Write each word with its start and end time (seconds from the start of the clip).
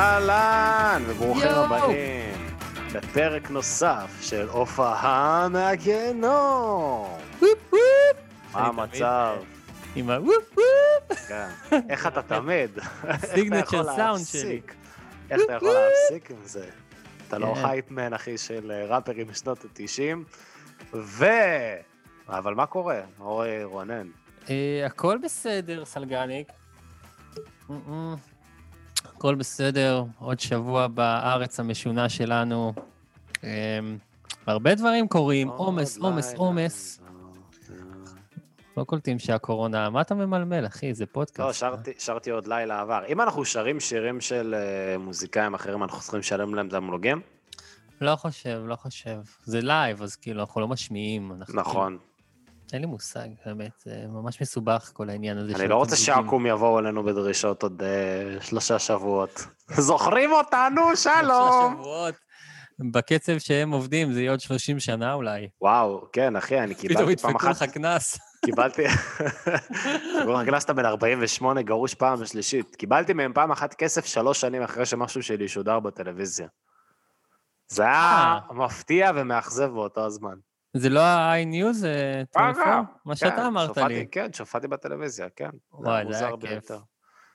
אהלן, 0.00 1.02
וברוכים. 1.06 1.48
הבאים 1.48 2.46
לפרק 2.94 3.50
נוסף 3.50 4.18
של 4.20 4.48
הופעה 4.48 5.48
מהגיהנום. 5.50 7.18
מה 8.52 8.66
המצב? 8.66 9.36
עם 9.94 10.10
הוופ 10.10 10.56
וופ, 10.58 11.18
כן. 11.28 11.48
איך 11.88 12.06
אתה 12.06 12.22
תמיד? 12.22 12.70
הסיגנצ'ר 13.02 13.56
איך 13.56 13.68
אתה 13.68 13.76
יכול 13.78 13.96
סאונד 13.96 14.26
שלי. 14.26 14.42
להפסיק? 14.42 14.74
איך 15.30 15.40
אתה 15.44 15.52
יכול 15.52 15.68
להפסיק 15.74 16.30
עם 16.30 16.36
זה? 16.44 16.68
אתה 17.28 17.38
לא 17.38 17.54
כן. 17.54 17.64
הייפמן, 17.64 18.12
אחי, 18.14 18.38
של 18.38 18.70
אה, 18.70 18.96
ראפרים 18.96 19.28
משנות 19.28 19.64
ה-90. 19.64 20.18
ו... 20.94 21.24
אבל 22.28 22.54
מה 22.54 22.66
קורה? 22.66 23.00
אורי 23.20 23.64
רונן. 23.64 24.06
אה, 24.50 24.82
הכל 24.86 25.18
בסדר, 25.22 25.84
סלגניק. 25.84 26.48
הכל 29.04 29.34
בסדר, 29.34 30.04
עוד 30.18 30.40
שבוע 30.40 30.86
בארץ 30.86 31.60
המשונה 31.60 32.08
שלנו. 32.08 32.72
אה, 33.44 33.78
הרבה 34.46 34.74
דברים 34.74 35.08
קורים, 35.08 35.48
עומס, 35.48 35.98
עומס. 35.98 36.34
עומס. 36.34 37.00
לא 38.76 38.84
קולטים 38.84 39.18
שהקורונה, 39.18 39.90
מה 39.90 40.00
אתה 40.00 40.14
ממלמל, 40.14 40.66
אחי? 40.66 40.94
זה 40.94 41.06
פודקאסט. 41.06 41.40
לא, 41.40 41.52
שרתי, 41.52 41.92
שרתי 41.98 42.30
עוד 42.30 42.46
לילה 42.46 42.80
עבר. 42.80 43.00
אם 43.08 43.20
אנחנו 43.20 43.44
שרים 43.44 43.80
שירים 43.80 44.20
של 44.20 44.54
אה, 44.54 44.98
מוזיקאים 44.98 45.54
אחרים, 45.54 45.82
אנחנו 45.82 46.00
צריכים 46.00 46.20
לשלם 46.20 46.54
להם 46.54 46.68
תמלוגים? 46.68 47.20
לא 48.00 48.16
חושב, 48.16 48.62
לא 48.66 48.76
חושב. 48.76 49.16
זה 49.44 49.60
לייב, 49.60 50.02
אז 50.02 50.16
כאילו, 50.16 50.40
אנחנו 50.40 50.60
לא 50.60 50.68
משמיעים. 50.68 51.32
אנחנו 51.32 51.54
נכון. 51.60 51.86
כאילו- 51.98 52.09
אין 52.74 52.82
לי 52.82 52.86
מושג, 52.88 53.28
באמת, 53.46 53.70
זה 53.84 54.04
ממש 54.08 54.42
מסובך, 54.42 54.90
כל 54.92 55.10
העניין 55.10 55.38
הזה. 55.38 55.56
אני 55.56 55.68
לא 55.68 55.76
רוצה. 55.76 55.96
שעקום 55.96 56.46
יבואו 56.46 56.78
אלינו 56.78 57.04
בדרישות 57.04 57.62
עוד 57.62 57.82
אה, 57.82 58.40
שלושה 58.40 58.78
שבועות. 58.78 59.46
זוכרים 59.88 60.32
אותנו? 60.32 60.82
שלושה 60.86 61.20
שלום! 61.22 61.74
שבועות. 61.74 62.14
בקצב 62.92 63.38
שהם 63.38 63.70
עובדים, 63.70 64.12
זה 64.12 64.20
יהיה 64.20 64.30
עוד 64.30 64.40
30 64.40 64.80
שנה 64.80 65.14
אולי. 65.14 65.48
וואו, 65.60 66.08
כן, 66.12 66.36
אחי, 66.36 66.60
אני 66.60 66.74
פתאום 66.74 66.88
קיבלתי 66.88 67.16
פעם 67.16 67.30
ידפקו 67.30 67.50
אחת, 67.50 67.62
לך 67.62 67.70
קנס. 67.70 68.18
קיבלתי... 68.44 68.82
כבר 70.22 70.44
גלסת 70.44 70.70
בן 70.70 70.84
48, 70.84 71.62
גרוש 71.62 71.94
פעם 71.94 72.26
שלישית. 72.26 72.76
קיבלתי 72.76 73.12
מהם 73.12 73.32
פעם 73.32 73.50
אחת 73.50 73.74
כסף 73.74 74.06
שלוש 74.06 74.40
שנים 74.40 74.62
אחרי 74.62 74.86
שמשהו 74.86 75.22
שלי 75.22 75.48
שודר 75.48 75.80
בטלוויזיה. 75.80 76.48
זה 77.68 77.82
היה 77.82 78.38
אה. 78.50 78.54
מפתיע 78.54 79.10
ומאכזב 79.14 79.66
באותו 79.66 80.06
הזמן. 80.06 80.34
זה 80.74 80.88
לא 80.88 81.00
ה-i-news, 81.00 81.72
זה 81.72 82.12
אה, 82.16 82.20
24? 82.30 82.64
גם. 82.66 82.84
מה 83.04 83.14
כן, 83.14 83.16
שאתה 83.16 83.46
אמרת 83.46 83.76
לי. 83.76 84.06
כן, 84.10 84.32
שופעתי 84.32 84.68
בטלוויזיה, 84.68 85.28
כן. 85.36 85.50
וואי, 85.72 86.04
זה 86.10 86.26
היה 86.26 86.36
כיף. 86.40 86.70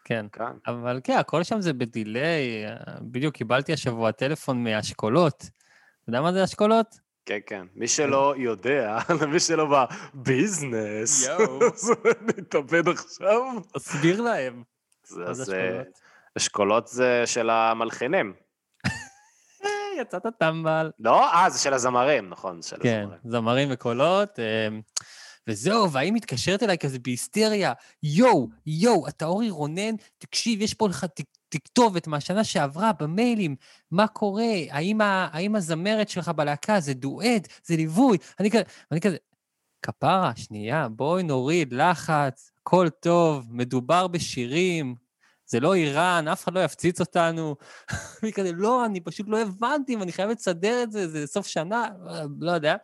כן. 0.06 0.26
כן. 0.32 0.44
אבל 0.68 1.00
כן, 1.04 1.18
הכל 1.18 1.44
שם 1.44 1.62
זה 1.62 1.74
בדיליי. 1.74 2.66
בדיוק 3.02 3.36
קיבלתי 3.36 3.74
השבוע 3.74 4.12
טלפון 4.12 4.64
מאשכולות. 4.64 5.38
אתה 5.38 6.10
יודע 6.10 6.22
מה 6.22 6.34
זה 6.34 6.44
אשכולות? 6.44 7.00
כן, 7.26 7.40
כן. 7.46 7.66
מי 7.76 7.88
שלא 7.88 8.34
יודע, 8.38 8.98
מי 9.32 9.40
שלא 9.40 9.88
בביזנס, 10.14 11.28
יואו. 11.28 11.60
אז 11.74 11.92
נתאבד 12.22 12.88
עכשיו. 12.88 13.42
תסביר 13.74 14.22
להם. 14.22 14.64
אה? 15.18 15.82
אשכולות 16.38 16.88
זה 16.88 17.24
של 17.26 17.50
המלחינים. 17.50 18.34
יצאת 20.02 20.26
טמבל. 20.40 20.92
לא? 21.00 21.34
אה, 21.34 21.50
זה 21.50 21.60
של 21.60 21.74
הזמרים, 21.74 22.30
נכון, 22.30 22.62
זה 22.62 22.70
של 22.70 22.78
כן, 22.84 23.02
הזמרים. 23.02 23.20
זמרים 23.24 23.68
וקולות. 23.72 24.40
אה, 24.40 24.68
וזהו, 25.48 25.92
והיא 25.92 26.14
מתקשרת 26.14 26.64
אליי 26.64 26.78
כזה 26.78 27.00
בהיסטריה, 27.00 27.74
יואו, 28.04 28.50
יואו, 28.66 29.08
אתה 29.08 29.26
אורי 29.26 29.50
רונן, 29.50 29.96
תקשיב, 30.18 30.62
יש 30.62 30.74
פה 30.74 30.88
לך 30.88 31.06
תכתובת 31.50 32.08
מהשנה 32.08 32.44
שעברה 32.44 32.92
במיילים, 33.00 33.56
מה 33.92 34.08
קורה? 34.08 34.54
האם, 34.70 35.02
ה, 35.02 35.28
האם 35.32 35.56
הזמרת 35.56 36.10
שלך 36.10 36.30
בלהקה 36.30 36.80
זה 36.80 36.94
דואט, 36.94 37.48
זה 37.64 37.76
ליווי? 37.76 38.18
אני 38.40 38.52
כזה, 38.52 38.64
אני 38.92 39.02
כזה, 39.02 39.18
כפרה, 39.82 40.32
שנייה, 40.36 40.88
בואי 40.90 41.24
נוריד 41.24 41.74
לחץ, 41.74 42.52
הכל 42.62 42.90
טוב, 42.90 43.48
מדובר 43.50 44.08
בשירים, 44.08 44.96
זה 45.48 45.60
לא 45.60 45.74
איראן, 45.76 46.28
אף 46.28 46.44
אחד 46.44 46.54
לא 46.54 46.64
יפציץ 46.64 47.00
אותנו. 47.00 47.56
אני 48.24 48.34
כזה, 48.34 48.52
לא, 48.54 48.86
אני 48.86 49.00
פשוט 49.02 49.26
לא 49.30 49.42
הבנתי, 49.42 49.96
ואני 49.96 50.12
חייב 50.12 50.30
לסדר 50.30 50.84
את 50.84 50.92
זה, 50.92 51.08
זה 51.08 51.28
סוף 51.28 51.48
שנה, 51.48 51.88
לא 52.40 52.52
יודע. 52.52 52.76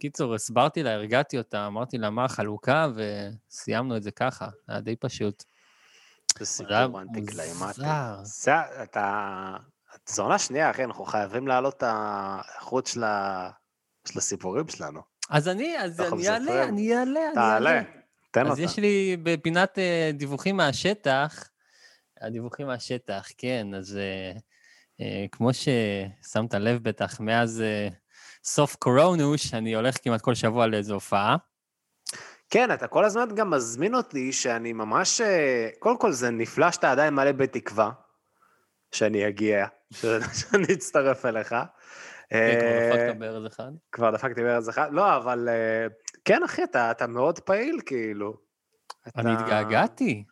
קיצור, 0.00 0.34
הסברתי 0.34 0.82
לה, 0.82 0.92
הרגעתי 0.92 1.38
אותה, 1.38 1.66
אמרתי 1.66 1.98
לה 1.98 2.10
מה 2.10 2.24
החלוקה, 2.24 2.88
וסיימנו 2.94 3.96
את 3.96 4.02
זה 4.02 4.10
ככה, 4.10 4.48
היה 4.68 4.80
די 4.80 4.96
פשוט. 4.96 5.44
זה 6.38 6.44
סיפור 6.44 7.00
אנטי 7.00 7.26
קליימטי. 7.26 7.64
מוזר. 7.64 8.16
זה, 8.22 8.52
אתה... 8.82 9.56
זו 10.08 10.22
עונה 10.22 10.38
שנייה, 10.38 10.70
אחי, 10.70 10.84
אנחנו 10.84 11.04
חייבים 11.04 11.48
להעלות 11.48 11.76
את 11.76 11.82
האיכות 11.86 12.86
של 12.86 13.04
הסיפורים 14.16 14.68
שלנו. 14.68 15.00
אז 15.30 15.48
אני, 15.48 15.78
אז 15.78 16.00
אני 16.00 16.28
אעלה. 16.28 16.64
אני 16.64 16.96
אעלה, 16.96 17.20
אני 17.26 17.34
תעלה, 17.34 17.70
אעלה. 17.70 17.82
תן 18.30 18.46
אז 18.46 18.50
אותה. 18.50 18.62
יש 18.62 18.78
לי 18.78 19.16
בפינת 19.22 19.78
אה, 19.78 20.10
דיווחים 20.14 20.56
מהשטח, 20.56 21.48
הדיווחים 22.20 22.66
מהשטח, 22.66 23.28
כן, 23.38 23.66
אז 23.74 23.96
אה, 23.96 24.32
אה, 25.00 25.26
כמו 25.32 25.50
ששמת 25.52 26.54
לב 26.54 26.82
בטח, 26.82 27.20
מאז 27.20 27.60
אה, 27.60 27.88
סוף 28.44 28.76
קורונוש, 28.76 29.54
אני 29.54 29.74
הולך 29.74 29.96
כמעט 30.02 30.20
כל 30.20 30.34
שבוע 30.34 30.66
לאיזו 30.66 30.94
הופעה. 30.94 31.36
כן, 32.50 32.72
אתה 32.72 32.86
כל 32.86 33.04
הזמן 33.04 33.28
גם 33.34 33.50
מזמין 33.50 33.94
אותי 33.94 34.32
שאני 34.32 34.72
ממש... 34.72 35.20
קודם 35.78 35.98
כל, 35.98 36.12
זה 36.12 36.30
נפלא 36.30 36.70
שאתה 36.70 36.92
עדיין 36.92 37.14
מלא 37.14 37.32
בתקווה 37.32 37.90
שאני 38.92 39.28
אגיע, 39.28 39.66
שאני 40.38 40.72
אצטרף 40.72 41.26
אליך. 41.26 41.54
כבר 42.28 42.90
דפקת 42.90 43.16
בארז 43.18 43.46
אחד. 43.46 43.72
כבר 43.92 44.10
דפקתי 44.10 44.42
בארץ 44.42 44.68
אחד, 44.68 44.88
לא, 44.92 45.16
אבל 45.16 45.48
כן, 46.24 46.42
אחי, 46.42 46.64
אתה, 46.64 46.90
אתה 46.90 47.06
מאוד 47.06 47.38
פעיל, 47.38 47.80
כאילו. 47.86 48.36
אני 49.16 49.32
התגעגעתי. 49.32 50.24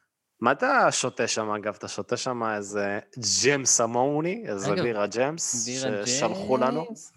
מה 0.45 0.53
אתה 0.53 0.93
שותה 0.93 1.29
שם, 1.29 1.51
אגב? 1.51 1.75
אתה 1.79 1.89
שותה 1.89 2.17
שם 2.17 2.43
איזה 2.43 2.99
James 3.45 3.81
המוני, 3.81 4.45
איזה 4.49 4.71
רגע, 4.71 4.83
בירה 4.83 5.07
James, 5.07 5.67
בירה 5.67 6.07
ששלחו 6.07 6.57
לנו. 6.57 6.83
James. 6.83 7.13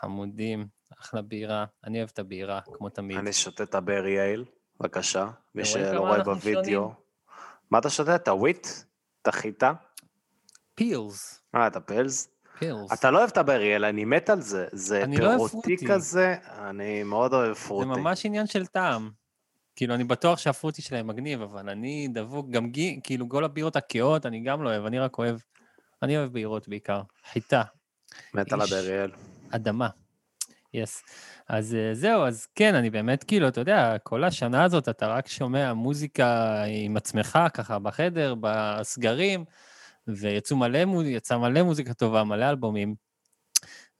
חמודים, 0.00 0.66
אחלה 1.00 1.22
בירה. 1.22 1.64
אני 1.84 1.98
אוהב 1.98 2.10
את 2.12 2.18
הבירה, 2.18 2.60
כמו 2.72 2.88
תמיד. 2.88 3.18
אני 3.18 3.32
שותה 3.32 3.62
את 3.62 3.74
ה 3.74 3.81
pale 3.81 4.10
ale, 4.10 4.44
בבקשה, 4.80 5.28
מי 5.54 5.64
שלא 5.64 6.00
רואה 6.00 6.24
בווידאו. 6.24 6.62
שונים? 6.62 6.88
מה 7.70 7.78
אתה 7.78 7.90
שותה? 7.90 8.14
את 8.14 8.28
ה 8.28 8.33
wheat? 8.33 8.66
את 9.22 9.28
החיטה? 9.28 9.72
Pils. 10.74 11.42
אה, 11.54 11.66
את 11.66 11.76
ה 11.76 11.85
Pils? 11.85 12.28
Pils. 12.58 12.92
אתה 12.92 13.10
לא 13.10 13.18
אוהב 13.18 13.30
את 13.30 13.36
ה 13.38 13.43
pale 13.43 13.64
ale, 13.64 13.84
אני 13.84 14.04
מת 14.04 14.30
על 14.30 14.40
זה. 14.40 14.66
זה 14.72 15.04
לא 15.06 15.16
fruity 15.16 15.50
fruity. 15.52 15.86
כזה, 15.88 16.36
אני 16.68 17.02
מאוד 17.02 17.34
אוהב 17.34 17.54
זה 17.54 17.60
פרוטי. 17.60 17.88
ממש 17.88 18.26
עניין 18.26 18.46
של 18.46 18.66
טעם. 18.66 19.10
כאילו, 19.78 19.94
אני 19.94 20.04
בטוח 20.04 20.38
שהפרוטי 20.38 20.82
שלהם 20.82 21.06
מגניב, 21.06 21.42
אבל 21.42 21.68
אני 21.68 22.08
דבוק, 22.12 22.50
גם 22.50 22.70
גי, 22.70 23.00
כאילו, 23.02 23.28
כל 23.28 23.44
הבירות 23.44 23.76
הכהות, 23.76 24.26
אני 24.26 24.40
גם 24.40 24.62
לא 24.62 24.68
אוהב, 24.68 24.84
אני 24.84 24.98
רק 24.98 25.18
אוהב, 25.18 25.36
אני 26.02 26.16
אוהב 26.16 26.32
בירות 26.32 26.68
בעיקר. 26.68 27.02
חיטה, 27.32 27.62
מת 28.34 28.52
על 28.52 28.60
יייל. 28.88 29.10
אדמה. 29.50 29.88
יס. 30.74 31.02
אז 31.48 31.74
אה, 31.74 31.94
זהו, 31.94 32.22
אז 32.22 32.46
כן, 32.54 32.74
אני 32.74 32.90
באמת, 32.90 33.24
כאילו, 33.24 33.48
אתה 33.48 33.60
יודע, 33.60 33.96
כל 34.02 34.24
השנה 34.24 34.64
הזאת 34.64 34.88
אתה 34.88 35.06
רק 35.06 35.28
שומע 35.28 35.72
מוזיקה 35.72 36.62
עם 36.68 36.96
עצמך, 36.96 37.38
ככה, 37.54 37.78
בחדר, 37.78 38.34
בסגרים, 38.40 39.44
ויצאו 40.08 40.56
מלא, 40.56 40.84
מלא 41.38 41.62
מוזיקה 41.62 41.94
טובה, 41.94 42.24
מלא 42.24 42.50
אלבומים. 42.50 42.94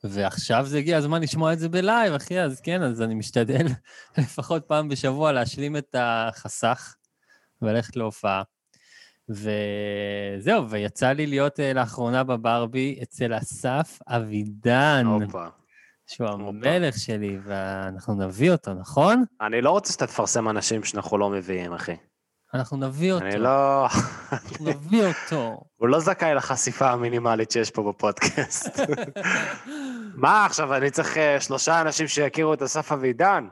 ועכשיו 0.05 0.67
זה 0.67 0.79
הגיע 0.79 0.97
הזמן 0.97 1.23
לשמוע 1.23 1.53
את 1.53 1.59
זה 1.59 1.69
בלייב, 1.69 2.15
אחי, 2.15 2.41
אז 2.41 2.61
כן, 2.61 2.83
אז 2.83 3.03
אני 3.03 3.15
משתדל 3.15 3.67
לפחות 4.19 4.65
פעם 4.65 4.89
בשבוע 4.89 5.33
להשלים 5.33 5.77
את 5.77 5.95
החסך 5.99 6.95
וללכת 7.63 7.97
להופעה. 7.97 8.43
וזהו, 9.29 10.71
ויצא 10.71 11.13
לי 11.13 11.27
להיות 11.27 11.61
אה, 11.61 11.73
לאחרונה 11.73 12.25
בברבי 12.25 12.99
אצל 13.03 13.39
אסף 13.39 13.99
אבידן, 14.09 15.07
הופה. 15.07 15.47
שהוא. 16.07 16.29
המלך 16.29 16.99
שלי, 16.99 17.39
ואנחנו 17.45 18.15
נביא 18.15 18.53
אותו, 18.53 18.75
נכון? 18.75 19.25
אני 19.41 19.61
לא 19.61 19.71
רוצה 19.71 19.93
שאתה 19.93 20.07
תפרסם 20.07 20.49
אנשים 20.49 20.85
שאנחנו 20.85 21.19
לא 21.19 21.31
מביאים, 21.31 21.73
אחי. 21.73 21.97
אנחנו 22.55 22.77
נביא 22.77 23.13
אותו. 23.13 23.25
אני 23.27 23.39
לא... 23.39 23.87
אנחנו 24.33 24.67
נביא 24.71 25.05
אותו. 25.05 25.61
הוא 25.81 25.89
לא 25.89 26.01
זכאי 26.01 26.35
לחשיפה 26.35 26.91
המינימלית 26.91 27.51
שיש 27.51 27.71
פה 27.71 27.93
בפודקאסט. 27.93 28.81
מה 30.23 30.47
עכשיו, 30.47 30.75
אני 30.75 30.91
צריך 30.91 31.17
אה, 31.17 31.41
שלושה 31.41 31.81
אנשים 31.81 32.09
שיכירו 32.09 32.55
את 32.55 32.63
אסף 32.63 32.93
אבידן? 32.93 33.49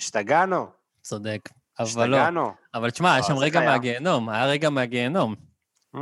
השתגענו, 0.00 0.66
צודק. 1.02 1.48
אבל 1.78 2.08
לא. 2.08 2.16
השתגענו. 2.16 2.52
אבל 2.74 2.90
תשמע, 2.90 3.12
היה 3.12 3.22
אה, 3.22 3.26
שם 3.26 3.36
רגע. 3.38 3.60
מהגיהנום, 3.60 4.28
היה 4.28 4.46
רגע 4.46 4.70
מהגיהנום. 4.70 5.34
Mm, 5.96 5.98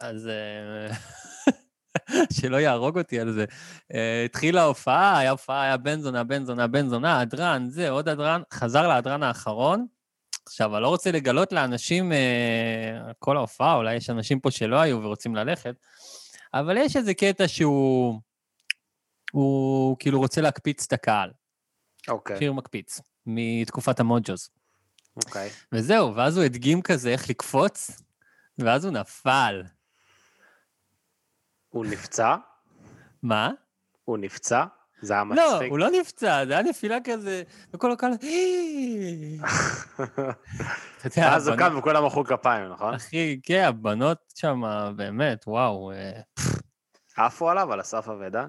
אז... 0.00 0.28
אה, 0.28 0.94
שלא 2.40 2.56
יהרוג 2.56 2.98
אותי 2.98 3.20
על 3.20 3.32
זה. 3.32 3.44
אה, 3.94 4.24
התחילה 4.24 4.62
ההופעה, 4.62 5.18
היה 5.18 5.30
הופעה, 5.30 5.62
היה 5.62 5.76
בן 5.76 6.00
זונה, 6.00 6.24
בן 6.24 6.44
זונה, 6.44 6.66
בן 6.66 6.88
זונה, 6.88 7.20
הדרן, 7.20 7.66
זה, 7.68 7.90
עוד 7.90 8.08
הדרן, 8.08 8.42
חזר 8.52 8.88
להדרן 8.88 9.22
האחרון. 9.22 9.86
עכשיו, 10.46 10.74
אני 10.74 10.82
לא 10.82 10.88
רוצה 10.88 11.10
לגלות 11.10 11.52
לאנשים 11.52 12.12
אה, 12.12 13.12
כל 13.18 13.36
ההופעה, 13.36 13.74
אולי 13.74 13.94
יש 13.94 14.10
אנשים 14.10 14.40
פה 14.40 14.50
שלא 14.50 14.80
היו 14.80 15.02
ורוצים 15.02 15.34
ללכת, 15.34 15.74
אבל 16.54 16.76
יש 16.76 16.96
איזה 16.96 17.14
קטע 17.14 17.48
שהוא... 17.48 18.20
הוא 19.32 19.96
כאילו 19.98 20.18
רוצה 20.18 20.40
להקפיץ 20.40 20.86
את 20.86 20.92
הקהל, 20.92 21.30
אוקיי, 22.08 22.38
שיר 22.38 22.52
מקפיץ, 22.52 23.00
מתקופת 23.26 24.00
המוג'וז. 24.00 24.50
אוקיי. 25.16 25.50
וזהו, 25.72 26.14
ואז 26.14 26.36
הוא 26.36 26.44
הדגים 26.44 26.82
כזה 26.82 27.08
איך 27.08 27.30
לקפוץ, 27.30 27.90
ואז 28.58 28.84
הוא 28.84 28.92
נפל. 28.92 29.62
הוא 31.68 31.86
נפצע? 31.86 32.36
מה? 33.22 33.50
הוא 34.04 34.18
נפצע? 34.18 34.64
זה 35.02 35.14
היה 35.14 35.24
לא, 35.24 35.52
מצחיק. 35.54 35.70
הוא 35.70 35.78
לא 35.78 35.90
נפצע, 35.90 36.46
זה 36.46 36.52
היה 36.52 36.62
נפילה 36.62 36.98
כזה, 37.04 37.42
וכל 37.74 37.92
הקהל... 37.92 38.12
ואז 41.16 41.48
הוא 41.48 41.56
קם 41.56 41.74
וכולם 41.78 42.06
מחאו 42.06 42.24
כפיים, 42.24 42.68
נכון? 42.72 42.94
אחי, 42.94 43.40
כן, 43.42 43.64
הבנות 43.68 44.18
שם, 44.34 44.62
באמת, 44.96 45.44
וואו. 45.46 45.92
אה, 45.92 46.20
עפו 47.16 47.50
עליו, 47.50 47.72
על 47.72 47.80
אסף 47.80 48.08
אבידן? 48.08 48.46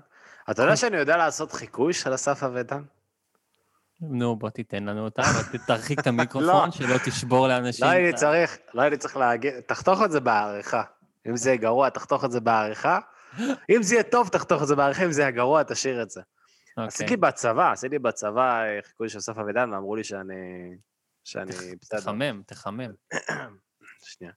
אתה 0.52 0.62
יודע 0.62 0.76
שאני 0.76 0.98
יודע 0.98 1.18
לעשות 1.18 1.52
חיקוי 1.52 1.94
של 1.94 2.16
אסף 2.16 2.44
אבידן? 2.44 2.82
נו, 4.02 4.36
בוא 4.36 4.50
תיתן 4.50 4.84
לנו 4.84 5.04
אותה, 5.06 5.22
אבל 5.22 5.58
תרחיק 5.68 6.00
את 6.00 6.08
המיקרופון, 6.12 6.66
לא. 6.66 6.72
שלא 6.72 6.98
תשבור 7.06 7.48
לאנשים. 7.48 7.86
לא 7.86 7.92
הייתי 7.92 8.18
צריך, 8.18 8.58
לא 8.74 8.82
הייתי 8.82 8.98
צריך 8.98 9.18
להגיד, 9.18 9.60
תחתוך 9.60 10.04
את 10.04 10.12
זה 10.12 10.20
בעריכה. 10.20 10.84
אם 11.28 11.38
זה 11.38 11.50
יהיה 11.50 11.58
גרוע, 11.58 11.90
תחתוך 11.90 12.26
את 12.26 12.32
זה 12.32 12.40
בעריכה. 12.40 13.00
אם 13.76 13.84
זה 13.84 13.96
יהיה 13.96 14.04
טוב, 14.04 14.28
תחתוך 14.28 14.62
את 14.62 14.68
זה 14.68 14.76
בעריכה, 14.76 15.06
אם 15.06 15.12
זה 15.12 15.22
יהיה 15.22 15.32
גרוע, 15.32 15.64
תשאיר 15.64 16.02
את 16.02 16.10
זה. 16.10 16.22
אוקיי. 16.78 16.88
עשיתי 16.88 17.18
בצבא, 17.18 17.72
עשיתי 17.72 18.00
בצבא 18.00 18.64
אה, 18.64 18.80
חיקוי 18.82 19.10
של 19.10 19.18
אסף 19.18 19.38
אבידן, 19.38 19.74
ואמרו 19.74 19.96
לי 19.96 20.04
שאני... 20.04 20.36
שאני 21.24 21.76
בסדר. 21.82 22.00
תחמם, 22.00 22.42
תחמם. 22.46 22.92
שנייה. 24.12 24.34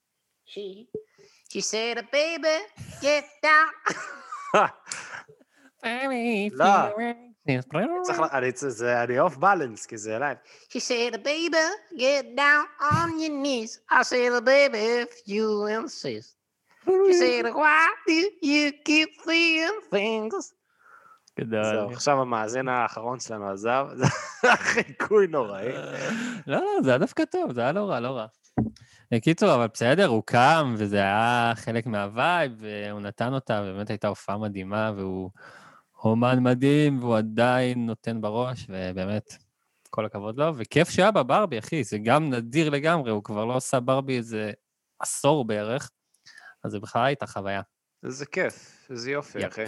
She, 1.53 1.61
said, 1.61 1.97
baby, 2.11 2.59
get 3.03 3.25
down. 3.45 3.95
לא. 6.53 6.65
אני, 8.33 9.21
off 9.21 9.37
balance, 9.37 9.87
כי 9.87 9.97
זה 9.97 10.17
a 10.17 10.20
live. 10.20 10.37
She 10.71 10.81
said, 10.81 11.23
baby, 11.23 11.57
get 11.97 12.37
down 12.37 12.65
on 12.81 13.19
your 13.21 13.35
knees. 13.43 13.81
I 13.91 14.03
said, 14.03 14.45
baby, 14.45 14.79
if 15.03 15.13
you 15.27 15.67
insist. 15.67 16.37
She 16.87 17.13
said, 17.13 17.45
why 17.55 17.95
do 18.07 18.31
you 18.43 18.73
keep 18.85 19.11
saying 19.27 19.81
things? 19.91 20.55
גדול. 21.41 21.65
זהו, 21.65 21.91
עכשיו 21.91 22.21
המאזין 22.21 22.69
האחרון 22.69 23.21
שלנו 23.21 23.51
עזב, 23.51 23.87
זה 23.97 24.05
היה 24.43 24.57
חיקוי 24.57 25.27
נוראי. 25.27 25.73
לא, 26.47 26.57
לא, 26.57 26.83
זה 26.83 26.91
היה 26.91 26.99
דווקא 26.99 27.25
טוב, 27.25 27.53
זה 27.53 27.61
היה 27.61 27.73
לא 27.73 27.91
רע, 27.91 28.01
לא 28.01 28.09
רע. 28.09 28.27
בקיצור, 29.15 29.55
אבל 29.55 29.67
בסדר, 29.75 30.07
הוא 30.07 30.23
קם, 30.27 30.75
וזה 30.79 30.97
היה 30.97 31.53
חלק 31.57 31.87
מהווייב, 31.87 32.53
והוא 32.57 33.01
נתן 33.01 33.35
אותה, 33.35 33.63
ובאמת 33.65 33.91
הייתה 33.91 34.09
הופעה 34.09 34.39
מדהימה, 34.39 34.93
והוא 34.97 35.31
אומן 36.05 36.43
מדהים, 36.43 36.99
והוא 37.03 37.17
עדיין 37.17 37.87
נותן 37.87 38.21
בראש, 38.21 38.67
ובאמת, 38.69 39.37
כל 39.91 40.05
הכבוד 40.05 40.39
לו. 40.39 40.53
וכיף 40.57 40.91
שהיה 40.91 41.11
בברבי, 41.11 41.59
אחי, 41.59 41.85
זה 41.85 41.99
גם 41.99 42.31
נדיר 42.31 42.71
לגמרי, 42.71 43.11
הוא 43.11 43.25
כבר 43.25 43.45
לא 43.45 43.57
עשה 43.57 43.81
ברבי 43.81 44.17
איזה 44.17 44.53
עשור 45.01 45.45
בערך, 45.45 45.91
אז 46.65 46.71
זה 46.73 46.81
בכלל 46.81 47.05
הייתה 47.05 47.27
חוויה. 47.27 47.63
איזה 48.05 48.27
כיף, 48.27 48.87
איזה 48.91 49.11
יופי, 49.11 49.39
יפ. 49.39 49.53
אחי. 49.53 49.65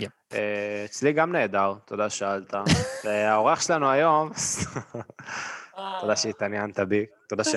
יפ. 0.00 0.12
אה, 0.32 0.82
אצלי 0.84 1.12
גם 1.12 1.32
נהדר, 1.32 1.74
תודה 1.84 2.10
שאלת. 2.10 2.54
והאורח 3.04 3.60
שלנו 3.60 3.90
היום, 3.90 4.30
תודה 6.00 6.16
שהתעניינת 6.16 6.78
בי, 6.78 7.06
תודה 7.28 7.44
ש... 7.44 7.54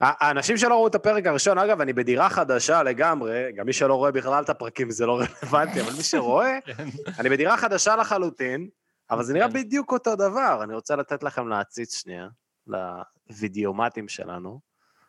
ה- 0.00 0.26
האנשים 0.26 0.56
שלא 0.56 0.74
ראו 0.74 0.86
את 0.86 0.94
הפרק 0.94 1.26
הראשון, 1.26 1.58
אגב, 1.58 1.80
אני 1.80 1.92
בדירה 1.92 2.30
חדשה 2.30 2.82
לגמרי, 2.82 3.52
גם 3.56 3.66
מי 3.66 3.72
שלא 3.72 3.94
רואה 3.94 4.12
בכלל 4.12 4.42
את 4.42 4.50
הפרקים 4.50 4.90
זה 4.90 5.06
לא 5.06 5.18
רלוונטי, 5.18 5.80
אבל 5.80 5.92
מי 5.96 6.02
שרואה, 6.02 6.58
אני 7.18 7.28
בדירה 7.28 7.56
חדשה 7.56 7.96
לחלוטין, 7.96 8.68
אבל 9.10 9.22
זה 9.22 9.34
נראה 9.34 9.48
כן. 9.48 9.54
בדיוק 9.54 9.92
אותו 9.92 10.16
דבר. 10.16 10.60
אני 10.62 10.74
רוצה 10.74 10.96
לתת 10.96 11.22
לכם 11.22 11.48
להציץ 11.48 12.00
שנייה, 12.00 12.26
לוידאומטים 12.66 14.08
שלנו. 14.08 14.60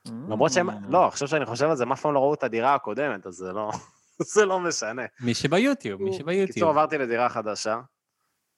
למרות 0.06 0.51
שהם, 0.51 0.69
לא, 0.89 1.07
עכשיו 1.07 1.27
שאני 1.27 1.45
חושב 1.45 1.69
על 1.69 1.75
זה, 1.75 1.83
הם 1.83 1.91
אף 1.91 2.01
פעם 2.01 2.13
לא 2.13 2.19
ראו 2.19 2.33
את 2.33 2.44
הדירה 2.44 2.75
הקודמת, 2.75 3.27
אז 3.27 3.33
זה 3.33 3.53
לא, 3.53 3.71
זה 4.33 4.45
לא 4.45 4.59
משנה. 4.59 5.06
מי 5.19 5.33
שביוטיוב, 5.33 6.01
מי 6.01 6.12
קיצור, 6.12 6.19
שביוטיוב. 6.19 6.69
עברתי 6.69 6.97
לדירה 6.97 7.29
חדשה, 7.29 7.81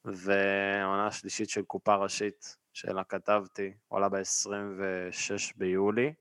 והעונה 0.06 1.08
השלישית 1.08 1.50
של 1.50 1.62
קופה 1.62 1.96
ראשית, 1.96 2.56
שלה 2.74 3.04
כתבתי, 3.04 3.74
עולה 3.88 4.10
ב-26 4.10 5.54
ביולי. 5.56 6.14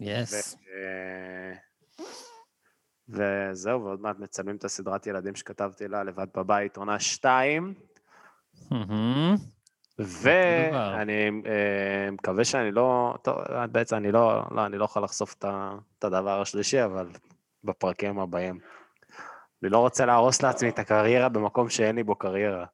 יס. 0.00 0.56
ו- 0.56 2.02
וזהו, 3.08 3.84
ועוד 3.84 4.00
מעט 4.00 4.18
מצלמים 4.18 4.56
את 4.56 4.64
הסדרת 4.64 5.06
ילדים 5.06 5.34
שכתבתי 5.34 5.88
לה, 5.88 6.02
לבד 6.04 6.26
בבית, 6.34 6.76
עונה 6.76 7.00
2, 7.00 7.74
מהמם. 8.70 9.36
ואני 9.98 11.28
אה, 11.46 12.10
מקווה 12.10 12.44
שאני 12.44 12.72
לא, 12.72 13.14
טוב, 13.22 13.36
בעצם 13.72 13.96
אני 13.96 14.12
לא, 14.12 14.42
לא, 14.50 14.66
אני 14.66 14.78
לא 14.78 14.84
יכול 14.84 15.04
לחשוף 15.04 15.34
את 15.98 16.04
הדבר 16.04 16.40
השלישי, 16.40 16.84
אבל 16.84 17.08
בפרקים 17.64 18.18
הבאים. 18.18 18.58
אני 19.62 19.70
לא 19.70 19.78
רוצה 19.78 20.06
להרוס 20.06 20.42
לעצמי 20.42 20.68
את 20.68 20.78
הקריירה 20.78 21.28
במקום 21.28 21.70
שאין 21.70 21.96
לי 21.96 22.02
בו 22.02 22.14
קריירה. 22.14 22.64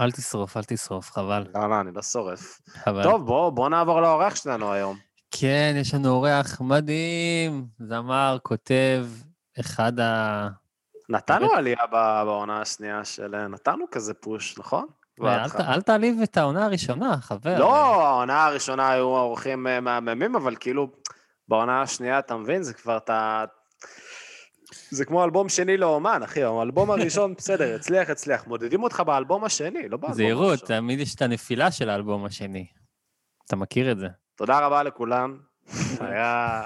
אל 0.00 0.10
תשרוף, 0.10 0.56
אל 0.56 0.62
תשרוף, 0.64 1.10
חבל. 1.10 1.46
לא, 1.54 1.70
לא, 1.70 1.80
אני 1.80 1.90
לא 1.94 2.02
שורף. 2.02 2.60
חבל. 2.68 3.02
טוב, 3.02 3.26
בואו 3.26 3.52
בוא 3.52 3.68
נעבור 3.68 4.00
לאורח 4.00 4.34
שלנו 4.34 4.72
היום. 4.72 4.96
כן, 5.30 5.74
יש 5.76 5.94
לנו 5.94 6.08
אורח 6.08 6.60
מדהים, 6.60 7.66
זמר, 7.78 8.36
כותב, 8.42 9.06
אחד 9.60 10.00
ה... 10.00 10.48
נתנו 11.08 11.52
עלייה 11.52 11.86
בעונה 11.90 12.60
השנייה 12.60 13.04
של... 13.04 13.46
נתנו 13.46 13.84
כזה 13.90 14.14
פוש, 14.14 14.58
נכון? 14.58 14.86
אל 15.60 15.80
תעליב 15.80 16.20
את 16.22 16.36
העונה 16.36 16.64
הראשונה, 16.64 17.16
חבר. 17.20 17.58
לא, 17.58 18.04
העונה 18.06 18.44
הראשונה 18.44 18.90
היו 18.90 19.04
אורחים 19.04 19.66
אה, 19.66 19.80
מהממים, 19.80 20.36
אבל 20.36 20.56
כאילו, 20.60 20.88
בעונה 21.52 21.82
השנייה, 21.82 22.18
אתה 22.18 22.36
מבין? 22.36 22.62
זה 22.62 22.74
כבר 22.74 22.96
אתה... 22.96 23.44
זה 24.90 25.04
כמו 25.04 25.24
אלבום 25.24 25.48
שני 25.48 25.76
לאומן, 25.76 26.22
אחי, 26.22 26.42
האלבום 26.42 26.90
הראשון, 26.90 27.34
בסדר, 27.38 27.74
הצליח, 27.74 28.10
הצליח. 28.10 28.46
מודדים 28.46 28.82
אותך 28.82 29.02
באלבום 29.06 29.44
השני, 29.44 29.88
לא 29.88 29.96
באלבום 29.96 30.12
זהירות, 30.12 30.48
הראשון. 30.48 30.66
תמיד 30.66 31.00
יש 31.00 31.14
את 31.14 31.22
הנפילה 31.22 31.70
של 31.70 31.90
האלבום 31.90 32.24
השני. 32.24 32.66
אתה 33.46 33.56
מכיר 33.56 33.92
את 33.92 33.98
זה. 33.98 34.06
תודה 34.36 34.66
רבה 34.66 34.82
לכולם. 34.82 35.38
היה... 36.00 36.62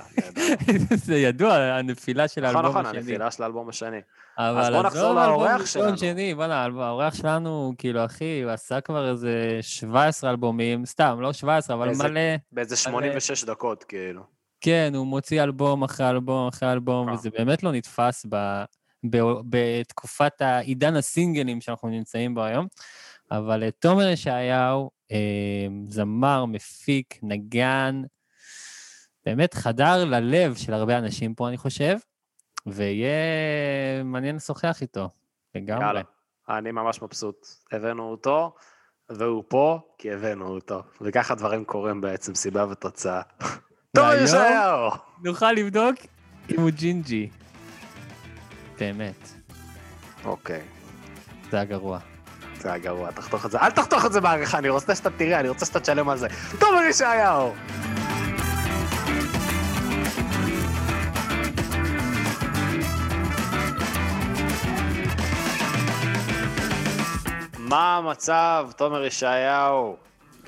זה 1.07 1.15
ידוע, 1.15 1.55
הנפילה 1.55 2.29
של 2.29 2.41
נכון, 2.41 2.57
האלבום 2.57 2.71
נכון, 2.71 2.87
השני. 2.87 2.99
הנפילה 2.99 3.31
של 3.31 3.43
האלבום 3.43 3.69
השני. 3.69 4.01
אבל 4.39 4.73
בוא 4.73 4.83
נחזור 4.83 5.13
לאורח 5.13 5.67
שלנו. 5.67 5.99
שני, 5.99 6.35
בוא'נה, 6.35 6.65
האורח 6.65 7.15
שלנו, 7.15 7.73
כאילו, 7.79 8.05
אחי, 8.05 8.43
הוא 8.43 8.53
עשה 8.53 8.81
כבר 8.81 9.11
איזה 9.11 9.59
17 9.61 10.31
אלבומים, 10.31 10.87
סתם, 10.87 11.19
לא 11.21 11.33
17, 11.33 11.77
אבל 11.77 11.91
מלא. 11.99 12.21
באיזה 12.53 12.77
86 12.77 13.45
דקות, 13.45 13.85
כאילו. 13.85 14.36
כן, 14.61 14.93
הוא 14.95 15.07
מוציא 15.07 15.43
אלבום 15.43 15.83
אחרי 15.83 16.11
אלבום 16.11 16.49
אחרי 16.49 16.73
אלבום, 16.73 17.09
אה. 17.09 17.15
וזה 17.15 17.31
באמת 17.31 17.63
לא 17.63 17.73
נתפס 17.73 18.27
ב, 18.29 18.65
ב, 19.11 19.19
בתקופת 19.51 20.41
העידן 20.41 20.97
הסינגלים 20.97 21.61
שאנחנו 21.61 21.89
נמצאים 21.89 22.35
בו 22.35 22.43
היום. 22.43 22.67
אבל 23.31 23.63
אה, 23.63 23.71
תומר 23.71 24.09
ישעיהו, 24.09 24.91
אה, 25.13 25.67
זמר, 25.89 26.45
מפיק, 26.45 27.19
נגן, 27.23 28.03
באמת 29.27 29.55
חדר 29.55 30.05
ללב 30.05 30.55
של 30.55 30.73
הרבה 30.73 30.99
אנשים 30.99 31.35
פה, 31.35 31.49
אני 31.49 31.57
חושב, 31.57 31.97
ויהיה 32.67 34.05
מעניין 34.05 34.37
לשוחח 34.37 34.83
איתו, 34.83 35.09
לגמרי. 35.55 35.87
יאללה. 35.87 36.03
אני 36.49 36.73
ממש 36.73 37.03
מבסוט. 37.03 37.47
הבאנו 37.73 38.11
אותו, 38.11 38.55
והוא 39.09 39.45
פה 39.49 39.81
כי 39.99 40.13
הבאנו 40.13 40.49
אותו. 40.49 40.83
וככה 41.01 41.35
דברים 41.35 41.65
קורים 41.65 42.01
בעצם, 42.01 42.35
סיבה 42.35 42.67
ותוצאה. 42.71 43.23
והיום 43.97 44.25
ישעיהו! 44.25 44.91
נוכל 45.23 45.53
לבדוק 45.53 45.95
אם 46.51 46.61
הוא 46.61 46.71
ג'ינג'י. 46.71 47.29
באמת, 48.79 49.29
אוקיי, 50.25 50.61
זה 51.51 51.61
הגרוע. 51.61 51.99
זה 52.61 52.69
היה 52.69 52.79
גרוע, 52.79 53.11
תחתוך 53.11 53.47
את 53.47 53.51
זה. 53.51 53.59
אל 53.59 53.71
תחתוך 53.71 54.07
את 54.07 54.13
זה 54.13 54.21
בעריכה, 54.21 54.59
אני 54.59 54.69
רוצה 54.69 54.95
שאתה 54.95 55.11
תראה, 55.11 55.41
אני 55.41 55.49
רוצה 55.49 55.67
שאתה 55.67 55.81
תשלם 55.81 56.09
על 56.09 56.19
זה. 56.19 56.27
תומר 56.59 56.83
ישעיהו! 56.83 57.55
מה 67.59 67.97
המצב, 67.97 68.69
תומר 68.77 69.05
ישעיהו? 69.05 69.97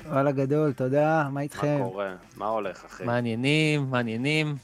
וואלה 0.09 0.31
גדול, 0.31 0.73
תודה, 0.73 1.23
מה 1.23 1.29
מה 1.29 1.41
איתכם? 1.41 1.79
קורה? 1.83 2.15
מה 2.37 2.45
הולך, 2.47 2.85
אחי? 2.85 3.03
מעניינים, 3.05 3.89
מעניינים. 3.89 4.55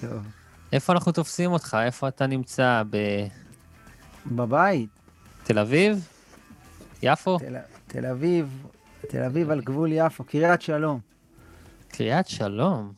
טוב. 0.00 0.26
איפה 0.72 0.92
אנחנו 0.92 1.12
תופסים 1.12 1.52
אותך? 1.52 1.76
איפה 1.84 2.08
אתה 2.08 2.26
נמצא? 2.26 2.82
בבית, 4.26 4.88
בתל 5.42 5.58
אביב? 5.58 6.08
יפו? 7.02 7.38
תל, 7.38 7.56
תל 7.86 8.06
אביב, 8.06 8.66
תל 9.08 9.22
אביב 9.22 9.50
על 9.50 9.60
גבול 9.60 9.92
יפו, 9.92 10.24
קריית 10.24 10.62
שלום. 10.62 11.00
קריית 11.88 12.28
שלום. 12.28 12.92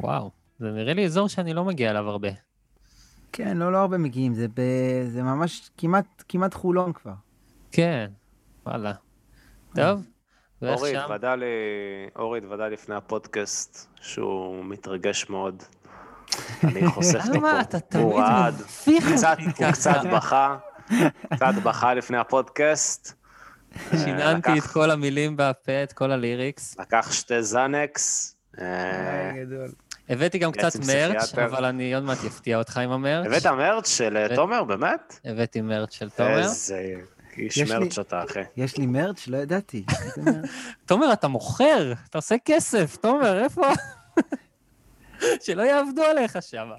וואו, 0.00 0.30
זה 0.58 0.70
נראה 0.70 0.94
לי 0.94 1.04
אזור 1.04 1.28
שאני 1.28 1.54
לא 1.54 1.64
מגיע 1.64 1.90
אליו 1.90 2.08
הרבה. 2.08 2.28
כן, 3.32 3.56
לא, 3.56 3.72
לא 3.72 3.78
הרבה 3.78 3.98
מגיעים, 3.98 4.34
זה, 4.34 4.46
ב, 4.54 4.60
זה 5.08 5.22
ממש 5.22 5.70
כמעט, 5.78 6.24
כמעט 6.28 6.54
חולון 6.54 6.92
כבר. 6.92 7.14
כן, 7.72 8.10
וואלה. 8.66 8.92
טוב, 9.74 10.02
אורי? 10.72 10.96
התוודה 10.96 11.34
לי, 11.34 11.46
אורי 12.16 12.38
התוודה 12.38 12.68
לפני 12.68 12.94
הפודקאסט 12.94 13.88
שהוא 14.00 14.64
מתרגש 14.64 15.30
מאוד. 15.30 15.62
אני 16.64 16.86
חוסך 16.94 17.24
לי 17.32 17.40
פה. 17.40 17.98
הוא 17.98 18.20
רעד. 18.20 18.62
הוא 18.86 19.72
קצת? 19.72 19.98
בכה, 20.12 20.56
קצת 21.34 21.54
בכה 21.62 21.94
לפני 21.94 22.16
הפודקאסט. 22.16 23.12
אה, 23.92 23.98
שיננתי 23.98 24.58
את 24.58 24.64
כל 24.64 24.90
המילים 24.90 25.36
בפה, 25.36 25.82
את 25.82 25.92
כל 25.92 26.10
הליריקס. 26.10 26.76
לקח 26.78 27.12
שתי 27.12 27.42
זנקס. 27.42 28.36
אה. 28.60 29.32
הבאתי 30.08 30.38
גם 30.38 30.52
קצת 30.52 30.76
מרץ'. 30.86 31.34
אבל 31.34 31.64
אני 31.64 31.94
עוד 31.94 32.04
מעט 32.04 32.18
אפתיע 32.26 32.58
אותך 32.58 32.78
עם 32.78 32.90
המרץ'. 32.90 33.26
הבאת 33.26 33.46
מרץ' 33.46 33.88
של 33.88 34.26
תומר, 34.34 34.64
באמת? 34.64 35.20
הבאתי 35.24 35.60
מרץ' 35.60 35.92
של 35.92 36.10
תומר. 36.10 36.38
איזה 36.38 36.94
איש 37.38 37.58
מרץ' 37.58 37.98
אתה, 37.98 38.24
אחי. 38.24 38.40
יש 38.56 38.76
לי 38.78 38.86
מרץ'? 38.86 39.28
לא 39.28 39.36
ידעתי. 39.36 39.84
תומר, 40.86 41.12
אתה 41.12 41.28
מוכר, 41.28 41.92
אתה 42.10 42.18
עושה 42.18 42.34
כסף, 42.44 42.96
תומר, 42.96 43.44
איפה? 43.44 43.62
שלא 45.44 45.62
יעבדו 45.62 46.02
עליך 46.02 46.38
שם. 46.40 46.70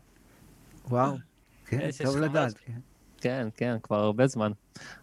וואו. 0.87 1.15
כן, 1.65 1.89
טוב 2.03 2.17
לדעת. 2.17 2.53
כן. 3.21 3.47
כן, 3.57 3.77
כבר 3.83 3.99
הרבה 3.99 4.27
זמן. 4.27 4.51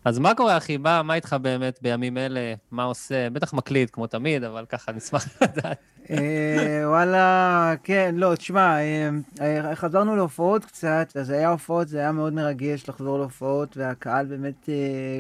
אז 0.05 0.19
מה 0.19 0.35
קורה, 0.35 0.57
אחי? 0.57 0.77
מה, 0.77 1.03
מה 1.03 1.15
איתך 1.15 1.37
באמת 1.43 1.79
בימים 1.83 2.19
אלה? 2.19 2.55
מה 2.71 2.85
עושה? 2.85 3.31
בטח 3.31 3.55
מקליט, 3.55 3.91
כמו 3.93 4.07
תמיד, 4.07 4.45
אבל 4.45 4.65
ככה 4.69 4.93
נשמח 4.93 5.29
לדעת. 5.43 5.79
אה, 6.11 6.83
וואלה, 6.85 7.75
כן, 7.83 8.15
לא, 8.19 8.35
תשמע, 8.35 8.81
אה, 8.81 9.11
אה, 9.41 9.77
חזרנו 9.77 10.17
להופעות 10.17 10.65
קצת, 10.65 11.13
אז 11.21 11.31
היה 11.31 11.49
הופעות, 11.49 11.89
זה 11.89 11.99
היה 11.99 12.13
מאוד 12.13 12.33
מרגש 12.33 12.89
לחזור 12.89 13.19
להופעות, 13.19 13.77
והקהל 13.77 14.27
באמת 14.27 14.69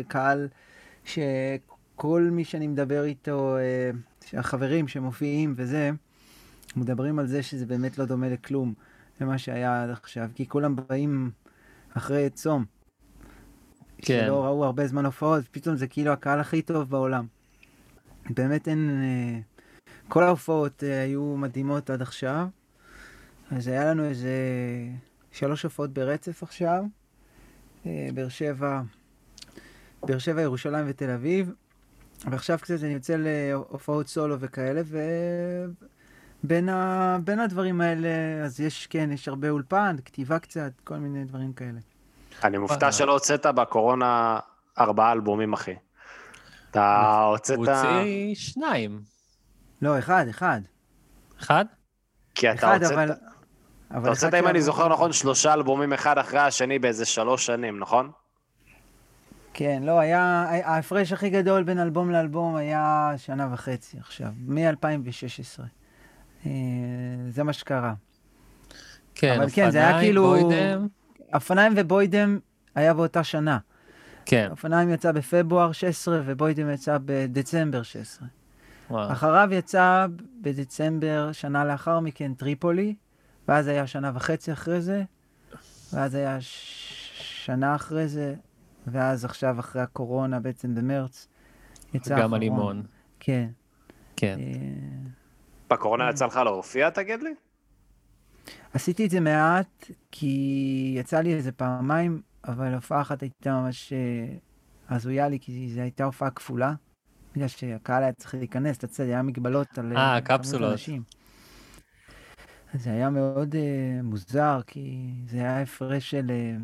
קהל 0.09 0.49
שכל 1.05 2.29
מי 2.33 2.45
שאני 2.45 2.67
מדבר 2.67 3.05
איתו, 3.05 3.57
שהחברים 4.25 4.89
שמופיעים 4.89 5.55
וזה, 5.57 5.91
מדברים 6.77 7.19
על 7.19 7.27
זה 7.27 7.43
שזה 7.43 7.67
באמת 7.67 7.99
לא 7.99 8.05
דומה 8.05 8.29
לכלום, 8.29 8.75
למה 9.21 9.39
שהיה 9.39 9.83
עד 9.83 9.91
עכשיו, 9.91 10.29
כי 10.35 10.49
כולם 10.49 10.77
באים 10.77 11.31
אחרי 11.95 12.31
צום. 12.31 12.65
כן. 14.03 14.23
שלא 14.25 14.45
ראו 14.45 14.65
הרבה 14.65 14.87
זמן 14.87 15.07
הופעות, 15.07 15.45
פתאום 15.51 15.77
זה 15.77 15.87
כאילו 15.87 16.13
הקהל 16.13 16.41
הכי 16.41 16.63
טוב 16.63 16.91
בעולם. 16.91 17.27
באמת 18.31 18.69
אין... 18.69 18.91
אה, 19.03 19.41
כל 20.09 20.23
ההופעות 20.23 20.85
אה, 20.85 21.03
היו 21.03 21.37
מדהימות 21.37 21.91
עד 21.91 22.03
עכשיו. 22.03 22.47
אז 23.51 23.69
היה 23.69 23.85
לנו 23.85 24.05
איזה 24.05 24.33
שלוש 25.33 25.63
הופעות 25.63 25.93
ברצף 25.93 26.43
עכשיו. 26.43 26.85
אה, 27.87 28.09
באר 28.15 28.29
שבע, 28.29 28.83
באר 30.03 30.19
שבע, 30.19 30.43
ירושלים 30.43 30.85
ותל 30.89 31.11
אביב. 31.11 31.53
ועכשיו 32.31 32.59
קצת 32.59 32.83
אני 32.83 32.93
יוצא 32.93 33.17
להופעות 33.19 34.09
סולו 34.09 34.41
וכאלה, 34.41 34.83
ובין 36.45 36.69
ה... 36.69 37.19
בין 37.25 37.41
הדברים 37.41 37.81
האלה, 37.81 38.45
אז 38.45 38.61
יש, 38.61 38.87
כן, 38.87 39.11
יש 39.13 39.29
הרבה 39.29 39.51
אולפן, 39.51 39.97
כתיבה 40.05 40.39
קצת, 40.39 40.73
כל 40.85 40.97
מיני 40.97 41.25
דברים 41.25 41.53
כאלה. 41.53 41.81
אני 42.45 42.59
מופתע 42.59 42.93
שלא 42.93 43.13
הוצאת 43.13 43.47
בקורונה 43.47 44.39
ארבעה 44.79 45.13
אלבומים, 45.13 45.53
אחי. 45.53 45.75
אתה 46.71 47.21
הוצאת... 47.31 47.57
הוא 47.57 47.67
הוציא 47.67 48.35
שניים. 48.35 49.01
לא, 49.83 49.99
אחד, 49.99 50.27
אחד. 50.31 50.61
אחד? 51.41 51.65
כי 52.35 52.51
אתה 52.51 52.75
הוצאת... 52.75 52.93
אבל... 52.93 53.13
אתה 54.01 54.09
הוצאת, 54.09 54.35
אם 54.35 54.47
אני 54.47 54.63
זוכר 54.63 54.89
נכון, 54.89 55.13
שלושה 55.13 55.55
אלבומים 55.55 55.93
אחד 55.93 56.19
אחרי 56.19 56.39
השני 56.41 56.79
באיזה 56.79 57.05
שלוש 57.05 57.47
שנים, 57.47 57.79
נכון? 57.79 58.11
כן, 59.55 59.83
לא, 59.83 60.01
היה, 60.01 60.45
ההפרש 60.65 61.13
הכי 61.13 61.31
גדול 61.31 61.63
בין 61.63 61.79
אלבום 61.79 62.11
לאלבום 62.11 62.57
היה 62.57 63.13
שנה 63.17 63.49
וחצי 63.53 63.99
עכשיו, 63.99 64.29
מ-2016. 64.47 65.63
זה 67.29 67.43
מה 67.43 67.53
שקרה. 67.53 67.95
כן, 69.15 69.41
אבל 69.41 69.47
כן, 69.53 69.71
זה 69.71 69.79
היה 69.79 69.89
אופניים, 69.89 70.09
כאילו- 70.09 70.23
בוידם. 70.23 70.87
אופניים 71.35 71.73
ובוידם 71.77 72.39
היה 72.75 72.95
באותה 72.95 73.25
שנה. 73.25 73.59
כן, 74.27 74.49
אופניים 74.51 74.91
יצא 74.91 75.13
בפברואר 75.13 75.73
16 75.73 76.21
ובוידם 76.25 76.71
יצא 76.71 76.99
בדצמבר 77.05 77.83
16. 77.83 78.29
וואו. 78.91 79.13
אחריו 79.13 79.49
יצא 79.53 80.07
בדצמבר, 80.41 81.33
שנה 81.33 81.65
לאחר 81.65 82.01
מכן, 82.01 82.35
טריפולי, 82.35 82.95
ואז 83.49 83.67
היה 83.67 83.87
שנה 83.87 84.11
וחצי 84.15 84.53
אחרי 84.53 84.81
זה, 84.81 85.03
ואז 85.93 86.15
היה 86.15 86.41
ש... 86.41 86.83
שנה 87.45 87.75
אחרי 87.75 88.09
זה, 88.09 88.35
ואז 88.87 89.25
עכשיו, 89.25 89.61
אחרי 89.61 89.83
הקורונה, 89.83 90.41
בעצם 90.41 90.75
במרץ, 90.75 91.29
יצא 91.95 92.15
גם 92.15 92.21
האחרון. 92.21 92.35
הלימון. 92.35 92.83
כן. 93.21 93.49
כן. 94.17 94.39
אה, 94.39 95.11
בקורונה 95.71 96.11
יצא 96.11 96.27
לך 96.27 96.37
להופיע, 96.37 96.91
תגיד 96.91 97.23
לי? 97.23 97.35
עשיתי 98.75 99.07
את 99.07 99.11
זה 99.11 99.21
מעט, 99.21 99.91
כי 100.11 100.95
יצא 100.97 101.21
לי 101.21 101.35
איזה 101.35 101.53
פעמיים, 101.53 102.23
אבל 102.45 102.75
הופעה 102.75 103.01
אחת 103.01 103.23
הייתה 103.23 103.53
ממש 103.61 103.93
אה, 103.93 104.37
הזויה 104.97 105.29
לי, 105.29 105.39
כי 105.41 105.71
זו 105.75 105.81
הייתה 105.81 106.05
הופעה 106.05 106.31
כפולה, 106.31 106.75
בגלל 107.35 107.49
שהקהל 107.49 108.03
היה 108.03 108.13
צריך 108.13 108.35
להיכנס, 108.35 108.77
אתה 108.77 109.03
יודע, 109.03 109.13
היה 109.13 109.23
מגבלות 109.23 109.79
על 109.79 109.97
אה, 109.97 110.21
כמות 110.21 110.41
קפסולות. 110.41 110.73
אנשים. 110.73 111.03
זה 112.75 112.91
היה 112.91 113.11
מאוד 113.11 113.55
אה, 113.55 114.03
מוזר, 114.03 114.61
כי 114.67 115.11
זה 115.27 115.37
היה 115.37 115.63
הפרש 115.63 116.11
של 116.11 116.31
אה, 116.31 116.57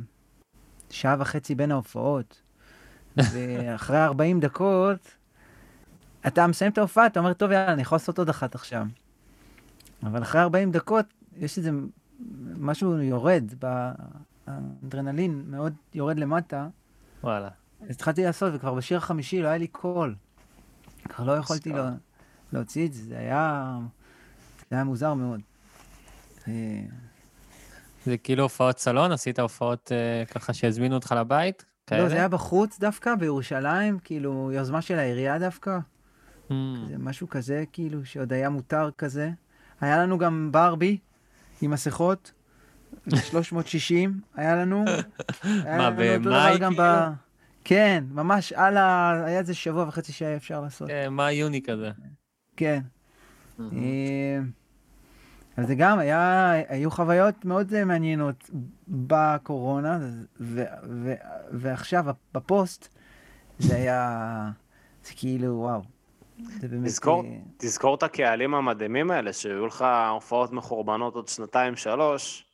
שעה 0.90 1.16
וחצי 1.18 1.54
בין 1.54 1.70
ההופעות, 1.72 2.42
ואחרי 3.16 4.04
40 4.04 4.40
דקות, 4.40 5.14
אתה 6.26 6.46
מסיים 6.46 6.72
את 6.72 6.78
ההופעה, 6.78 7.06
אתה 7.06 7.20
אומר, 7.20 7.32
טוב, 7.32 7.50
יאללה, 7.50 7.72
אני 7.72 7.82
יכול 7.82 7.96
לעשות 7.96 8.18
עוד 8.18 8.28
אחת 8.28 8.54
עכשיו. 8.54 8.86
אבל 10.02 10.22
אחרי 10.22 10.40
40 10.40 10.72
דקות, 10.72 11.06
יש 11.40 11.58
איזה 11.58 11.70
משהו 12.58 13.02
יורד, 13.02 13.44
האדרנלין 14.46 15.42
מאוד 15.46 15.74
יורד 15.94 16.18
למטה, 16.18 16.68
וואלה. 17.22 17.48
התחלתי 17.90 18.24
לעשות, 18.24 18.52
וכבר 18.54 18.74
בשיר 18.74 18.98
החמישי 18.98 19.42
לא 19.42 19.48
היה 19.48 19.58
לי 19.58 19.66
קול. 19.66 20.14
כבר 21.08 21.24
לא 21.24 21.32
יכולתי. 21.32 21.72
לה, 21.72 21.92
להוציא 22.52 22.86
את 22.86 22.92
זה, 22.92 23.04
זה 23.04 23.18
היה, 23.18 23.76
זה 24.70 24.76
היה 24.76 24.84
מוזר 24.84 25.14
מאוד. 25.14 25.40
אה, 26.48 26.82
זה 28.06 28.16
כאילו 28.16 28.42
הופעות 28.42 28.78
סלון? 28.78 29.12
עשית 29.12 29.38
הופעות 29.38 29.92
אה, 29.92 30.24
ככה 30.26 30.52
שהזמינו 30.52 30.94
אותך 30.94 31.14
לבית? 31.18 31.64
לא, 31.92 32.08
זה 32.08 32.14
היה 32.14 32.28
בחוץ 32.28 32.78
דווקא, 32.78 33.14
בירושלים, 33.14 33.98
כאילו, 34.04 34.50
יוזמה 34.52 34.82
של 34.82 34.98
העירייה 34.98 35.38
דווקא. 35.38 35.78
Mm, 36.48 36.52
זה 36.88 36.98
משהו 36.98 37.28
כזה, 37.28 37.64
כאילו, 37.72 38.04
שעוד 38.04 38.32
היה 38.32 38.50
מותר 38.50 38.90
כזה. 38.98 39.30
היה 39.80 39.98
לנו 39.98 40.18
גם 40.18 40.48
ברבי 40.52 40.98
עם 41.62 41.70
מסכות, 41.70 42.32
360 43.08 44.20
היה 44.34 44.56
לנו. 44.56 44.84
מה, 45.78 45.90
במאי 45.90 46.58
כאילו? 46.58 46.84
כן, 47.64 48.04
ממש 48.10 48.52
על 48.52 48.76
ה... 48.76 49.10
היה 49.26 49.38
איזה 49.38 49.54
שבוע 49.54 49.84
וחצי 49.88 50.12
שהיה 50.12 50.36
אפשר 50.36 50.60
לעשות. 50.60 50.88
כן, 50.88 51.08
מה 51.10 51.32
יוני 51.32 51.62
כזה? 51.62 51.90
כן. 52.56 52.80
אה, 53.60 54.38
אז 55.56 55.66
זה 55.66 55.74
גם 55.74 55.98
היה, 55.98 56.50
היו 56.68 56.90
חוויות 56.90 57.44
מאוד 57.44 57.74
אה, 57.74 57.84
מעניינות 57.84 58.50
בקורונה, 58.88 59.98
ו, 60.40 60.64
ו, 60.88 61.14
ועכשיו 61.52 62.06
בפוסט 62.34 62.88
זה 63.58 63.76
היה, 63.76 64.50
זה 65.04 65.12
כאילו, 65.16 65.54
וואו, 65.54 65.82
זה 66.60 66.68
באמת... 66.68 66.86
תזכור, 66.86 67.24
אה, 67.24 67.38
תזכור 67.56 67.94
את 67.94 68.02
הקהלים 68.02 68.54
המדהימים 68.54 69.10
האלה, 69.10 69.32
שיהיו 69.32 69.66
לך 69.66 69.84
הופעות 70.10 70.52
מחורבנות 70.52 71.14
עוד 71.14 71.28
שנתיים-שלוש, 71.28 72.46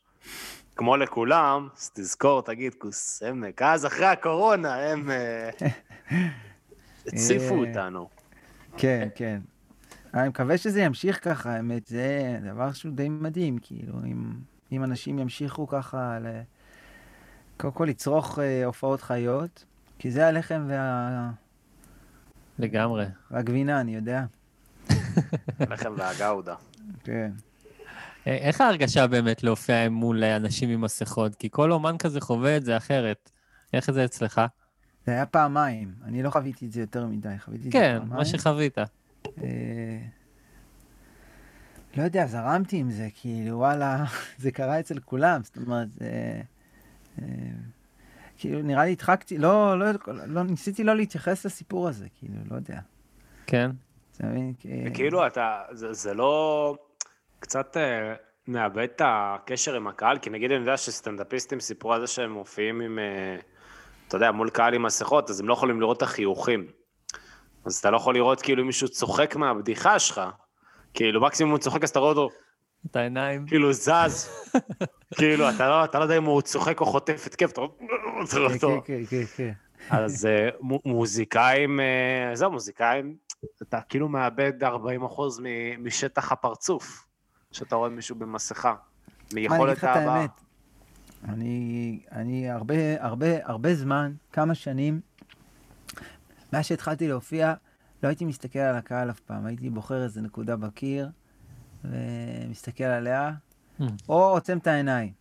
כמו 0.75 0.97
לכולם, 0.97 1.67
אז 1.77 1.91
תזכור, 1.93 2.41
תגיד, 2.41 2.73
כוס 2.73 3.23
עמק. 3.23 3.61
אז 3.61 3.85
אחרי 3.85 4.05
הקורונה 4.05 4.75
הם 4.75 5.11
אה, 5.11 5.49
הציפו 7.07 7.55
אה, 7.55 7.59
אותנו. 7.59 8.09
כן, 8.77 9.07
כן. 9.15 9.39
אני 10.13 10.29
מקווה 10.29 10.57
שזה 10.57 10.81
ימשיך 10.81 11.23
ככה, 11.23 11.55
האמת, 11.55 11.87
זה 11.87 12.39
דבר 12.43 12.73
שהוא 12.73 12.91
די 12.91 13.09
מדהים, 13.09 13.57
כאילו, 13.61 13.93
אם, 14.05 14.33
אם 14.71 14.83
אנשים 14.83 15.19
ימשיכו 15.19 15.67
ככה, 15.67 16.19
ל... 16.19 16.27
קודם 17.57 17.73
כל 17.73 17.85
לצרוך 17.85 18.39
אה, 18.39 18.65
הופעות 18.65 19.01
חיות, 19.01 19.65
כי 19.99 20.11
זה 20.11 20.27
הלחם 20.27 20.65
וה... 20.67 21.31
לגמרי. 22.59 23.05
והגבינה, 23.31 23.81
אני 23.81 23.95
יודע. 23.95 24.25
לחם 25.69 25.93
והגאודה. 25.97 26.55
כן. 27.03 27.31
אה, 28.27 28.35
איך 28.35 28.61
ההרגשה 28.61 29.07
באמת 29.07 29.43
להופיע 29.43 29.89
מול 29.89 30.23
אנשים 30.23 30.69
עם 30.69 30.81
מסכות? 30.81 31.35
כי 31.35 31.47
כל 31.51 31.71
אומן 31.71 31.97
כזה 31.97 32.21
חווה 32.21 32.57
את 32.57 32.65
זה 32.65 32.77
אחרת. 32.77 33.31
איך 33.73 33.91
זה 33.91 34.05
אצלך? 34.05 34.41
זה 35.05 35.11
היה 35.11 35.25
פעמיים, 35.25 35.93
אני 36.03 36.23
לא 36.23 36.29
חוויתי 36.29 36.65
את 36.65 36.71
זה 36.71 36.81
יותר 36.81 37.05
מדי, 37.07 37.29
חוויתי 37.39 37.67
את 37.67 37.71
זה 37.73 37.79
כן, 37.79 37.97
פעמיים. 37.99 38.17
מה 38.17 38.25
שחווית. 38.25 38.77
אה, 38.77 38.83
לא 41.97 42.03
יודע, 42.03 42.27
זרמתי 42.27 42.77
עם 42.77 42.91
זה, 42.91 43.07
כאילו, 43.15 43.57
וואלה, 43.57 44.05
זה 44.37 44.51
קרה 44.51 44.79
אצל 44.79 44.99
כולם, 44.99 45.43
זאת 45.43 45.57
אומרת, 45.57 45.91
זה... 45.91 46.41
אה, 47.21 47.25
כאילו, 48.37 48.61
נראה 48.61 48.85
לי 48.85 48.91
הדחקתי, 48.91 49.37
לא, 49.37 49.79
לא, 49.79 49.85
לא, 50.27 50.43
ניסיתי 50.43 50.83
לא 50.83 50.95
להתייחס 50.95 51.45
לסיפור 51.45 51.87
הזה, 51.87 52.05
כאילו, 52.19 52.33
לא 52.51 52.55
יודע. 52.55 52.79
כן? 53.47 53.71
אתה 54.15 54.25
מבין? 54.27 54.53
וכאילו, 54.85 55.27
אתה, 55.27 55.61
זה, 55.71 55.93
זה 55.93 56.13
לא... 56.13 56.75
קצת 57.39 57.77
אה, 57.77 58.13
מאבד 58.47 58.87
את 58.95 59.01
הקשר 59.05 59.75
עם 59.75 59.87
הקהל, 59.87 60.17
כי 60.17 60.29
נגיד 60.29 60.51
אני 60.51 60.59
יודע 60.59 60.77
שסטנדאפיסטים 60.77 61.59
סיפרו 61.59 61.93
על 61.93 62.01
זה 62.01 62.07
שהם 62.07 62.31
מופיעים 62.31 62.81
עם, 62.81 62.99
אה, 62.99 63.37
אתה 64.07 64.15
יודע, 64.17 64.31
מול 64.31 64.49
קהל 64.49 64.73
עם 64.73 64.83
מסכות, 64.83 65.29
אז 65.29 65.39
הם 65.39 65.47
לא 65.47 65.53
יכולים 65.53 65.81
לראות 65.81 65.97
את 65.97 66.01
החיוכים. 66.01 66.67
אז 67.65 67.77
אתה 67.77 67.91
לא 67.91 67.97
יכול 67.97 68.15
לראות 68.15 68.41
כאילו 68.41 68.65
מישהו 68.65 68.87
צוחק 68.87 69.35
מהבדיחה 69.35 69.99
שלך. 69.99 70.21
כאילו, 70.93 71.21
מקסימום 71.21 71.51
הוא 71.51 71.59
צוחק, 71.59 71.83
אז 71.83 71.89
אתה 71.89 71.99
רואה 71.99 72.09
אותו, 72.09 72.29
את 72.85 72.95
העיניים. 72.95 73.47
כאילו, 73.47 73.73
זז. 73.73 74.29
כאילו, 75.15 75.49
אתה 75.49 75.69
לא, 75.69 75.83
אתה 75.85 75.99
לא 75.99 76.03
יודע 76.03 76.17
אם 76.17 76.23
הוא 76.23 76.41
צוחק 76.41 76.79
או 76.81 76.85
חוטף 76.85 77.23
התקף, 77.25 77.51
אתה 77.51 77.61
רואה 77.61 77.71
אתה 78.29 78.39
רואה 78.39 78.49
כן, 78.49 78.53
אותו. 78.55 78.81
כן, 78.85 79.01
כן, 79.09 79.23
כן. 79.35 79.51
אז 79.89 80.25
אה, 80.25 80.49
מו- 80.61 80.81
מוזיקאים, 80.85 81.79
אה, 81.79 82.35
זהו, 82.35 82.51
מוזיקאים, 82.51 83.15
אתה 83.61 83.79
כאילו 83.89 84.09
מאבד 84.09 84.63
40 84.63 85.03
אחוז 85.03 85.41
משטח 85.79 86.31
הפרצוף, 86.31 87.07
שאתה 87.51 87.75
רואה 87.75 87.89
מישהו 87.89 88.15
במסכה, 88.15 88.69
מה, 88.69 88.77
אני 89.31 89.39
אגיד 89.39 89.51
מיכולת 89.51 89.77
את 89.77 89.83
ההבעה. 89.83 90.25
אני, 91.29 91.99
אני 92.11 92.49
הרבה, 92.49 92.75
הרבה, 92.99 93.27
הרבה 93.43 93.75
זמן, 93.75 94.13
כמה 94.31 94.55
שנים, 94.55 94.99
מאז 96.53 96.65
שהתחלתי 96.65 97.07
להופיע, 97.07 97.53
לא 98.03 98.07
הייתי 98.07 98.25
מסתכל 98.25 98.59
על 98.59 98.75
הקהל 98.75 99.09
אף 99.09 99.19
פעם. 99.19 99.45
הייתי 99.45 99.69
בוחר 99.69 100.03
איזה 100.03 100.21
נקודה 100.21 100.55
בקיר, 100.55 101.09
ומסתכל 101.91 102.83
עליה, 102.83 103.31
Hmm. 103.79 103.83
או 104.09 104.23
עוצם 104.23 104.57
את 104.57 104.67
העיניים. 104.67 105.11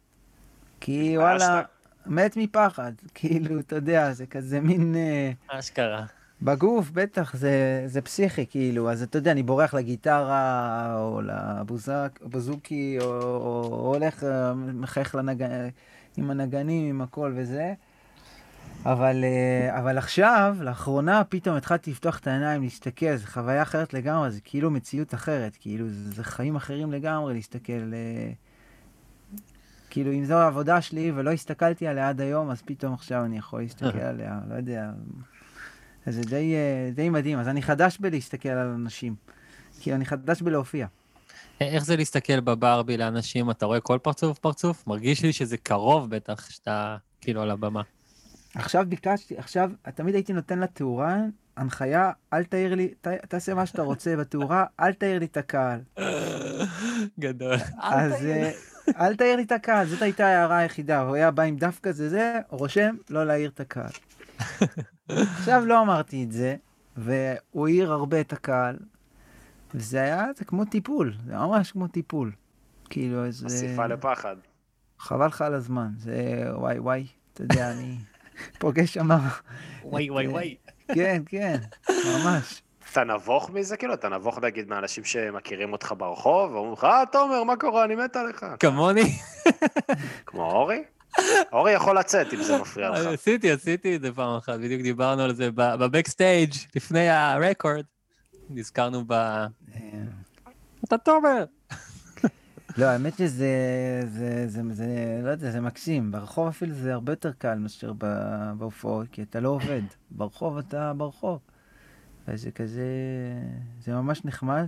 כי 0.80 1.18
וואלה, 1.18 1.62
מת 2.06 2.36
מפחד. 2.36 2.92
כאילו, 3.14 3.60
אתה 3.60 3.76
יודע, 3.76 4.12
זה 4.12 4.26
כזה 4.26 4.60
מין... 4.60 4.94
אה, 4.96 5.30
אשכרה. 5.48 6.06
בגוף, 6.42 6.90
בטח, 6.90 7.36
זה, 7.36 7.82
זה 7.86 8.00
פסיכי, 8.00 8.46
כאילו. 8.46 8.90
אז 8.90 9.02
אתה 9.02 9.18
יודע, 9.18 9.32
אני 9.32 9.42
בורח 9.42 9.74
לגיטרה, 9.74 10.96
או 10.98 11.20
לבוזוקי, 11.22 12.98
או, 13.00 13.06
או, 13.06 13.68
או 13.72 13.94
הולך, 13.94 14.24
אה, 14.24 14.54
מחייך 14.54 15.14
לנג... 15.14 15.44
עם 16.16 16.30
הנגנים, 16.30 16.88
עם 16.88 17.02
הכל 17.02 17.32
וזה. 17.36 17.74
אבל, 18.84 19.24
אה, 19.24 19.78
אבל 19.78 19.98
עכשיו, 19.98 20.56
לאחרונה, 20.60 21.24
פתאום 21.24 21.56
התחלתי 21.56 21.90
לפתוח 21.90 22.18
את 22.18 22.26
העיניים, 22.26 22.62
להסתכל, 22.62 23.16
זו 23.16 23.26
חוויה 23.26 23.62
אחרת 23.62 23.94
לגמרי, 23.94 24.30
זה 24.30 24.40
כאילו 24.44 24.70
מציאות 24.70 25.14
אחרת, 25.14 25.56
כאילו, 25.60 25.86
זה, 25.88 26.24
חיים 26.24 26.56
אחרים 26.56 26.92
לגמרי 26.92 27.34
להסתכל. 27.34 27.72
אה, 27.72 28.32
כאילו, 29.90 30.12
אם 30.12 30.24
זו 30.24 30.34
העבודה 30.34 30.80
שלי 30.80 31.12
ולא 31.14 31.30
הסתכלתי 31.30 31.86
עליה 31.86 32.08
עד 32.08 32.20
היום, 32.20 32.50
אז 32.50 32.62
פתאום 32.62 32.94
עכשיו 32.94 33.24
אני 33.24 33.38
יכול 33.38 33.60
להסתכל 33.60 34.00
עליה, 34.10 34.40
לא 34.48 34.54
יודע. 34.54 34.90
אז 36.06 36.14
זה 36.14 36.22
די, 36.22 36.54
אה, 36.54 36.90
די 36.94 37.08
מדהים. 37.08 37.38
אז 37.38 37.48
אני 37.48 37.62
חדש 37.62 37.98
בלהסתכל 37.98 38.48
על 38.48 38.68
אנשים. 38.68 39.14
כאילו, 39.80 39.96
אני 39.96 40.04
חדש 40.04 40.42
בלהופיע. 40.42 40.86
איך 41.60 41.84
זה 41.84 41.96
להסתכל 41.96 42.40
בברבי 42.40 42.96
לאנשים? 42.96 43.50
אתה 43.50 43.66
רואה 43.66 43.80
כל 43.80 43.98
פרצוף 44.02 44.38
פרצוף? 44.38 44.86
מרגיש 44.86 45.22
לי 45.22 45.32
שזה 45.32 45.56
קרוב 45.56 46.10
בטח, 46.10 46.50
שאתה 46.50 46.96
כאילו 47.20 47.42
על 47.42 47.50
הבמה. 47.50 47.82
עכשיו 48.54 48.84
ביקשתי, 48.88 49.38
עכשיו, 49.38 49.70
תמיד 49.94 50.14
הייתי 50.14 50.32
נותן 50.32 50.58
לתאורה 50.58 51.16
הנחיה, 51.56 52.10
אל 52.32 52.44
תעיר 52.44 52.74
לי, 52.74 52.94
ת, 53.00 53.08
תעשה 53.08 53.54
מה 53.54 53.66
שאתה 53.66 53.82
רוצה 53.82 54.16
בתאורה, 54.16 54.64
אל 54.80 54.92
תעיר 54.92 55.18
לי 55.18 55.26
את 55.26 55.36
הקהל. 55.36 55.80
גדול. 57.20 57.56
אז 57.78 58.24
אה, 58.24 58.50
אל 59.00 59.16
תעיר 59.16 59.36
לי 59.36 59.42
את 59.42 59.52
הקהל, 59.52 59.86
זאת 59.86 60.02
הייתה 60.02 60.26
ההערה 60.26 60.58
היחידה. 60.58 61.00
הוא 61.00 61.14
היה 61.14 61.30
בא 61.30 61.42
עם 61.42 61.56
דף 61.56 61.80
כזה, 61.82 62.08
זה, 62.08 62.40
רושם, 62.48 62.96
לא 63.10 63.26
להעיר 63.26 63.50
את 63.54 63.60
הקהל. 63.60 63.90
עכשיו 65.08 65.64
לא 65.66 65.82
אמרתי 65.82 66.24
את 66.24 66.32
זה, 66.32 66.56
והוא 66.96 67.66
העיר 67.66 67.92
הרבה 67.92 68.20
את 68.20 68.32
הקהל, 68.32 68.76
וזה 69.74 70.02
היה, 70.02 70.26
זה 70.36 70.44
כמו 70.44 70.64
טיפול, 70.64 71.14
זה 71.26 71.36
ממש 71.36 71.72
כמו 71.72 71.88
טיפול. 71.88 72.32
כאילו, 72.90 73.24
איזה... 73.24 73.48
חשיפה 73.48 73.86
לפחד. 73.86 74.36
חבל 74.98 75.26
לך 75.26 75.42
על 75.42 75.54
הזמן, 75.54 75.88
זה 75.98 76.44
וואי 76.52 76.78
וואי, 76.78 77.06
אתה 77.32 77.42
יודע, 77.42 77.72
אני 77.72 77.96
פוגש 78.58 78.94
שם... 78.94 79.08
וואי 79.84 80.10
וואי 80.10 80.26
וואי. 80.26 80.56
כן, 80.94 81.22
כן, 81.26 81.56
ממש. 81.88 82.62
אתה 82.92 83.04
נבוך 83.04 83.50
מזה? 83.50 83.76
כאילו, 83.76 83.94
אתה 83.94 84.08
נבוך 84.08 84.38
נגיד 84.38 84.68
מאנשים 84.68 85.04
שמכירים 85.04 85.72
אותך 85.72 85.94
ברחוב, 85.98 86.52
ואומרים 86.52 86.72
לך, 86.72 86.84
אה, 86.84 87.02
תומר, 87.12 87.44
מה 87.44 87.56
קורה? 87.56 87.84
אני 87.84 87.94
מת 87.94 88.16
עליך. 88.16 88.46
כמוני? 88.60 89.18
כמו 90.26 90.52
אורי? 90.52 90.82
אורי 91.52 91.72
יכול 91.72 91.98
לצאת 91.98 92.34
אם 92.34 92.42
זה 92.42 92.58
מפריע 92.58 92.90
לך. 92.90 93.06
עשיתי, 93.14 93.50
עשיתי 93.50 93.96
את 93.96 94.00
זה 94.00 94.12
פעם 94.12 94.36
אחת, 94.36 94.58
בדיוק 94.58 94.82
דיברנו 94.82 95.22
על 95.22 95.34
זה 95.34 95.50
בבקסטייג' 95.54 96.52
לפני 96.76 97.08
הרקורד. 97.08 97.84
נזכרנו 98.50 99.04
ב... 99.06 99.12
אה, 99.12 99.48
אתה 100.84 100.98
תומר. 100.98 101.44
לא, 102.78 102.84
האמת 102.84 103.16
שזה, 103.16 103.48
זה, 104.06 104.48
זה, 104.48 104.62
זה, 104.70 105.20
לא 105.24 105.30
יודע, 105.30 105.50
זה 105.50 105.60
מקסים. 105.60 106.10
ברחוב 106.10 106.48
אפילו 106.48 106.74
זה 106.74 106.92
הרבה 106.94 107.12
יותר 107.12 107.32
קל 107.32 107.58
מאשר 107.58 107.92
בהופעות, 108.58 109.06
כי 109.12 109.22
אתה 109.22 109.40
לא 109.40 109.48
עובד. 109.48 109.82
ברחוב 110.10 110.58
אתה 110.58 110.92
ברחוב. 110.96 111.38
וזה 112.28 112.50
כזה, 112.50 112.86
זה 113.80 113.92
ממש 113.92 114.24
נחמד. 114.24 114.66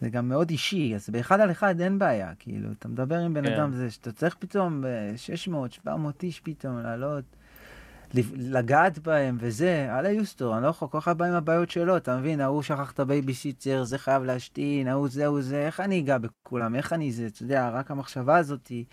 זה 0.00 0.10
גם 0.10 0.28
מאוד 0.28 0.50
אישי, 0.50 0.94
אז 0.94 1.10
באחד 1.10 1.40
על 1.40 1.50
אחד 1.50 1.80
אין 1.80 1.98
בעיה, 1.98 2.32
כאילו, 2.38 2.72
אתה 2.72 2.88
מדבר 2.88 3.18
עם 3.18 3.34
בן 3.34 3.46
כן. 3.46 3.52
אדם, 3.52 3.72
זה 3.72 3.90
שאתה 3.90 4.12
צריך 4.12 4.36
פתאום 4.38 4.80
ב-600, 4.80 5.70
700 5.70 6.22
איש 6.22 6.40
פתאום 6.40 6.78
לעלות, 6.78 7.24
לגעת 8.36 8.98
בהם 8.98 9.36
וזה, 9.40 9.98
אללה 9.98 10.10
יוסתור, 10.10 10.54
אני 10.54 10.62
לא 10.62 10.68
יכול, 10.68 10.88
כל 10.88 10.98
אחד 10.98 11.18
בא 11.18 11.24
עם 11.24 11.34
הבעיות 11.34 11.70
שלו, 11.70 11.96
אתה 11.96 12.16
מבין, 12.16 12.40
ההוא 12.40 12.62
שכח 12.62 12.92
את 12.92 13.00
הבייביסיטר, 13.00 13.84
זה 13.84 13.98
חייב 13.98 14.22
להשתין, 14.22 14.88
ההוא 14.88 15.08
זה, 15.08 15.24
ההוא 15.24 15.42
זה, 15.42 15.66
איך 15.66 15.80
אני 15.80 16.00
אגע 16.00 16.18
בכולם, 16.18 16.74
איך 16.74 16.92
אני 16.92 17.12
זה, 17.12 17.26
אתה 17.26 17.42
יודע, 17.42 17.70
רק 17.70 17.90
המחשבה 17.90 18.36
הזאת 18.36 18.66
היא, 18.66 18.84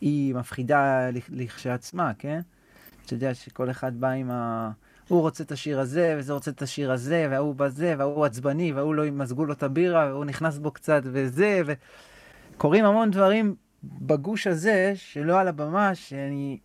היא 0.00 0.34
מפחידה 0.34 1.10
לכ- 1.10 1.30
לכשעצמה, 1.32 2.12
כן? 2.18 2.40
אתה 3.06 3.14
יודע 3.14 3.34
שכל 3.34 3.70
אחד 3.70 4.00
בא 4.00 4.08
עם 4.08 4.30
ה... 4.30 4.70
הוא 5.08 5.20
רוצה 5.20 5.44
את 5.44 5.52
השיר 5.52 5.80
הזה, 5.80 6.16
וזה 6.18 6.32
רוצה 6.32 6.50
את 6.50 6.62
השיר 6.62 6.92
הזה, 6.92 7.26
וההוא 7.30 7.54
בזה, 7.54 7.94
וההוא 7.98 8.24
עצבני, 8.24 8.72
וההוא 8.72 8.94
לא 8.94 9.06
ימזגו 9.06 9.44
לו 9.44 9.52
את 9.52 9.62
הבירה, 9.62 10.08
והוא 10.12 10.24
נכנס 10.24 10.58
בו 10.58 10.70
קצת, 10.70 11.02
וזה, 11.04 11.62
וקורים 12.56 12.84
המון 12.84 13.10
דברים 13.10 13.54
בגוש 13.84 14.46
הזה, 14.46 14.92
שלא 14.94 15.40
על 15.40 15.48
הבמה, 15.48 15.94
שאני... 15.94 16.58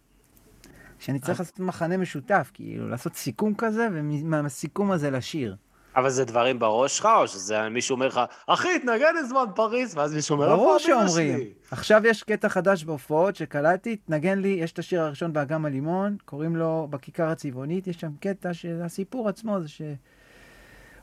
שאני 0.99 1.19
צריך 1.19 1.39
לעשות 1.39 1.59
מחנה 1.59 1.97
משותף, 1.97 2.51
כאילו, 2.53 2.89
לעשות 2.89 3.15
סיכום 3.15 3.53
כזה, 3.57 3.87
ומהסיכום 3.91 4.91
הזה 4.91 5.11
לשיר. 5.11 5.55
אבל 5.95 6.09
זה 6.09 6.25
דברים 6.25 6.59
בראש 6.59 6.97
שלך, 6.97 7.09
או 7.17 7.27
שזה 7.27 7.69
מישהו 7.69 7.93
אומר 7.95 8.07
לך, 8.07 8.21
אחי, 8.47 8.79
תנגן 8.79 9.15
לזמן 9.15 9.45
פריז, 9.55 9.97
ואז 9.97 10.13
מישהו 10.13 10.33
אומר, 10.35 10.55
ברור 10.55 10.77
איפה 10.77 10.83
הבירה 10.83 11.07
שאומרים. 11.07 11.37
שלי?" 11.37 11.53
עכשיו 11.71 12.01
יש 12.05 12.23
קטע 12.23 12.49
חדש 12.49 12.83
בהופעות 12.83 13.35
שקלטתי, 13.35 13.95
תנגן 13.95 14.39
לי, 14.39 14.47
יש 14.47 14.71
את 14.71 14.79
השיר 14.79 15.01
הראשון 15.01 15.33
באגם 15.33 15.65
הלימון, 15.65 16.17
קוראים 16.25 16.55
לו 16.55 16.87
בכיכר 16.89 17.27
הצבעונית, 17.27 17.87
יש 17.87 17.95
שם 17.95 18.11
קטע 18.19 18.53
שהסיפור 18.53 19.29
עצמו 19.29 19.61
זה 19.61 19.67
שהוא 19.67 19.97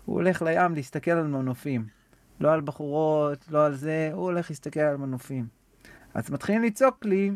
הולך 0.04 0.42
לים 0.42 0.74
להסתכל 0.74 1.10
על 1.10 1.26
מנופים. 1.26 1.86
לא 2.40 2.52
על 2.52 2.60
בחורות, 2.60 3.44
לא 3.50 3.66
על 3.66 3.74
זה, 3.74 4.10
הוא 4.12 4.22
הולך 4.22 4.50
להסתכל 4.50 4.80
על 4.80 4.96
מנופים. 4.96 5.46
אז 6.14 6.30
מתחילים 6.30 6.64
לצעוק 6.64 7.04
לי, 7.04 7.30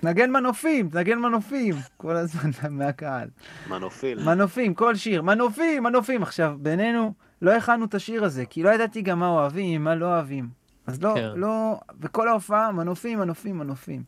תנגן 0.00 0.30
מנופים, 0.30 0.88
תנגן 0.88 1.18
מנופים, 1.18 1.74
כל 1.96 2.16
הזמן 2.16 2.50
מהקהל. 2.70 3.28
מנופיל. 3.68 4.24
מנופים, 4.24 4.74
כל 4.74 4.94
שיר, 4.94 5.22
מנופים, 5.22 5.82
מנופים. 5.82 6.22
עכשיו, 6.22 6.56
בינינו, 6.58 7.14
לא 7.42 7.50
הכנו 7.56 7.84
את 7.84 7.94
השיר 7.94 8.24
הזה, 8.24 8.46
כי 8.46 8.62
לא 8.62 8.70
ידעתי 8.70 9.02
גם 9.02 9.18
מה 9.18 9.28
אוהבים, 9.28 9.84
מה 9.84 9.94
לא 9.94 10.06
אוהבים. 10.06 10.48
אז 10.86 11.02
לא, 11.02 11.14
כן. 11.14 11.30
לא, 11.34 11.80
וכל 12.00 12.28
ההופעה, 12.28 12.72
מנופים, 12.72 13.18
מנופים, 13.18 13.58
מנופים. 13.58 14.02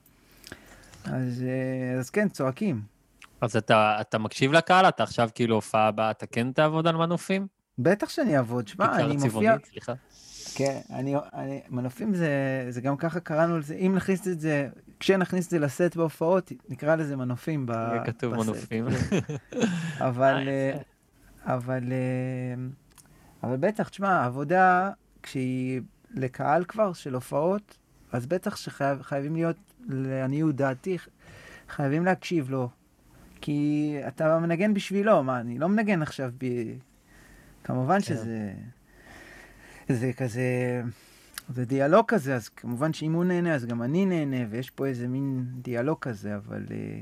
אז, 1.05 1.45
אה, 1.47 1.99
אז 1.99 2.11
כן, 2.11 2.29
צועקים. 2.29 2.83
אז 3.41 3.57
אתה, 3.57 3.97
אתה 4.01 4.19
מקשיב 4.19 4.53
לקהל? 4.53 4.89
אתה 4.89 5.03
עכשיו 5.03 5.29
כאילו 5.35 5.55
הופעה 5.55 5.89
הבאה, 5.89 6.11
אתה 6.11 6.27
כן 6.27 6.53
תעבוד 6.53 6.87
על 6.87 6.97
מנופים? 6.97 7.47
בטח 7.79 8.09
שאני 8.09 8.37
אעבוד, 8.37 8.69
שמע, 8.69 8.97
אני 8.97 9.17
מופיע... 9.17 9.57
סליחה. 9.71 9.93
כן, 10.55 10.81
אני, 10.91 11.15
אני, 11.35 11.61
מנופים 11.69 12.15
זה, 12.15 12.67
זה 12.69 12.81
גם 12.81 12.97
ככה 12.97 13.21
קראנו 13.21 13.59
לזה, 13.59 13.75
אם 13.75 13.93
נכניס 13.97 14.29
את 14.29 14.41
זה, 14.41 14.69
כשנכניס 15.03 15.47
את 15.47 15.51
זה 15.51 15.59
לסט 15.59 15.97
בהופעות, 15.97 16.53
נקרא 16.69 16.97
לזה 16.97 17.17
מנופים 17.17 17.67
ב, 17.67 17.71
יהיה 17.71 18.05
כתוב 18.05 18.35
בסט. 18.35 18.49
מנופים. 18.49 18.87
אבל, 20.09 20.49
אה, 20.49 20.73
אה, 21.47 21.55
אבל, 21.55 21.93
אה, 21.93 22.65
אבל 23.43 23.57
בטח, 23.57 23.89
תשמע, 23.89 24.25
עבודה, 24.25 24.91
כשהיא 25.23 25.81
לקהל 26.11 26.65
כבר 26.65 26.93
של 26.93 27.15
הופעות, 27.15 27.79
אז 28.13 28.27
בטח 28.27 28.57
שחייבים 28.57 29.35
להיות, 29.35 29.57
לעניות 29.89 30.57
דעתי, 30.57 30.99
חייבים 31.69 32.05
להקשיב 32.05 32.51
לו. 32.51 32.69
כי 33.41 33.97
אתה 34.09 34.39
מנגן 34.39 34.75
בשבילו, 34.75 35.23
מה, 35.23 35.41
אני 35.41 35.59
לא 35.59 35.69
מנגן 35.69 36.03
עכשיו 36.03 36.31
ב... 36.39 36.47
כמובן 37.65 37.95
כן. 37.95 38.01
שזה... 38.01 38.53
זה 39.89 40.13
כזה... 40.17 40.83
זה 41.55 41.65
דיאלוג 41.65 42.05
כזה, 42.09 42.35
אז 42.35 42.49
כמובן 42.49 42.93
שאם 42.93 43.13
הוא 43.13 43.25
נהנה, 43.25 43.55
אז 43.55 43.67
גם 43.67 43.83
אני 43.83 44.07
נהנה, 44.07 44.37
ויש 44.51 44.71
פה 44.71 44.87
איזה 44.87 45.09
מין 45.09 45.47
דיאלוג 45.63 45.99
כזה, 46.01 46.37
אבל... 46.37 46.67
אה, 46.71 47.01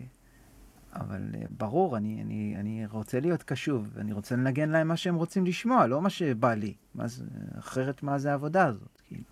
אבל 0.95 1.23
אה, 1.35 1.43
ברור, 1.51 1.97
אני, 1.97 2.23
אני, 2.23 2.55
אני 2.61 2.87
רוצה 2.87 3.21
להיות 3.21 3.43
קשוב, 3.43 3.91
ואני 3.95 4.13
רוצה 4.13 4.37
לנגן 4.37 4.71
להם 4.71 4.89
מה 4.89 4.97
שהם 4.97 5.15
רוצים 5.15 5.47
לשמוע, 5.47 5.87
לא 5.87 6.03
מה 6.03 6.11
שבא 6.11 6.55
לי. 6.55 6.75
מה 6.95 7.09
זה, 7.09 7.25
אחרת 7.59 8.03
מה 8.03 8.19
זה 8.19 8.31
העבודה 8.31 8.67
הזאת? 8.67 9.01
כאילו. 9.09 9.23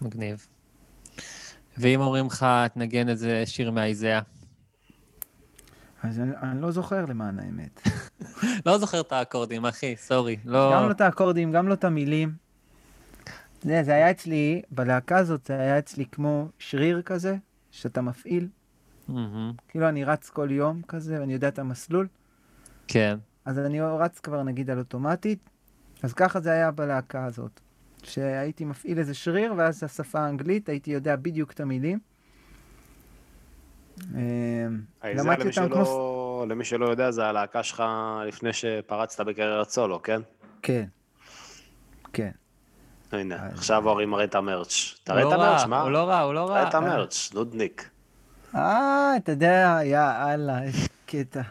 מגניב. 0.00 0.46
ואם 1.78 2.00
אומרים 2.00 2.26
לך, 2.26 2.46
תנגן 2.74 3.08
איזה 3.08 3.42
שיר 3.46 3.70
מהאיזאה? 3.70 4.20
אז 6.02 6.20
אני, 6.20 6.32
אני 6.42 6.62
לא 6.62 6.70
זוכר 6.70 7.04
למען 7.04 7.38
האמת. 7.38 7.88
לא 8.66 8.78
זוכר 8.78 9.00
את 9.00 9.12
האקורדים, 9.12 9.66
אחי, 9.66 9.96
סורי. 9.96 10.36
לא... 10.44 10.72
גם 10.74 10.86
לא 10.86 10.90
את 10.90 11.00
האקורדים, 11.00 11.52
גם 11.52 11.68
לא 11.68 11.74
את 11.74 11.84
המילים. 11.84 12.32
זה, 13.62 13.82
זה 13.82 13.94
היה 13.94 14.10
אצלי, 14.10 14.62
בלהקה 14.70 15.18
הזאת 15.18 15.46
זה 15.46 15.58
היה 15.58 15.78
אצלי 15.78 16.06
כמו 16.06 16.48
שריר 16.58 17.02
כזה, 17.02 17.36
שאתה 17.70 18.02
מפעיל. 18.02 18.48
מהמם. 19.08 19.52
כאילו 19.68 19.88
אני 19.88 20.04
רץ 20.04 20.30
כל 20.30 20.50
יום 20.50 20.82
כזה, 20.88 21.20
ואני 21.20 21.32
יודע 21.32 21.48
את 21.48 21.58
המסלול. 21.58 22.08
כן. 22.88 23.18
אז 23.44 23.58
אני 23.58 23.80
רץ 23.80 24.20
כבר 24.20 24.42
נגיד 24.42 24.70
על 24.70 24.78
אוטומטית. 24.78 25.50
אז 26.02 26.12
ככה 26.12 26.40
זה 26.40 26.50
היה 26.50 26.70
בלהקה 26.70 27.24
הזאת. 27.24 27.60
שהייתי 28.02 28.64
מפעיל 28.64 28.98
איזה 28.98 29.14
שריר, 29.14 29.54
ואז 29.56 29.84
השפה 29.84 30.20
האנגלית, 30.20 30.68
הייתי 30.68 30.90
יודע 30.90 31.16
בדיוק 31.16 31.52
את 31.52 31.60
המילים. 31.60 31.98
האיזה, 34.14 35.22
למדתי 35.22 35.48
אותם 35.48 35.68
כמו... 35.72 36.44
למי 36.48 36.64
שלא 36.64 36.86
יודע, 36.86 37.10
זה 37.10 37.24
הלהקה 37.24 37.62
שלך 37.62 37.82
לפני 38.26 38.52
שפרצת 38.52 39.20
בקריירת 39.26 39.70
סולו, 39.70 40.02
כן? 40.02 40.20
כן. 40.62 40.84
כן. 42.12 42.30
הנה, 43.14 43.46
אז- 43.46 43.52
עכשיו 43.52 43.88
אורי 43.88 44.06
מראה 44.06 44.24
את 44.24 44.34
המרץ'. 44.34 44.94
תראה 45.04 45.18
את 45.20 45.24
לא 45.24 45.34
המרץ', 45.34 45.64
מה? 45.66 45.80
הוא 45.80 45.90
לא 45.90 46.04
רע, 46.08 46.20
הוא 46.20 46.34
לא 46.34 46.44
תראה 46.48 46.62
רע. 46.62 46.68
את 46.68 46.74
המרץ', 46.74 47.30
נודניק. 47.34 47.88
אה, 48.54 49.16
אתה 49.16 49.32
יודע, 49.32 49.78
יא 49.84 49.98
אללה, 50.00 50.62
איזה 50.62 50.88
קטע. 51.06 51.42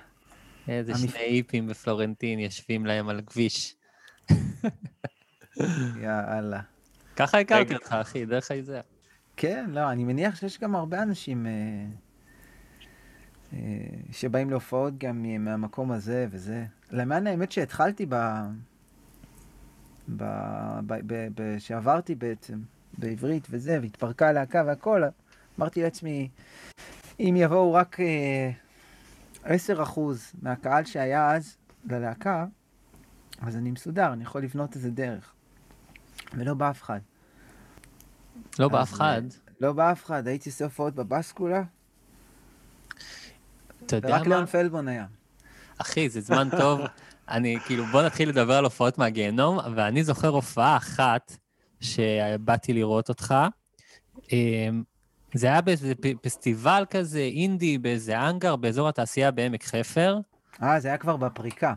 איזה 0.67 0.93
שני 0.97 1.19
היפים 1.19 1.67
בפלורנטין 1.67 2.39
יושבים 2.39 2.85
להם 2.85 3.09
על 3.09 3.21
כביש. 3.25 3.75
יא 6.01 6.09
אללה. 6.37 6.59
ככה 7.15 7.39
הכרתי. 7.39 7.73
אותך, 7.73 7.95
אחי, 8.01 8.25
דרך 8.25 8.51
האיזאה. 8.51 8.81
כן, 9.37 9.65
לא, 9.69 9.91
אני 9.91 10.03
מניח 10.03 10.35
שיש 10.35 10.59
גם 10.59 10.75
הרבה 10.75 11.03
אנשים 11.03 11.45
אה, 11.45 11.51
אה, 13.53 13.57
שבאים 14.11 14.49
להופעות 14.49 14.97
גם 14.97 15.25
מהמקום 15.39 15.91
הזה 15.91 16.27
וזה. 16.31 16.65
למען 16.91 17.27
האמת 17.27 17.51
שהתחלתי 17.51 18.05
ב... 18.09 18.15
ב... 20.09 20.23
ב... 20.85 20.93
ב... 21.05 21.27
ב... 21.35 21.59
שעברתי 21.59 22.15
בעצם 22.15 22.59
בעברית 22.97 23.47
וזה, 23.49 23.79
והתפרקה 23.81 24.29
הלהקה 24.29 24.63
והכל, 24.65 25.03
אמרתי 25.59 25.83
לעצמי, 25.83 26.29
אם 27.19 27.35
יבואו 27.37 27.73
רק 27.73 27.97
אה, 27.99 28.51
10% 29.45 29.99
מהקהל 30.41 30.85
שהיה 30.85 31.35
אז 31.35 31.57
ללהקה, 31.89 32.45
אז 33.41 33.55
אני 33.55 33.71
מסודר, 33.71 34.13
אני 34.13 34.23
יכול 34.23 34.43
לבנות 34.43 34.75
איזה 34.75 34.91
דרך. 34.91 35.33
ולא 36.33 36.53
בא 36.53 36.69
אף 36.69 36.81
אחד. 36.81 36.99
לא 38.59 38.65
אז, 38.65 38.71
באף 38.71 38.93
אחד. 38.93 39.21
לא 39.61 39.73
בא 39.73 39.91
אף 39.91 40.05
אחד, 40.05 40.27
הייתי 40.27 40.49
עושה 40.49 40.65
הופעות 40.65 40.95
בבסקולה, 40.95 41.63
אתה 43.85 43.95
יודע 43.95 44.09
ורק 44.09 44.21
מה? 44.21 44.27
ליאון 44.27 44.45
פלדמן 44.45 44.87
היה. 44.87 45.05
אחי, 45.77 46.09
זה 46.09 46.21
זמן 46.21 46.49
טוב. 46.59 46.81
אני, 47.31 47.57
כאילו, 47.65 47.85
בוא 47.85 48.01
נתחיל 48.01 48.29
לדבר 48.29 48.53
על 48.53 48.63
הופעות 48.63 48.97
מהגיהנום, 48.97 49.57
ואני 49.75 50.03
זוכר 50.03 50.27
הופעה 50.27 50.77
אחת 50.77 51.37
שבאתי 51.79 52.73
לראות 52.73 53.09
אותך. 53.09 53.35
אמ, 54.31 54.83
זה 55.33 55.47
היה 55.47 55.61
באיזה 55.61 55.93
פסטיבל 56.21 56.85
כזה, 56.89 57.19
אינדי, 57.19 57.77
באיזה 57.77 58.19
האנגר, 58.19 58.55
באזור 58.55 58.89
התעשייה 58.89 59.31
בעמק 59.31 59.63
חפר. 59.63 60.17
אה, 60.63 60.79
זה 60.79 60.87
היה 60.87 60.97
כבר 60.97 61.17
בפריקה. 61.17 61.73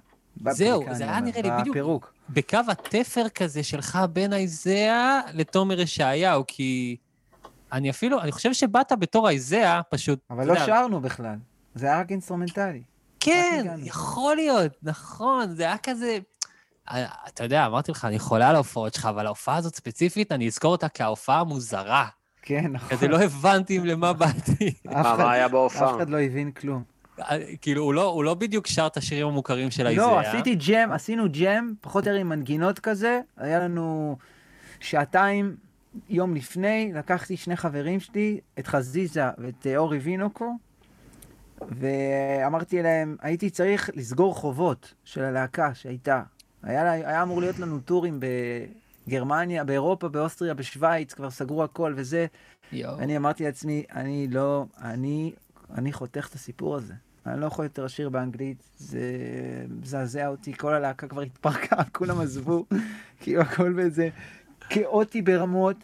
זהו, 0.50 0.80
בפריקה, 0.80 0.94
זה 0.94 1.04
אני 1.04 1.12
היה 1.12 1.20
נראה 1.20 1.42
לי 1.42 1.50
בדיוק- 1.50 1.68
בפירוק. 1.76 2.14
בקו 2.30 2.58
התפר 2.68 3.28
כזה 3.28 3.62
שלך 3.62 3.98
בין 4.12 4.32
האיזאה 4.32 5.20
לתומר 5.34 5.80
ישעיהו, 5.80 6.44
כי 6.46 6.96
אני 7.72 7.90
אפילו, 7.90 8.20
אני 8.20 8.32
חושב 8.32 8.52
שבאת 8.52 8.92
בתור 8.98 9.28
האיזאה, 9.28 9.80
פשוט... 9.90 10.18
אבל 10.30 10.46
לא 10.46 10.52
יודע, 10.52 10.66
שרנו 10.66 11.00
בכלל, 11.00 11.36
זה 11.74 11.86
היה 11.86 12.00
רק 12.00 12.10
אינסטרומנטלי. 12.10 12.82
כן. 13.24 13.66
יכול 13.78 14.36
להיות, 14.36 14.72
נכון, 14.82 15.54
זה 15.54 15.62
היה 15.62 15.78
כזה... 15.78 16.18
אה, 16.90 17.04
אתה 17.28 17.44
יודע, 17.44 17.66
אמרתי 17.66 17.92
לך, 17.92 18.04
אני 18.04 18.18
חולה 18.18 18.48
על 18.48 18.54
ההופעות 18.54 18.94
שלך, 18.94 19.06
אבל 19.06 19.26
ההופעה 19.26 19.56
הזאת 19.56 19.74
ספציפית, 19.74 20.32
אני 20.32 20.46
אזכור 20.46 20.72
אותה 20.72 20.88
כהופעה 20.88 21.44
מוזרה. 21.44 22.06
כן, 22.42 22.72
נכון. 22.72 22.88
כזה 22.88 23.08
לא 23.08 23.20
הבנתי 23.20 23.78
למה 23.78 24.12
באתי. 24.12 24.74
אף 24.86 25.06
מה, 25.18 25.32
היה 25.32 25.46
אף 25.46 25.50
בהופעה? 25.50 25.96
אחד 25.96 26.10
לא 26.10 26.20
הבין 26.20 26.50
כלום. 26.52 26.82
אה, 27.20 27.38
כאילו, 27.60 27.82
הוא 27.82 27.94
לא, 27.94 28.04
הוא 28.04 28.24
לא 28.24 28.34
בדיוק 28.34 28.66
שר 28.66 28.86
את 28.86 28.96
השירים 28.96 29.26
המוכרים 29.26 29.70
של 29.70 29.82
לא, 29.82 29.88
האיזאה. 29.88 30.20
עשיתי 30.20 30.54
ג'ם, 30.54 30.92
עשינו 30.92 31.24
ג'ם, 31.32 31.72
פחות 31.80 32.04
או 32.04 32.10
יותר 32.10 32.20
עם 32.20 32.28
מנגינות 32.28 32.78
כזה, 32.78 33.20
היה 33.36 33.58
לנו 33.58 34.16
שעתיים 34.80 35.56
יום 36.08 36.34
לפני, 36.34 36.92
לקחתי 36.94 37.36
שני 37.36 37.56
חברים 37.56 38.00
שלי, 38.00 38.40
את 38.58 38.66
חזיזה 38.66 39.24
ואת 39.38 39.66
אורי 39.76 39.98
וינוקו, 39.98 40.56
ואמרתי 41.70 42.82
להם, 42.82 43.16
הייתי 43.20 43.50
צריך 43.50 43.90
לסגור 43.94 44.34
חובות 44.34 44.94
של 45.04 45.24
הלהקה 45.24 45.74
שהייתה. 45.74 46.22
היה, 46.62 46.84
לה- 46.84 46.92
היה 46.92 47.22
אמור 47.22 47.40
להיות 47.40 47.58
לנו 47.58 47.80
טורים 47.80 48.20
בגרמניה, 49.06 49.64
באירופה, 49.64 50.08
באוסטריה, 50.08 50.54
בשוויץ, 50.54 51.14
כבר 51.14 51.30
סגרו 51.30 51.64
הכל 51.64 51.92
וזה. 51.96 52.26
יואו. 52.72 52.98
אני 52.98 53.16
אמרתי 53.16 53.44
לעצמי, 53.44 53.84
אני 53.94 54.28
לא, 54.30 54.64
אני, 54.82 55.32
אני 55.74 55.92
חותך 55.92 56.26
את 56.30 56.34
הסיפור 56.34 56.76
הזה. 56.76 56.94
אני 57.26 57.40
לא 57.40 57.46
יכול 57.46 57.64
יותר 57.64 57.84
לשיר 57.84 58.08
באנגלית, 58.08 58.62
זה 58.78 59.00
מזעזע 59.82 60.26
אותי, 60.28 60.54
כל 60.56 60.74
הלהקה 60.74 61.06
כבר 61.08 61.22
התפרקה, 61.22 61.76
כולם 61.96 62.20
עזבו, 62.20 62.64
כאילו 63.20 63.40
הכל 63.40 63.72
באיזה 63.72 64.08
כאוטי 64.70 65.22
ברמות, 65.22 65.76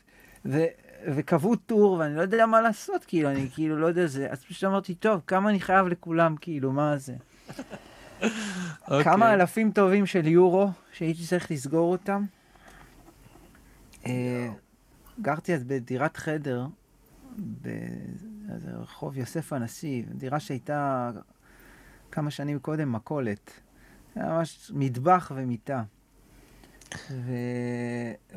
ו, 0.45 0.65
וקבעו 1.07 1.57
טור, 1.57 1.93
ואני 1.93 2.17
לא 2.17 2.21
יודע 2.21 2.47
מה 2.47 2.61
לעשות, 2.61 3.05
כאילו, 3.05 3.31
אני 3.31 3.49
כאילו 3.55 3.79
לא 3.79 3.87
יודע 3.87 4.07
זה, 4.07 4.31
אז 4.31 4.45
פשוט 4.45 4.65
אמרתי, 4.65 4.95
טוב, 4.95 5.21
כמה 5.27 5.51
אני 5.51 5.61
חייב 5.61 5.87
לכולם, 5.87 6.37
כאילו, 6.41 6.73
מה 6.73 6.99
זה? 6.99 7.15
אוקיי. 8.83 9.05
כמה 9.05 9.35
אלפים 9.35 9.73
טובים 9.73 10.07
של 10.07 10.27
יורו, 10.27 10.71
שהייתי 10.93 11.27
צריך 11.27 11.51
לסגור 11.51 11.93
אותם. 11.93 12.25
אה, 14.07 14.49
גרתי 15.21 15.55
אז 15.55 15.65
בדירת 15.65 16.17
חדר, 16.17 16.67
ברחוב 17.39 19.19
יוסף 19.19 19.53
הנשיא, 19.53 20.03
דירה 20.15 20.41
שהייתה 20.41 21.11
כמה 22.13 22.31
שנים 22.31 22.59
קודם 22.59 22.93
מכולת. 22.93 23.51
היה 24.15 24.33
ממש 24.33 24.73
מטבח 24.75 25.33
ומיטה. 25.35 25.83
ו... 27.11 27.33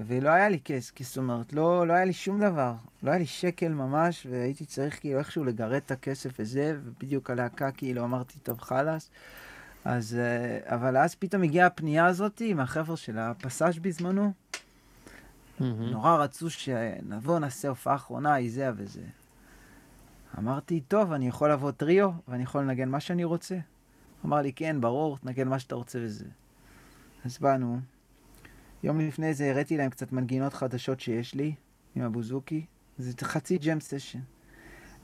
ולא 0.08 0.30
היה 0.30 0.50
לי 0.50 0.60
כס, 0.66 0.92
כי 0.92 1.04
זאת 1.04 1.18
אומרת, 1.18 1.54
לא, 1.54 1.88
לא 1.88 1.94
היה 1.94 2.06
לי 2.06 2.14
שום 2.14 2.40
דבר. 2.40 2.74
לא 3.04 3.10
היה 3.12 3.20
לי 3.20 3.26
שקל 3.26 3.70
ממש, 3.70 4.28
והייתי 4.30 4.66
צריך 4.66 5.00
כאילו 5.00 5.20
איכשהו 5.20 5.44
לגרד 5.44 5.74
את 5.74 5.92
הכסף 5.92 6.30
וזה, 6.40 6.78
ובדיוק 6.84 7.30
הלהקה 7.30 7.72
כאילו 7.72 8.04
אמרתי, 8.04 8.40
טוב, 8.40 8.62
חלאס. 8.62 9.10
אז, 9.86 10.16
אה, 10.20 10.76
אבל 10.76 10.98
אז 10.98 11.16
פתאום 11.16 11.44
הגיעה 11.44 11.68
הפנייה 11.68 12.06
הזאת 12.06 12.42
מהחבר'ה 12.56 12.98
של 12.98 13.20
הפסאז' 13.20 13.80
בזמנו. 13.80 14.34
מהמם. 15.60 15.84
נורא 15.84 16.18
רצו 16.18 16.50
שנבוא, 16.50 17.40
נעשה 17.40 17.70
הופעה 17.70 17.96
אחרונה, 17.96 18.38
איזיה 18.38 18.72
וזה. 18.76 19.02
אמרתי, 20.38 20.82
טוב, 20.82 21.12
אני 21.12 21.28
יכול 21.28 21.52
לבוא 21.52 21.72
טריו, 21.72 22.12
ואני 22.28 22.44
יכול 22.44 22.62
לנגן 22.62 22.90
מה 22.90 23.00
שאני 23.00 23.24
רוצה. 23.24 23.58
אמר 24.26 24.42
לי, 24.42 24.54
כן, 24.54 24.82
ברור, 24.82 25.18
תנגן 25.18 25.48
מה 25.48 25.60
שאתה 25.60 25.76
רוצה 25.76 26.00
וזה. 26.02 26.26
אז 27.26 27.38
באנו, 27.38 27.80
יום 28.84 29.00
לפני 29.00 29.34
זה 29.34 29.50
הראיתי 29.50 29.78
להם 29.78 29.90
קצת 29.90 30.12
מנגינות 30.12 30.54
חדשות 30.54 31.00
שיש 31.00 31.36
לי 31.36 31.56
עם 31.96 32.04
הבוזוקי. 32.04 32.66
זה 32.98 33.14
חצי 33.24 33.58
ג'ם 33.58 33.80
סשן. 33.80 34.20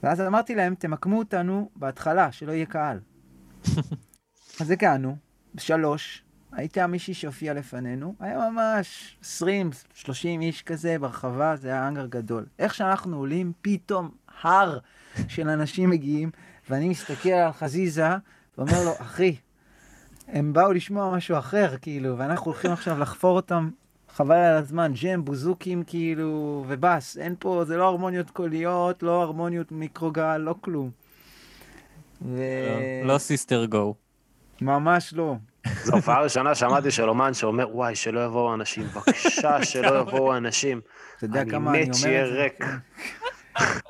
ואז 0.02 0.20
אמרתי 0.20 0.54
להם, 0.54 0.74
תמקמו 0.74 1.18
אותנו 1.18 1.70
בהתחלה, 1.76 2.32
שלא 2.32 2.52
יהיה 2.52 2.66
קהל. 2.66 3.00
אז 4.60 4.70
הגענו, 4.70 5.16
בשלוש, 5.54 6.24
הייתה 6.52 6.86
מישהי 6.86 7.14
שהופיעה 7.14 7.54
לפנינו, 7.54 8.14
היה 8.20 8.50
ממש 8.50 9.18
20, 9.22 9.70
30 9.94 10.40
איש 10.40 10.62
כזה 10.62 10.98
ברחבה, 10.98 11.56
זה 11.56 11.68
היה 11.68 11.88
אנגר 11.88 12.06
גדול. 12.06 12.46
איך 12.58 12.74
שאנחנו 12.74 13.16
עולים, 13.16 13.52
פתאום 13.62 14.10
הר 14.42 14.78
של 15.28 15.48
אנשים 15.48 15.90
מגיעים, 15.90 16.30
ואני 16.70 16.88
מסתכל 16.88 17.28
על 17.28 17.52
חזיזה, 17.52 18.08
ואומר 18.58 18.84
לו, 18.84 18.92
אחי, 18.98 19.36
הם 20.32 20.52
באו 20.52 20.72
לשמוע 20.72 21.16
משהו 21.16 21.38
אחר, 21.38 21.76
כאילו, 21.82 22.18
ואנחנו 22.18 22.46
הולכים 22.46 22.70
עכשיו 22.70 22.98
לחפור 22.98 23.36
אותם, 23.36 23.70
חבל 24.08 24.36
על 24.36 24.56
הזמן, 24.56 24.92
jam, 25.02 25.24
בוזוקים, 25.24 25.82
כאילו, 25.86 26.64
ובאס, 26.68 27.16
אין 27.16 27.34
פה, 27.38 27.64
זה 27.66 27.76
לא 27.76 27.84
הרמוניות 27.88 28.30
קוליות, 28.30 29.02
לא 29.02 29.22
הרמוניות 29.22 29.72
מיקרוגל, 29.72 30.36
לא 30.36 30.54
כלום. 30.60 30.90
ו... 32.22 32.42
לא 33.04 33.18
סיסטר 33.18 33.64
גו. 33.64 33.94
ממש 34.60 35.14
לא. 35.14 35.36
זו 35.84 35.92
הופעה 35.92 36.22
ראשונה 36.22 36.54
שמעתי 36.54 36.90
של 36.90 37.08
אומן 37.08 37.34
שאומר, 37.34 37.76
וואי, 37.76 37.94
שלא 37.94 38.24
יבואו 38.24 38.54
אנשים, 38.54 38.84
בבקשה, 38.84 39.64
שלא 39.70 40.00
יבואו 40.00 40.36
אנשים. 40.36 40.80
אתה 41.16 41.24
יודע 41.24 41.40
אני 41.40 41.50
כמה 41.50 41.70
אני 41.70 41.80
מת 41.80 41.84
אומר 41.84 41.96
שיהיה 41.96 42.22
את 42.24 42.32
זה. 42.32 42.42
ריק. 42.42 42.62
כן. 42.62 42.76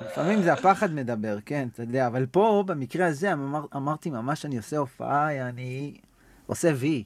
לפעמים 0.07 0.43
זה 0.43 0.53
הפחד 0.53 0.95
מדבר, 0.95 1.39
כן, 1.47 1.69
אתה 1.73 1.83
יודע, 1.83 2.07
אבל 2.07 2.27
פה, 2.27 2.65
במקרה 2.67 3.07
הזה, 3.07 3.33
אמר, 3.33 3.65
אמרתי 3.77 4.11
ממש, 4.11 4.47
אני 4.47 4.57
עושה 4.57 4.79
הופעה, 4.79 5.49
אני 5.49 5.95
עושה 6.51 6.73
וי. 6.77 7.05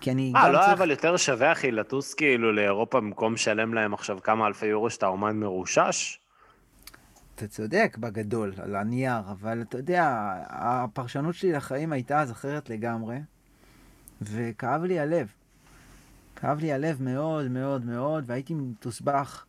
כי 0.00 0.10
אני 0.10 0.32
אה, 0.36 0.48
לא 0.48 0.58
צריך... 0.58 0.72
אבל 0.72 0.90
יותר 0.90 1.16
שווה, 1.16 1.52
אחי, 1.52 1.70
לטוס 1.70 2.14
כאילו 2.14 2.52
לאירופה 2.52 3.00
במקום 3.00 3.34
לשלם 3.34 3.74
להם 3.74 3.94
עכשיו 3.94 4.18
כמה 4.22 4.46
אלפי 4.46 4.66
יורו 4.66 4.90
שאתה 4.90 5.06
אומן 5.06 5.36
מרושש? 5.36 6.18
אתה 7.34 7.46
צודק 7.46 7.96
בגדול, 8.00 8.52
על 8.62 8.76
הנייר, 8.76 9.20
אבל 9.30 9.62
אתה 9.62 9.78
יודע, 9.78 10.32
הפרשנות 10.48 11.34
שלי 11.34 11.52
לחיים 11.52 11.92
הייתה 11.92 12.20
אז 12.20 12.30
אחרת 12.30 12.70
לגמרי, 12.70 13.16
וכאב 14.22 14.84
לי 14.84 14.98
הלב. 14.98 15.32
כאב 16.36 16.58
לי 16.60 16.72
הלב 16.72 17.02
מאוד 17.02 17.48
מאוד 17.48 17.84
מאוד, 17.84 18.24
והייתי 18.26 18.54
מתוסבך 18.54 19.44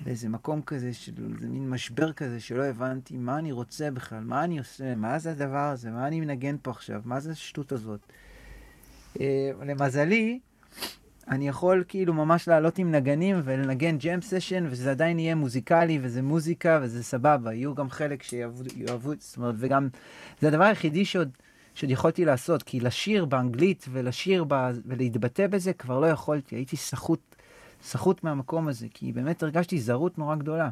באיזה 0.00 0.28
מקום 0.28 0.62
כזה, 0.62 0.92
של 0.92 1.12
איזה 1.34 1.48
מין 1.48 1.70
משבר 1.70 2.12
כזה, 2.12 2.40
שלא 2.40 2.64
הבנתי 2.64 3.16
מה 3.16 3.38
אני 3.38 3.52
רוצה 3.52 3.90
בכלל, 3.90 4.24
מה 4.24 4.44
אני 4.44 4.58
עושה, 4.58 4.94
מה 4.94 5.18
זה 5.18 5.30
הדבר 5.30 5.58
הזה, 5.58 5.90
מה 5.90 6.06
אני 6.06 6.20
מנגן 6.20 6.56
פה 6.62 6.70
עכשיו, 6.70 7.02
מה 7.04 7.20
זה 7.20 7.30
השטות 7.30 7.72
הזאת. 7.72 8.00
אה, 9.20 9.50
למזלי, 9.66 10.38
אני 11.30 11.48
יכול 11.48 11.84
כאילו 11.88 12.14
ממש 12.14 12.48
לעלות 12.48 12.78
עם 12.78 12.90
נגנים 12.90 13.40
ולנגן 13.44 13.98
ג'ם 13.98 14.20
סשן, 14.22 14.66
וזה 14.70 14.90
עדיין 14.90 15.18
יהיה 15.18 15.34
מוזיקלי, 15.34 15.98
וזה 16.02 16.22
מוזיקה, 16.22 16.78
וזה 16.82 17.02
סבבה. 17.02 17.54
יהיו 17.54 17.74
גם 17.74 17.90
חלק 17.90 18.22
שיאהבו, 18.22 18.62
יאהבו, 18.76 19.12
זאת 19.18 19.36
אומרת, 19.36 19.54
וגם, 19.58 19.88
זה 20.40 20.48
הדבר 20.48 20.64
היחידי 20.64 21.04
שעוד, 21.04 21.30
שעוד 21.74 21.90
יכולתי 21.90 22.24
לעשות, 22.24 22.62
כי 22.62 22.80
לשיר 22.80 23.24
באנגלית 23.24 23.86
ולשיר 23.90 24.44
ב, 24.48 24.70
ולהתבטא 24.86 25.46
בזה 25.46 25.72
כבר 25.72 26.00
לא 26.00 26.06
יכולתי, 26.06 26.56
הייתי 26.56 26.76
סחוט, 26.76 27.36
סחוט 27.82 28.24
מהמקום 28.24 28.68
הזה, 28.68 28.86
כי 28.94 29.12
באמת 29.12 29.42
הרגשתי 29.42 29.80
זרות 29.80 30.18
נורא 30.18 30.36
גדולה. 30.36 30.68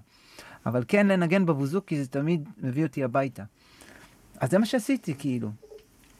אבל 0.66 0.85
כן 0.88 1.07
לנגן 1.07 1.46
בבוזוקי 1.46 2.03
זה 2.03 2.09
תמיד 2.09 2.48
מביא 2.62 2.87
אותי 2.87 3.05
הביתה. 3.05 3.42
אז 4.40 4.51
זה 4.51 4.59
מה 4.59 4.66
שעשיתי, 4.66 5.14
כאילו. 5.18 5.51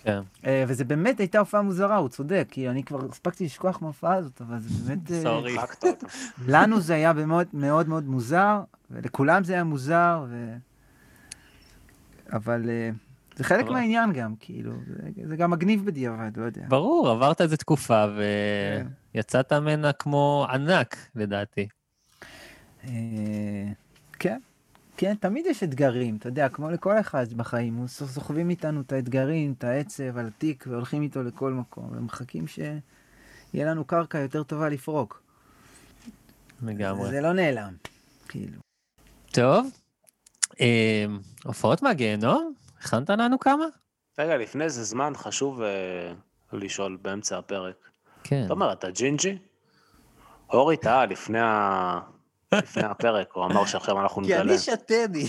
כן. 0.03 0.21
אה, 0.47 0.65
וזה 0.69 0.85
באמת 0.85 1.21
הייתה 1.21 1.39
הופעה 1.39 1.63
מוזרה, 1.63 1.97
הוא 1.97 2.09
צודק, 2.09 2.49
כי 2.51 2.69
אני 2.69 2.85
כבר 2.85 2.99
הספקתי 3.11 3.45
לשכוח 3.45 3.83
מההופעה 3.83 4.15
הזאת, 4.15 4.41
אבל 4.41 4.59
זה 4.61 4.85
באמת... 4.85 5.11
אה, 5.13 5.23
סורי. 5.23 5.57
לנו 6.49 6.81
זה 6.81 6.95
היה 6.95 7.13
מאוד 7.13 7.47
מאוד 7.53 7.89
מאוד 7.89 8.05
מוזר, 8.05 8.61
ולכולם 8.91 9.45
זה 9.45 9.53
היה 9.53 9.65
מוזר, 9.65 10.25
ו... 10.29 10.55
אבל 12.33 12.71
אה, 12.71 12.91
זה 13.37 13.45
חלק 13.45 13.65
אבל- 13.65 13.73
מהעניין 13.75 14.13
גם, 14.13 14.35
כאילו, 14.41 14.73
זה, 14.87 14.95
זה 15.29 15.37
גם 15.37 15.51
מגניב 15.51 15.85
בדיעבד, 15.87 16.37
לא 16.37 16.45
יודע. 16.45 16.63
ברור, 16.69 17.09
עברת 17.11 17.41
איזה 17.41 17.57
תקופה 17.57 18.07
כן. 18.07 18.87
ויצאת 19.15 19.53
ממנה 19.53 19.93
כמו 19.93 20.47
ענק, 20.51 20.97
לדעתי. 21.15 21.69
כן, 24.19 24.39
כן, 25.01 25.15
תמיד 25.15 25.47
יש 25.47 25.63
אתגרים, 25.63 26.17
אתה 26.17 26.29
יודע, 26.29 26.49
כמו 26.49 26.71
לכל 26.71 27.01
אחד 27.01 27.33
בחיים, 27.33 27.87
סוחבים 27.87 28.51
איתנו 28.51 28.81
את 28.81 28.93
האתגרים, 28.93 29.55
את 29.59 29.65
העצב 29.65 30.19
על 30.19 30.27
התיק, 30.27 30.65
והולכים 30.69 31.03
איתו 31.03 31.23
לכל 31.23 31.53
מקום, 31.53 31.91
ומחכים 31.97 32.47
שיהיה 32.47 32.81
לנו 33.55 33.85
קרקע 33.85 34.19
יותר 34.19 34.43
טובה 34.43 34.69
לפרוק. 34.69 35.23
לגמרי. 36.63 37.11
זה 37.11 37.21
לא 37.21 37.33
נעלם, 37.33 37.73
כאילו. 38.29 38.61
טוב, 39.33 39.67
אה, 40.61 41.05
הופעות 41.45 41.83
מהגיהנום? 41.83 42.55
הכנת 42.81 43.11
לנו 43.11 43.39
כמה? 43.39 43.65
רגע, 44.19 44.37
לפני 44.37 44.71
זה 44.71 44.85
זמן 44.85 45.13
חשוב 45.17 45.63
אה, 45.63 46.13
לשאול 46.53 46.99
באמצע 47.03 47.39
הפרק. 47.39 47.75
כן. 48.25 48.45
תומר, 48.49 48.73
אתה 48.73 48.91
ג'ינג'י? 48.91 49.39
אורי 50.53 50.77
טעה 50.77 51.07
לפני 51.07 51.41
ה- 51.41 52.01
לפני 52.55 52.83
הפרק, 52.83 53.33
הוא 53.33 53.45
אמר 53.45 53.67
שעכשיו 53.67 54.01
אנחנו 54.01 54.23
כי 54.23 54.29
נגלה. 54.29 54.43
אני 54.43 54.59
שתני. 54.59 55.29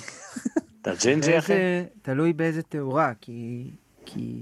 אתה 0.82 0.92
ג'ינג'י, 1.02 1.38
אחי? 1.38 1.54
תלוי 2.02 2.34
באיזה 2.34 2.62
תאורה, 2.62 3.14
כי... 3.22 3.72
כי... 4.06 4.42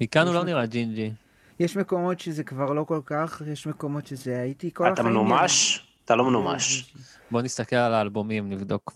מכאן 0.00 0.26
הוא 0.26 0.34
לא 0.34 0.44
נראה 0.44 0.66
ג'ינג'י. 0.66 1.12
יש 1.60 1.76
מקומות 1.76 2.20
שזה 2.20 2.44
כבר 2.44 2.72
לא 2.72 2.84
כל 2.84 3.00
כך, 3.06 3.42
יש 3.46 3.66
מקומות 3.66 4.06
שזה 4.06 4.40
הייתי 4.40 4.70
כל 4.74 4.84
אתה 4.84 4.92
החיים... 4.92 5.08
מנומש? 5.08 5.86
אתה 6.04 6.16
לא 6.16 6.24
מנומש. 6.24 6.94
בוא 7.30 7.42
נסתכל 7.42 7.76
על 7.76 7.94
האלבומים, 7.94 8.50
נבדוק. 8.50 8.92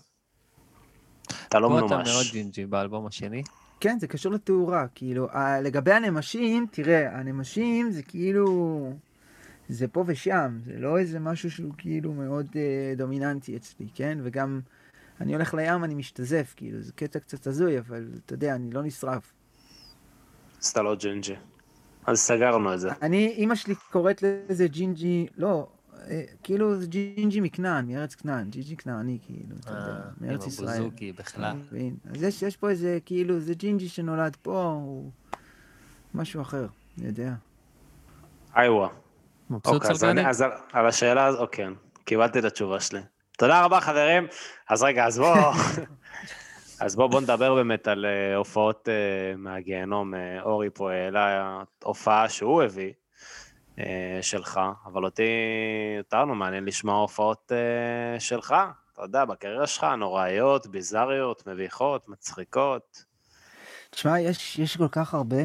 אתה 1.47 1.59
לא 1.59 1.67
פה 1.67 1.79
אתה 1.79 1.87
מאוד 1.87 2.07
מנומש. 2.07 2.31
ג'ינג'י 2.31 2.65
באלבום 2.65 3.07
השני. 3.07 3.43
כן, 3.79 3.97
זה 3.99 4.07
קשור 4.07 4.31
לתאורה, 4.31 4.85
כאילו, 4.95 5.27
לגבי 5.63 5.93
הנמשים, 5.93 6.65
תראה, 6.71 7.19
הנמשים 7.19 7.91
זה 7.91 8.03
כאילו, 8.03 8.93
זה 9.69 9.87
פה 9.87 10.03
ושם, 10.07 10.57
זה 10.65 10.73
לא 10.77 10.97
איזה 10.97 11.19
משהו 11.19 11.51
שהוא 11.51 11.73
כאילו 11.77 12.13
מאוד 12.13 12.47
אה, 12.55 12.93
דומיננטי 12.97 13.57
אצלי, 13.57 13.87
כן? 13.95 14.17
וגם, 14.23 14.59
אני 15.21 15.33
הולך 15.33 15.53
לים, 15.53 15.83
אני 15.83 15.95
משתזף, 15.95 16.53
כאילו, 16.57 16.81
זה 16.81 16.91
קטע 16.93 17.19
קצת 17.19 17.47
הזוי, 17.47 17.79
אבל 17.79 18.07
אתה 18.25 18.33
יודע, 18.33 18.55
אני 18.55 18.71
לא 18.71 18.83
נשרף. 18.83 19.33
אז 20.61 20.67
אתה 20.67 20.81
לא 20.81 20.95
ג'ינג'י. 20.95 21.35
אז 22.05 22.19
סגרנו 22.19 22.73
את 22.73 22.79
זה. 22.79 22.89
אני, 23.01 23.27
אימא 23.27 23.55
שלי 23.55 23.75
קוראת 23.91 24.23
לזה 24.23 24.67
ג'ינג'י, 24.67 25.27
לא, 25.37 25.67
אה, 26.07 26.23
כאילו 26.43 26.75
זה 26.75 26.87
ג'ינג'י 26.87 27.39
מכנען, 27.39 27.87
מארץ 27.87 28.15
כנען, 28.15 28.49
ג'ינג'י 28.49 28.77
כנעני, 28.77 29.19
כאילו, 29.25 29.55
אתה 29.59 29.71
יודע, 29.71 29.81
אה, 29.81 29.95
עם 29.95 30.27
מארץ 30.27 30.47
ישראל. 30.47 30.81
הבוזוקי 30.81 31.11
בכלל. 31.11 31.57
אז 32.09 32.23
יש, 32.23 32.41
יש 32.41 32.57
פה 32.57 32.69
איזה, 32.69 32.97
כאילו, 33.05 33.39
זה 33.39 33.53
ג'ינג'י 33.53 33.89
שנולד 33.89 34.37
פה, 34.41 34.63
הוא 34.63 35.11
משהו 36.13 36.41
אחר, 36.41 36.67
אני 36.97 37.07
יודע. 37.07 37.33
איווה. 38.55 39.04
מבסוט 39.49 39.73
אוקיי, 39.75 39.91
אז 39.91 39.99
סגרנו? 39.99 40.21
אני- 40.21 40.29
אז 40.29 40.41
על- 40.73 40.85
השאלה 40.87 41.25
הזו, 41.25 41.37
אוקיי, 41.41 41.65
קיבלתי 42.05 42.39
את 42.39 42.43
התשובה 42.43 42.79
שלי. 42.79 42.99
תודה 43.37 43.65
רבה, 43.65 43.81
חברים. 43.81 44.27
אז 44.69 44.83
רגע, 44.83 45.05
אז 45.05 45.19
בואו... 45.19 45.51
אז 46.81 46.95
בואו 46.95 47.09
בוא 47.09 47.21
נדבר 47.21 47.55
באמת 47.55 47.87
על 47.87 48.05
אה, 48.05 48.35
הופעות 48.35 48.89
אה, 48.89 48.93
מהגיהנום. 49.37 50.15
אה, 50.15 50.41
אורי 50.41 50.69
פה 50.73 50.91
העלה 50.91 51.53
הופעה 51.83 52.29
שהוא 52.29 52.63
הביא, 52.63 52.93
אה, 53.79 54.19
שלך, 54.21 54.59
אבל 54.85 55.03
אותי, 55.05 55.23
אותנו 55.97 56.35
מעניין 56.35 56.65
לשמוע 56.65 56.95
הופעות 56.95 57.51
אה, 57.51 58.19
שלך. 58.19 58.55
אתה 58.93 59.01
יודע, 59.03 59.25
בקריירה 59.25 59.67
שלך, 59.67 59.83
נוראיות, 59.97 60.67
ביזריות, 60.67 61.47
מביכות, 61.47 62.09
מצחיקות. 62.09 63.03
תשמע, 63.89 64.19
יש, 64.19 64.59
יש 64.59 64.77
כל 64.77 64.87
כך 64.91 65.13
הרבה. 65.13 65.37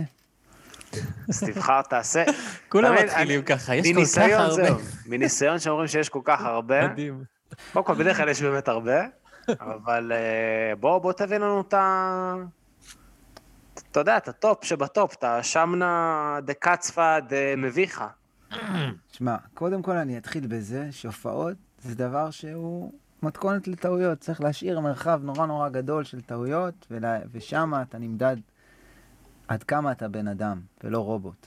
אז 1.28 1.44
תבחר, 1.44 1.82
תעשה. 1.82 2.24
כולם 2.68 2.94
מתחילים 2.94 3.42
ככה, 3.42 3.74
יש 3.74 3.86
כל 3.86 3.92
כך 3.92 3.96
מניסיון, 3.96 4.40
הרבה. 4.40 4.82
מניסיון 5.06 5.58
שאומרים 5.58 5.88
שיש 5.88 6.08
כל 6.08 6.20
כך 6.24 6.44
הרבה. 6.44 6.88
מדהים. 6.88 7.24
קודם 7.72 7.84
כל, 7.84 7.94
בדרך 7.94 8.16
כלל 8.16 8.28
יש 8.28 8.42
באמת 8.42 8.68
הרבה, 8.68 9.00
אבל 9.48 10.12
אה, 10.14 10.76
בוא, 10.76 10.98
בוא 10.98 11.12
תביא 11.12 11.36
לנו 11.36 11.60
את 11.60 11.74
ה... 11.74 12.34
אתה 13.90 14.00
יודע, 14.00 14.16
את 14.16 14.28
הטופ 14.28 14.64
שבטופ, 14.64 15.14
את 15.14 15.24
השמנה 15.24 16.38
דה 16.44 16.54
קצפה 16.54 17.20
דה 17.20 17.56
מביכה. 17.56 18.08
תשמע, 19.10 19.36
קודם 19.54 19.82
כל 19.82 19.96
אני 19.96 20.18
אתחיל 20.18 20.46
בזה 20.46 20.88
שהופעות 20.90 21.56
זה 21.78 21.94
דבר 21.94 22.30
שהוא 22.30 22.92
מתכון 23.22 23.68
לטעויות. 23.68 24.18
צריך 24.18 24.40
להשאיר 24.40 24.80
מרחב 24.80 25.20
נורא 25.22 25.46
נורא 25.46 25.68
גדול 25.68 26.04
של 26.04 26.20
טעויות, 26.20 26.86
ולה, 26.90 27.18
ושם 27.32 27.72
אתה 27.82 27.98
נמדד 27.98 28.36
עד 29.50 29.62
כמה 29.62 29.92
אתה 29.92 30.08
בן 30.08 30.28
אדם 30.28 30.60
ולא 30.84 30.98
רובוט. 30.98 31.46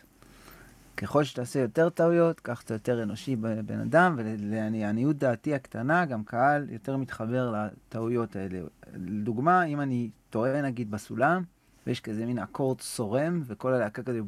ככל 0.98 1.24
שתעשה 1.24 1.60
יותר 1.60 1.90
טעויות, 1.90 2.40
כך 2.40 2.62
אתה 2.62 2.74
יותר 2.74 3.04
אנושי 3.04 3.36
בן 3.36 3.80
אדם, 3.80 4.16
ולעניות 4.18 5.18
דעתי 5.18 5.54
הקטנה, 5.54 6.06
גם 6.06 6.24
קהל 6.24 6.70
יותר 6.70 6.98
מתחבר 6.98 7.52
לטעויות 7.52 8.36
האלה. 8.36 8.60
לדוגמה, 8.94 9.64
אם 9.64 9.82
אני 9.82 10.10
טועה 10.30 10.62
נגיד 10.62 10.92
בסולם, 10.92 11.44
ויש 11.88 12.02
כזה 12.02 12.26
מין 12.26 12.40
אקורד 12.40 12.82
צורם, 12.82 13.42
וכל 13.46 13.74
הלהקה 13.74 14.04
כזה 14.04 14.20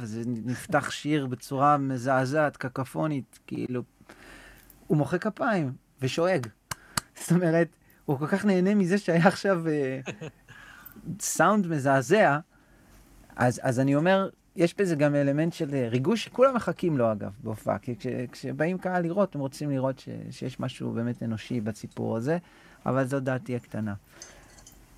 וזה 0.00 0.22
נפתח 0.26 0.90
שיר 0.90 1.26
בצורה 1.26 1.76
מזעזעת, 1.76 2.56
קקפונית, 2.56 3.38
כאילו... 3.46 3.82
הוא 4.86 4.96
מוחא 4.98 5.18
כפיים 5.18 5.72
ושואג. 6.00 6.46
זאת 7.20 7.32
אומרת, 7.32 7.68
הוא 8.04 8.18
כל 8.18 8.26
כך 8.26 8.44
נהנה 8.44 8.74
מזה 8.74 8.98
שהיה 8.98 9.28
עכשיו 9.28 9.68
אה, 9.68 10.00
סאונד 11.20 11.66
מזעזע, 11.66 12.38
אז, 13.36 13.60
אז 13.62 13.80
אני 13.80 13.94
אומר, 13.94 14.28
יש 14.56 14.74
בזה 14.74 14.94
גם 14.94 15.14
אלמנט 15.14 15.52
של 15.52 15.74
אה, 15.74 15.88
ריגוש, 15.88 16.24
שכולם 16.24 16.54
מחכים 16.54 16.98
לו 16.98 17.12
אגב, 17.12 17.32
בהופעה. 17.42 17.78
כי 17.78 17.96
כש, 17.96 18.06
כשבאים 18.32 18.78
קהל 18.78 19.02
לראות, 19.02 19.34
הם 19.34 19.40
רוצים 19.40 19.70
לראות 19.70 19.98
ש, 19.98 20.08
שיש 20.30 20.60
משהו 20.60 20.92
באמת 20.92 21.22
אנושי 21.22 21.60
בסיפור 21.60 22.16
הזה, 22.16 22.38
אבל 22.86 23.04
זו 23.04 23.20
דעתי 23.20 23.56
הקטנה. 23.56 23.94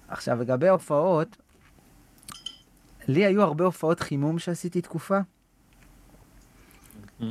עכשיו, 0.09 0.41
לגבי 0.41 0.69
הופעות, 0.69 1.37
לי 3.09 3.27
היו 3.27 3.43
הרבה 3.43 3.65
הופעות 3.65 4.01
חימום 4.01 4.39
שעשיתי 4.39 4.81
תקופה. 4.81 5.19
אמ, 7.21 7.27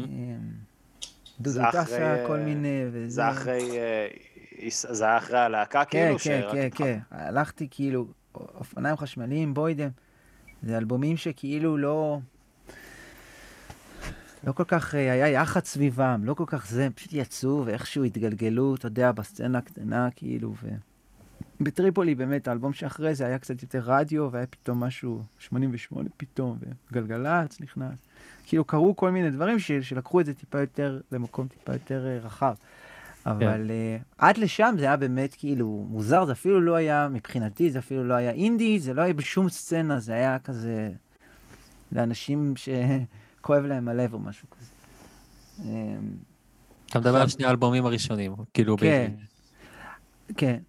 דודו 1.39 1.49
זה 1.49 1.69
אחרי, 1.69 1.83
טסה, 1.83 2.23
כל 2.27 2.39
אה, 2.39 2.45
מיני, 2.45 2.83
וזה... 2.91 3.09
זה 3.09 3.29
אחרי... 3.29 3.79
אה, 3.79 4.07
זה 4.69 5.17
אחרי 5.17 5.39
הלהקה, 5.39 5.85
כן, 5.85 6.15
כאילו? 6.17 6.19
כן, 6.19 6.41
כן, 6.51 6.67
התחלת? 6.67 6.73
כן. 6.87 6.99
הלכתי 7.11 7.67
כאילו, 7.71 8.07
אופניים 8.35 8.97
חשמליים, 8.97 9.53
בוידם. 9.53 9.89
זה 10.63 10.77
אלבומים 10.77 11.17
שכאילו 11.17 11.77
לא... 11.77 12.19
לא 14.43 14.51
כל 14.51 14.63
כך 14.63 14.95
אה, 14.95 15.11
היה 15.11 15.27
יח"צ 15.27 15.67
סביבם, 15.67 16.21
לא 16.23 16.33
כל 16.33 16.43
כך 16.47 16.67
זה, 16.69 16.85
הם 16.85 16.91
פשוט 16.91 17.13
יצאו 17.13 17.63
ואיכשהו 17.65 18.03
התגלגלו, 18.03 18.75
אתה 18.75 18.87
יודע, 18.87 19.11
בסצנה 19.11 19.57
הקטנה, 19.57 20.09
כאילו, 20.15 20.53
ו... 20.63 20.67
בטריפולי 21.61 22.15
באמת, 22.15 22.47
האלבום 22.47 22.73
שאחרי 22.73 23.15
זה 23.15 23.25
היה 23.25 23.39
קצת 23.39 23.61
יותר 23.61 23.81
רדיו, 23.85 24.29
והיה 24.31 24.47
פתאום 24.47 24.83
משהו, 24.83 25.23
88 25.39 26.09
פתאום, 26.17 26.57
וגלגלצ 26.91 27.61
נכנס. 27.61 27.99
כאילו, 28.45 28.65
קרו 28.65 28.95
כל 28.95 29.11
מיני 29.11 29.31
דברים 29.31 29.59
ש... 29.59 29.71
שלקחו 29.71 30.19
את 30.19 30.25
זה 30.25 30.33
טיפה 30.33 30.59
יותר, 30.59 30.99
למקום 31.11 31.47
טיפה 31.47 31.73
יותר 31.73 32.05
אה, 32.07 32.19
רחב. 32.19 32.53
אבל 33.31 33.67
uh, 33.67 34.03
עד 34.17 34.37
לשם 34.37 34.75
זה 34.79 34.85
היה 34.85 34.97
באמת 34.97 35.35
כאילו 35.37 35.85
מוזר, 35.89 36.25
זה 36.25 36.31
אפילו 36.31 36.61
לא 36.61 36.75
היה, 36.75 37.07
מבחינתי 37.11 37.71
זה 37.71 37.79
אפילו 37.79 38.03
לא 38.03 38.13
היה 38.13 38.31
אינדי, 38.31 38.79
זה 38.79 38.93
לא 38.93 39.01
היה 39.01 39.13
בשום 39.13 39.49
סצנה, 39.49 39.99
זה 39.99 40.13
היה 40.13 40.39
כזה 40.39 40.89
לאנשים 41.91 42.53
שכואב 42.61 43.63
להם 43.63 43.87
הלב 43.87 44.13
או 44.13 44.19
משהו 44.19 44.47
כזה. 44.49 44.71
אמ, 45.63 46.11
אתה 46.85 46.99
מדבר 46.99 47.21
על 47.21 47.27
שני 47.27 47.45
האלבומים 47.45 47.85
הראשונים, 47.85 48.35
כאילו 48.53 48.77
כן. 48.77 49.11
כן. 50.37 50.59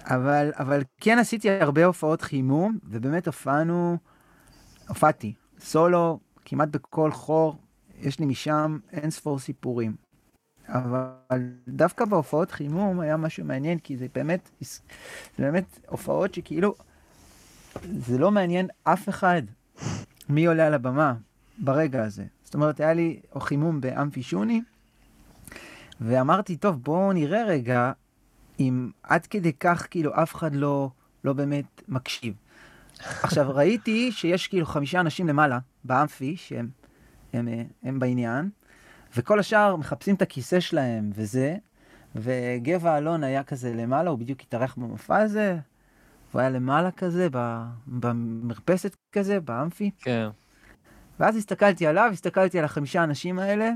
אבל, 0.00 0.50
אבל 0.58 0.82
כן 1.00 1.18
עשיתי 1.18 1.50
הרבה 1.50 1.84
הופעות 1.84 2.22
חימום, 2.22 2.78
ובאמת 2.84 3.26
הופענו, 3.26 3.96
הופעתי, 4.88 5.34
סולו, 5.58 6.20
כמעט 6.44 6.68
בכל 6.68 7.10
חור, 7.12 7.56
יש 8.00 8.18
לי 8.18 8.26
משם 8.26 8.78
אין 8.92 9.10
ספור 9.10 9.38
סיפורים. 9.38 10.05
אבל 10.68 11.50
דווקא 11.68 12.04
בהופעות 12.04 12.50
חימום 12.50 13.00
היה 13.00 13.16
משהו 13.16 13.44
מעניין, 13.44 13.78
כי 13.78 13.96
זה 13.96 14.06
באמת, 14.14 14.50
זה 14.60 14.78
באמת 15.38 15.78
הופעות 15.88 16.34
שכאילו, 16.34 16.74
זה 17.82 18.18
לא 18.18 18.30
מעניין 18.30 18.68
אף 18.84 19.08
אחד 19.08 19.42
מי 20.28 20.46
עולה 20.46 20.66
על 20.66 20.74
הבמה 20.74 21.14
ברגע 21.58 22.04
הזה. 22.04 22.24
זאת 22.44 22.54
אומרת, 22.54 22.80
היה 22.80 22.92
לי 22.92 23.20
חימום 23.38 23.80
באמפי 23.80 24.22
שוני, 24.22 24.62
ואמרתי, 26.00 26.56
טוב, 26.56 26.82
בואו 26.82 27.12
נראה 27.12 27.44
רגע 27.44 27.92
אם 28.60 28.90
עד 29.02 29.26
כדי 29.26 29.52
כך 29.52 29.86
כאילו 29.90 30.22
אף 30.22 30.34
אחד 30.34 30.54
לא, 30.54 30.90
לא 31.24 31.32
באמת 31.32 31.82
מקשיב. 31.88 32.34
עכשיו, 33.22 33.54
ראיתי 33.54 34.12
שיש 34.12 34.48
כאילו 34.48 34.66
חמישה 34.66 35.00
אנשים 35.00 35.28
למעלה, 35.28 35.58
באמפי, 35.84 36.36
שהם 36.36 36.68
הם, 37.32 37.48
הם, 37.48 37.66
הם 37.82 37.98
בעניין, 37.98 38.50
וכל 39.16 39.38
השאר 39.38 39.76
מחפשים 39.76 40.14
את 40.14 40.22
הכיסא 40.22 40.60
שלהם 40.60 41.10
וזה, 41.14 41.56
וגבע 42.14 42.98
אלון 42.98 43.24
היה 43.24 43.42
כזה 43.42 43.74
למעלה, 43.74 44.10
הוא 44.10 44.18
בדיוק 44.18 44.40
התארח 44.40 44.74
במופע 44.76 45.16
הזה, 45.16 45.58
והוא 46.30 46.40
היה 46.40 46.50
למעלה 46.50 46.90
כזה, 46.90 47.28
במרפסת 47.86 48.96
כזה, 49.12 49.40
באמפי. 49.40 49.90
כן. 50.00 50.28
ואז 51.20 51.36
הסתכלתי 51.36 51.86
עליו, 51.86 52.10
הסתכלתי 52.12 52.58
על 52.58 52.64
החמישה 52.64 53.04
אנשים 53.04 53.38
האלה, 53.38 53.70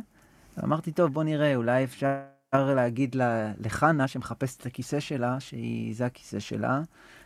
ואמרתי, 0.56 0.92
טוב, 0.92 1.12
בוא 1.12 1.24
נראה, 1.24 1.56
אולי 1.56 1.84
אפשר 1.84 2.16
להגיד 2.54 3.14
ל- 3.14 3.50
לחנה, 3.60 4.08
שמחפשת 4.08 4.60
את 4.60 4.66
הכיסא 4.66 5.00
שלה, 5.00 5.40
שהיא, 5.40 5.94
זה 5.94 6.06
הכיסא 6.06 6.38
שלה, 6.38 6.80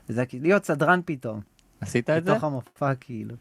וזה 0.09 0.22
הכיסא, 0.22 0.42
להיות 0.42 0.64
סדרן 0.64 1.00
פתאום. 1.05 1.40
עשית 1.81 2.11
את 2.11 2.24
זה? 2.24 2.33
בתוך 2.33 2.44
המופע, 2.44 2.94
כאילו. 2.94 3.37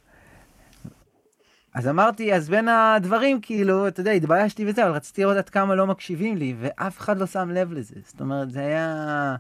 אז 1.74 1.88
אמרתי, 1.88 2.34
אז 2.34 2.50
בין 2.50 2.68
הדברים, 2.68 3.42
כאילו, 3.42 3.88
אתה 3.88 4.00
יודע, 4.02 4.12
התביישתי 4.12 4.66
וזה, 4.70 4.84
אבל 4.84 4.92
רציתי 4.92 5.22
לראות 5.22 5.38
עד 5.38 5.50
כמה 5.50 5.76
לא 5.76 5.88
מקשיבים 5.88 6.38
לי, 6.38 6.56
ואף 6.60 7.00
אחד 7.00 7.18
לא 7.18 7.26
שם 7.26 7.50
לב 7.50 7.72
לזה. 7.74 7.96
זאת 8.06 8.22
אומרת, 8.22 8.52
זה 8.52 8.60
היה... 8.60 9.36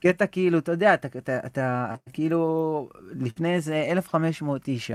קטע 0.00 0.26
כאילו, 0.26 0.58
אתה 0.58 0.72
יודע, 0.72 0.94
אתה, 0.94 1.08
אתה, 1.18 1.38
אתה 1.46 1.94
כאילו, 2.12 2.88
לפני 3.12 3.54
איזה 3.54 3.86
1,500 3.90 4.68
איש 4.68 4.90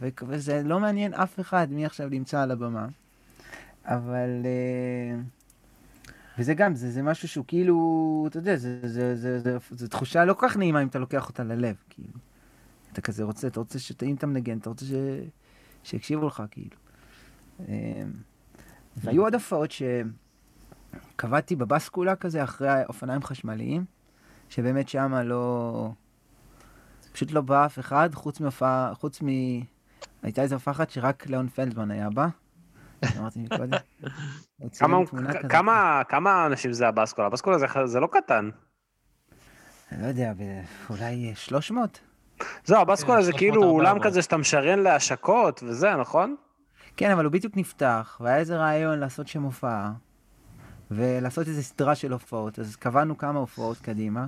ו- 0.00 0.08
וזה 0.28 0.62
לא 0.64 0.80
מעניין 0.80 1.14
אף 1.14 1.40
אחד 1.40 1.66
מי 1.70 1.86
עכשיו 1.86 2.08
נמצא 2.08 2.42
על 2.42 2.50
הבמה. 2.50 2.86
אבל... 3.84 4.30
אה, 4.44 5.20
וזה 6.38 6.54
גם, 6.54 6.74
זה, 6.74 6.90
זה 6.90 7.02
משהו 7.02 7.28
שהוא 7.28 7.44
כאילו, 7.48 8.24
אתה 8.30 8.38
יודע, 8.38 8.56
זה 9.70 9.88
תחושה 9.88 10.24
לא 10.24 10.34
כל 10.34 10.48
כך 10.48 10.56
נעימה 10.56 10.82
אם 10.82 10.86
אתה 10.86 10.98
לוקח 10.98 11.28
אותה 11.28 11.44
ללב, 11.44 11.74
כאילו. 11.90 12.18
אתה 12.96 13.04
כזה 13.04 13.24
רוצה, 13.24 13.46
אתה 13.46 13.60
רוצה 13.60 13.78
שאם 13.78 14.14
אתה 14.14 14.26
מנגן, 14.26 14.58
אתה 14.58 14.68
רוצה 14.68 14.84
ש... 14.84 14.92
שיקשיבו 15.82 16.26
לך, 16.26 16.42
כאילו. 16.50 16.76
אמ, 17.60 17.64
והיו 18.96 19.22
עוד 19.22 19.34
הופעות 19.34 19.70
שקבעתי 21.16 21.56
בבסקולה 21.56 22.16
כזה, 22.16 22.44
אחרי 22.44 22.68
האופניים 22.68 23.22
חשמליים, 23.22 23.84
שבאמת 24.48 24.88
שמה 24.88 25.22
לא... 25.22 25.90
פשוט 27.12 27.30
לא 27.32 27.40
בא 27.40 27.66
אף 27.66 27.78
אחד, 27.78 28.10
חוץ 28.14 28.40
מהופעה, 28.40 28.92
חוץ 28.94 29.22
מ... 29.22 29.26
הייתה 30.22 30.42
איזו 30.42 30.54
הופעה 30.54 30.74
אחת 30.74 30.90
שרק 30.90 31.26
ליאון 31.26 31.48
פלדמן 31.48 31.90
היה 31.90 32.10
בה. 32.10 32.28
אמרתי 33.18 33.38
מקודם. 33.40 33.78
כמה- 36.08 36.46
אנשים 36.46 36.72
זה 36.72 36.88
הבסקולה? 36.88 37.26
הבסקולה 37.26 37.56
זה- 37.86 38.00
לא 38.00 38.08
קטן. 38.12 38.50
אני 39.92 40.02
לא 40.02 40.06
יודע, 40.06 40.32
אולי 40.90 41.32
300? 41.34 42.00
זהו, 42.64 42.80
הבסקולה 42.80 43.18
כן, 43.18 43.24
זה 43.24 43.32
300, 43.32 43.38
כאילו 43.38 43.64
אולם 43.64 43.86
400. 43.86 44.06
כזה 44.06 44.22
שאתה 44.22 44.36
משריין 44.36 44.78
להשקות 44.78 45.62
וזה, 45.66 45.96
נכון? 45.96 46.36
כן, 46.96 47.10
אבל 47.10 47.24
הוא 47.24 47.32
בדיוק 47.32 47.56
נפתח, 47.56 48.20
והיה 48.20 48.36
איזה 48.36 48.56
רעיון 48.56 48.98
לעשות 48.98 49.28
שם 49.28 49.42
הופעה, 49.42 49.92
ולעשות 50.90 51.48
איזה 51.48 51.62
סדרה 51.62 51.94
של 51.94 52.12
הופעות, 52.12 52.58
אז 52.58 52.76
קבענו 52.76 53.18
כמה 53.18 53.38
הופעות 53.38 53.78
קדימה, 53.78 54.26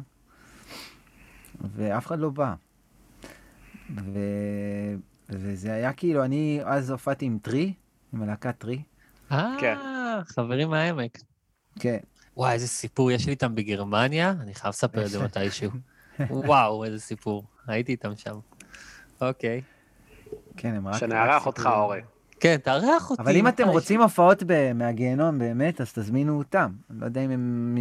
ואף 1.75 2.07
אחד 2.07 2.19
לא 2.19 2.31
בא. 2.31 2.55
ו... 3.97 4.19
וזה 5.31 5.73
היה 5.73 5.93
כאילו, 5.93 6.25
אני 6.25 6.61
אז 6.65 6.91
הופעתי 6.91 7.25
עם 7.25 7.39
טרי, 7.43 7.73
עם 8.15 8.23
הלהקת 8.23 8.59
טרי. 8.59 8.83
כן. 9.61 9.77
אה, 9.81 10.21
חברים 10.25 10.71
מהעמק. 10.71 11.19
כן. 11.81 11.99
וואי, 12.37 12.53
איזה 12.53 12.69
סיפור 12.69 13.11
יש 13.11 13.27
לי 13.27 13.33
איתם 13.33 13.55
בגרמניה, 13.55 14.31
אני 14.31 14.55
חייב 14.55 14.73
לספר 14.73 15.05
את 15.05 15.11
זה 15.11 15.25
מתישהו. 15.25 15.71
וואו, 16.31 16.85
איזה 16.85 17.01
סיפור. 17.01 17.45
הייתי 17.67 17.93
איתם 17.93 18.17
שם. 18.17 18.39
אוקיי. 19.21 19.61
כן, 20.57 20.75
הם 20.75 20.89
רק... 20.89 20.97
שנארח 20.97 21.47
אותך. 21.47 21.69
אורי. 21.73 22.01
כן, 22.41 22.57
תארח 22.57 23.11
אותי. 23.11 23.23
אבל 23.23 23.37
אם 23.37 23.49
אתם. 23.49 23.69
רוצים 23.69 24.03
הופעות 24.03 24.43
מהגיהנום 24.75 25.39
באמת, 25.39 25.81
אז 25.81 25.93
תזמינו 25.93 26.39
אותם. 26.39 26.73
אני 26.91 27.01
לא 27.01 27.05
יודע 27.05 27.21
אם 27.25 27.31
הם 27.31 27.77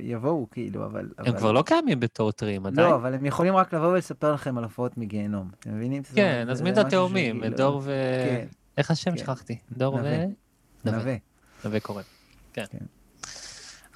יבואו, 0.00 0.46
כאילו, 0.50 0.84
אבל... 0.84 1.08
הם 1.18 1.36
כבר 1.36 1.52
לא 1.52 1.62
קיימים 1.62 2.00
בתור 2.00 2.32
טרים 2.32 2.66
עדיין. 2.66 2.88
לא, 2.88 2.94
אבל 2.94 3.14
הם 3.14 3.26
יכולים 3.26 3.56
רק 3.56 3.74
לבוא 3.74 3.86
ולספר 3.86 4.32
לכם 4.32 4.58
על 4.58 4.64
הופעות 4.64 4.98
מגיהנום. 4.98 5.50
אתם 5.60 5.76
מבינים? 5.76 6.02
כן, 6.14 6.46
נזמין 6.48 6.74
זה 6.74 6.80
את 6.80 6.86
התאומים, 6.86 7.44
את 7.44 7.56
דור 7.56 7.76
ו... 7.84 7.90
כן, 8.28 8.46
איך 8.78 8.90
השם? 8.90 9.10
כן. 9.10 9.16
שכחתי. 9.16 9.58
דור 9.72 9.94
ו... 9.94 9.98
נווה. 9.98 10.24
נווה. 10.84 11.16
נווה. 11.64 11.80
קורן. 11.80 12.02
כן. 12.52 12.64
כן. 12.70 13.01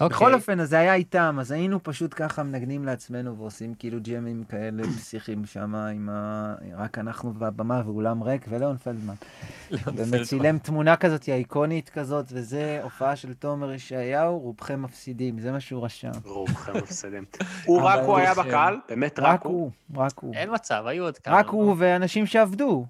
אוקיי. 0.01 0.16
בכל 0.16 0.34
אופן, 0.34 0.61
אז 0.61 0.68
זה 0.68 0.78
היה 0.78 0.94
איתם, 0.94 1.36
אז 1.40 1.51
היינו 1.53 1.82
פשוט 1.82 2.14
ככה 2.16 2.42
מנגנים 2.42 2.84
לעצמנו 2.84 3.38
ועושים 3.38 3.74
כאילו 3.74 3.99
ג'מים 4.03 4.44
כאלה 4.44 4.82
פסיכיים 4.82 5.44
שם, 5.47 5.74
עם 5.74 6.09
ה... 6.09 6.55
רק 6.76 6.99
אנחנו 6.99 7.34
והבמה 7.34 7.82
ואולם 7.86 8.22
ריק 8.22 8.47
ולאון 8.49 8.76
פלדמן. 8.76 9.14
באמת 9.97 10.22
צילם 10.22 10.59
תמונה 10.59 10.97
כזאת 10.97 11.28
איקונית 11.28 11.88
כזאת, 11.88 12.26
וזה 12.32 12.80
הופעה 12.82 13.16
של 13.16 13.34
תומר 13.34 13.72
ישעיהו, 13.72 14.38
רובכם 14.38 14.82
מפסידים, 14.82 15.38
זה 15.38 15.53
מה 15.53 15.61
שהוא 15.61 15.84
רשם. 15.84 16.11
רובכם 16.24 16.72
מפסידים. 16.82 17.24
הוא 17.64 17.82
רק 17.82 18.01
הוא 18.05 18.18
היה 18.18 18.32
יש, 18.32 18.38
בקהל? 18.38 18.78
באמת 18.88 19.18
רק 19.18 19.42
הוא? 19.42 19.70
הוא, 19.92 20.03
רק 20.03 20.18
הוא. 20.18 20.34
אין 20.34 20.55
מצב, 20.55 20.84
היו 20.86 21.05
עוד 21.05 21.18
כמה. 21.18 21.36
רק 21.36 21.49
הוא 21.49 21.74
ואנשים 21.78 22.26
שעבדו. 22.26 22.86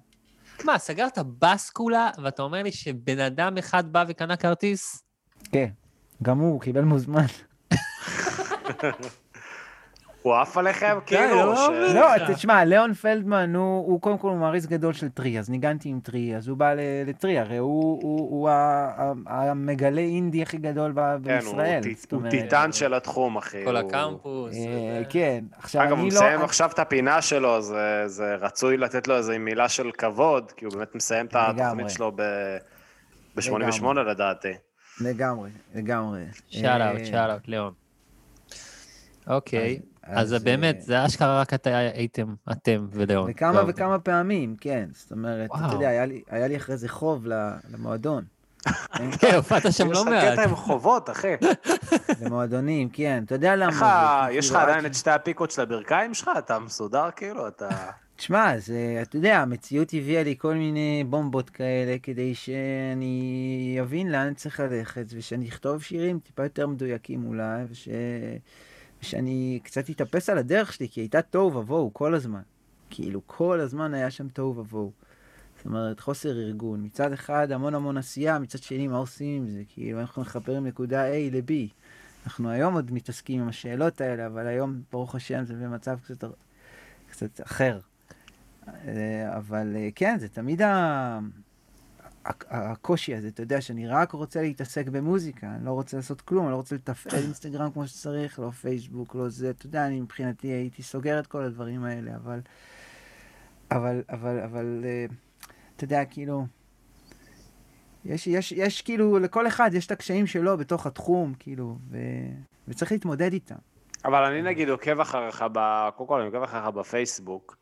מה, 0.65 0.77
סגרת 0.77 1.17
בסקולה, 1.39 2.09
ואתה 2.23 2.41
אומר 2.43 2.63
לי 2.63 2.71
שבן 2.71 3.19
אדם 3.19 3.57
אחד 3.57 3.93
בא 3.93 4.05
וקנה 4.07 4.35
כרטיס? 4.35 5.03
כן, 5.51 5.69
גם 6.23 6.39
הוא 6.39 6.61
קיבל 6.61 6.81
מוזמן. 6.83 7.25
הוא 10.21 10.35
עף 10.35 10.57
עליכם 10.57 10.97
כאילו? 11.05 11.35
לא. 11.35 11.93
לא, 11.93 12.33
תשמע, 12.33 12.65
ליאון 12.65 12.93
פלדמן 12.93 13.55
הוא, 13.55 13.85
הוא 13.87 14.01
קודם 14.01 14.17
כל 14.17 14.29
הוא 14.29 14.37
מעריץ 14.37 14.65
גדול 14.65 14.93
של 14.93 15.09
טרי, 15.09 15.39
אז 15.39 15.49
ניגנתי 15.49 15.89
עם 15.89 15.99
טרי, 16.03 16.35
אז 16.37 16.47
הוא 16.47 16.57
בא 16.57 16.73
לטרי, 17.05 17.39
הרי 17.39 17.57
הוא, 17.57 17.99
הוא, 18.03 18.19
הוא 18.31 18.49
המגלה 19.27 20.01
אינדי 20.01 20.41
הכי 20.41 20.57
גדול 20.57 20.91
ב- 20.95 21.15
כן, 21.25 21.31
הוא 21.31 21.39
בישראל. 21.39 21.81
הוא 22.11 22.29
טיטן 22.29 22.71
של 22.71 22.93
התחום, 22.93 23.37
אחי. 23.37 23.65
כל 23.65 23.77
הוא- 23.77 23.89
הקמפוס. 23.89 24.55
אה. 24.55 25.01
כן, 25.09 25.43
עכשיו 25.57 25.81
אגב, 25.83 25.91
אני 25.91 26.01
הוא 26.01 26.09
לא... 26.11 26.15
מסיים 26.17 26.41
עכשיו 26.41 26.69
את 26.73 26.79
הפינה 26.79 27.21
שלו, 27.21 27.61
זה, 27.61 28.03
זה 28.05 28.35
רצוי 28.35 28.77
לתת 28.77 29.07
לו 29.07 29.17
איזו 29.17 29.33
מילה 29.39 29.69
של 29.69 29.91
כבוד, 29.97 30.51
כי 30.51 30.65
הוא 30.65 30.73
באמת 30.73 30.95
מסיים 30.95 31.25
את. 31.25 31.35
התוכנית 31.35 31.89
שלו 31.89 32.11
ב-88 32.15 33.93
לדעתי. 33.93 34.53
לגמרי, 35.01 35.49
לגמרי. 35.75 36.23
שאל 36.49 36.81
אה, 36.81 36.91
אאוט, 36.91 37.05
שאל 37.05 37.31
אאוט, 37.31 37.47
ליאון. 37.47 37.73
אוקיי, 39.27 39.79
אז, 40.03 40.33
אז 40.35 40.43
באמת, 40.43 40.75
אה, 40.75 40.81
זה 40.81 41.05
אשכרה 41.05 41.41
רק 41.41 41.53
אתה 41.53 41.77
הייתם, 41.77 42.33
אתם 42.51 42.87
וליאון. 42.91 43.31
וכמה 43.31 43.61
וכמה 43.67 43.99
פעמים, 43.99 44.55
כן. 44.61 44.89
זאת 44.93 45.11
אומרת, 45.11 45.49
אתה. 45.55 45.69
יודע, 45.73 45.87
היה 46.29 46.47
לי- 46.47 46.57
אחרי 46.57 46.77
זה 46.77 46.89
חוב 46.89 47.27
ל- 47.27 47.33
למועדון. 47.73 48.23
כן? 49.19 49.35
הופעת 49.35 49.61
שם 49.61 49.69
יש 49.69 49.97
לא 49.97 50.01
לך 50.01 50.07
מעט. 50.07 50.33
קטע 50.33 50.43
עם 50.43 50.55
חובות, 50.55 51.09
אחי. 51.09 51.33
למועדונים, 52.21 52.89
כן. 52.89 53.23
אתה 53.25 53.35
יודע 53.35 53.55
למה... 53.55 54.27
יש 54.31 54.45
לך 54.49 54.51
כאילו, 54.55 54.63
עדיין 54.69 54.79
עד 54.79 54.91
את 54.91 54.93
שתי 54.95 55.11
הפיקות 55.11 55.51
של 55.51 55.61
הברכיים 55.61 56.13
שלך? 56.13 56.31
אתה 56.37 56.59
מסודר 56.59 57.09
כאילו? 57.15 57.47
אתה... 57.47 57.69
תשמע, 58.17 58.59
זה, 58.59 58.99
אתה 59.01 59.15
יודע, 59.17 59.37
המציאות 59.37 59.93
הביאה 59.93 60.23
לי 60.23 60.35
כל 60.37 60.55
מיני 60.55 61.03
בומבות 61.09 61.49
כאלה 61.49 61.97
כדי 62.03 62.35
שאני 62.35 63.77
אבין 63.81 64.11
לאן 64.11 64.33
צריך 64.33 64.59
ללכת, 64.59 65.05
ושאני 65.09 65.49
אכתוב 65.49 65.83
שירים 65.83 66.19
טיפה 66.19 66.43
יותר 66.43 66.67
מדויקים 66.67 67.25
אולי, 67.25 67.63
וש... 67.69 67.89
ושאני 69.01 69.59
קצת 69.63 69.89
אתאפס 69.89 70.29
על 70.29 70.37
הדרך 70.37 70.73
שלי, 70.73 70.89
כי 70.89 71.01
הייתה 71.01 71.21
תוהו 71.21 71.55
ובוהו 71.55 71.93
כל 71.93 72.15
הזמן. 72.15 72.41
כאילו, 72.89 73.21
כל 73.25 73.59
הזמן 73.59 73.93
היה 73.93 74.11
שם 74.11 74.27
תוהו 74.29 74.57
ובוהו. 74.57 74.91
זאת 75.57 75.65
אומרת, 75.65 75.99
חוסר 75.99 76.39
ארגון. 76.39 76.83
מצד 76.83 77.13
אחד, 77.13 77.51
המון 77.51 77.75
המון 77.75 77.97
עשייה, 77.97 78.39
מצד 78.39 78.59
שני, 78.59 78.87
מה 78.87 78.97
עושים 78.97 79.41
עם 79.41 79.49
זה? 79.49 79.61
כאילו, 79.67 79.99
אנחנו 79.99 80.21
מחברים 80.21 80.67
נקודה 80.67 81.09
A 81.11 81.15
ל-B. 81.31 81.51
אנחנו 82.25 82.49
היום 82.49 82.73
עוד 82.73 82.91
מתעסקים 82.91 83.41
עם 83.41 83.47
השאלות 83.47 84.01
האלה, 84.01 84.27
אבל 84.27 84.47
היום, 84.47 84.81
ברוך 84.91 85.15
השם, 85.15 85.43
זה 85.45 85.53
במצב 85.53 85.97
קצת, 86.03 86.23
קצת 87.11 87.41
אחר. 87.41 87.79
אה, 88.67 89.37
אבל 89.37 89.75
אה, 89.75 89.89
כן, 89.95 90.17
זה 90.19 90.29
תמיד 90.29 90.61
ה... 90.61 91.19
הקושי 92.49 93.15
הזה, 93.15 93.27
אתה 93.27 93.41
יודע, 93.41 93.61
שאני 93.61 93.87
רק 93.87 94.11
רוצה 94.11 94.41
להתעסק 94.41 94.87
במוזיקה, 94.87 95.47
אני 95.47 95.65
לא 95.65 95.71
רוצה 95.71 95.97
לעשות 95.97 96.21
כלום, 96.21 96.43
אני 96.43 96.51
לא 96.51 96.57
רוצה 96.57 96.75
לתפעל 96.75 97.19
אינסטגרם 97.19 97.71
כמו 97.71 97.87
שצריך, 97.87 98.39
לא 98.39 98.51
פייסבוק, 98.51 99.15
לא 99.15 99.29
זה, 99.29 99.49
אתה 99.49 99.65
יודע, 99.65 99.87
אני 99.87 100.01
מבחינתי 100.01 100.47
הייתי 100.47 100.83
סוגר 100.83 101.19
את 101.19 101.27
כל 101.27 101.43
הדברים 101.43 101.83
האלה, 101.83 102.15
אבל, 102.15 102.39
אבל, 103.71 104.01
אבל, 104.09 104.39
אבל, 104.39 104.81
אה, 104.85 105.05
אתה 105.75 105.83
יודע, 105.83 106.05
כאילו, 106.05 106.45
יש, 108.05 108.27
יש, 108.27 108.51
יש 108.51 108.81
כאילו, 108.81 109.19
לכל 109.19 109.47
אחד 109.47 109.69
יש 109.73 109.85
את 109.85 109.91
הקשיים 109.91 110.27
שלו 110.27 110.57
בתוך 110.57 110.87
התחום, 110.87 111.33
כאילו, 111.39 111.77
ו, 111.89 111.97
וצריך 112.67 112.91
להתמודד 112.91 113.33
איתם. 113.33 113.55
אבל 114.05 114.23
אני 114.23 114.41
נגיד 114.41 114.69
עוקב 114.69 114.99
אחריך. 114.99 115.45
קודם 115.95 116.09
כל 116.09 116.19
אני 116.19 116.25
עוקב 116.25 116.43
אחריך 116.43 116.65
בפייסבוק, 116.65 117.57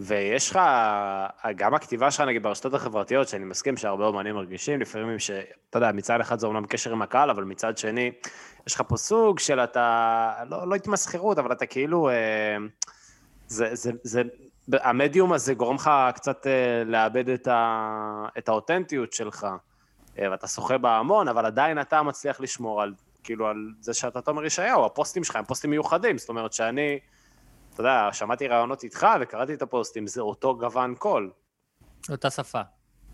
ויש 0.00 0.50
לך, 0.50 0.58
גם 1.56 1.74
הכתיבה 1.74 2.10
שלך 2.10 2.20
נגיד 2.20 2.42
ברשתות 2.42 2.74
החברתיות, 2.74 3.28
שאני 3.28 3.44
מסכים 3.44 3.76
שהרבה 3.76 4.06
אומנים 4.06 4.34
מרגישים, 4.34 4.80
לפעמים 4.80 5.18
ש... 5.18 5.30
אתה 5.70 5.78
יודע, 5.78 5.92
מצד 5.92 6.20
אחד 6.20 6.38
זה 6.38 6.46
אומנם 6.46 6.66
קשר 6.66 6.92
עם 6.92 7.02
הקהל, 7.02 7.30
אבל 7.30 7.44
מצד 7.44 7.78
שני, 7.78 8.12
יש 8.66 8.74
לך 8.74 8.82
פה 8.88 8.96
סוג 8.96 9.38
של 9.38 9.60
אתה, 9.60 10.34
לא, 10.50 10.68
לא 10.68 10.74
התמסחרות, 10.74 11.38
אבל 11.38 11.52
אתה 11.52 11.66
כאילו, 11.66 12.08
אה, 12.08 12.14
זה, 13.46 13.74
זה, 13.74 13.90
זה, 14.02 14.22
המדיום 14.72 15.32
הזה 15.32 15.54
גורם 15.54 15.74
לך 15.74 15.90
קצת 16.14 16.46
אה, 16.46 16.82
לאבד 16.86 17.28
את, 17.28 17.46
ה, 17.46 18.26
את 18.38 18.48
האותנטיות 18.48 19.12
שלך, 19.12 19.46
אה, 20.18 20.30
ואתה 20.30 20.46
שוחה 20.46 20.78
בה 20.78 20.98
המון, 20.98 21.28
אבל 21.28 21.46
עדיין 21.46 21.80
אתה 21.80 22.02
מצליח 22.02 22.40
לשמור 22.40 22.82
על, 22.82 22.94
כאילו, 23.24 23.46
על 23.46 23.72
זה 23.80 23.94
שאתה 23.94 24.20
תומר 24.20 24.44
ישעיהו, 24.44 24.84
הפוסטים 24.84 25.24
שלך 25.24 25.36
הם 25.36 25.44
פוסטים 25.44 25.70
מיוחדים, 25.70 26.18
זאת 26.18 26.28
אומרת 26.28 26.52
שאני, 26.52 26.98
אתה 27.78 27.86
יודע, 27.86 28.08
שמעתי 28.12 28.48
ראיונות 28.48 28.84
איתך 28.84 29.06
וקראתי 29.20 29.54
את 29.54 29.62
הפוסטים, 29.62 30.06
זה 30.06 30.20
אותו 30.20 30.56
גוון 30.58 30.94
קול, 30.94 31.30
אותה 32.10 32.30
שפה. 32.30 32.60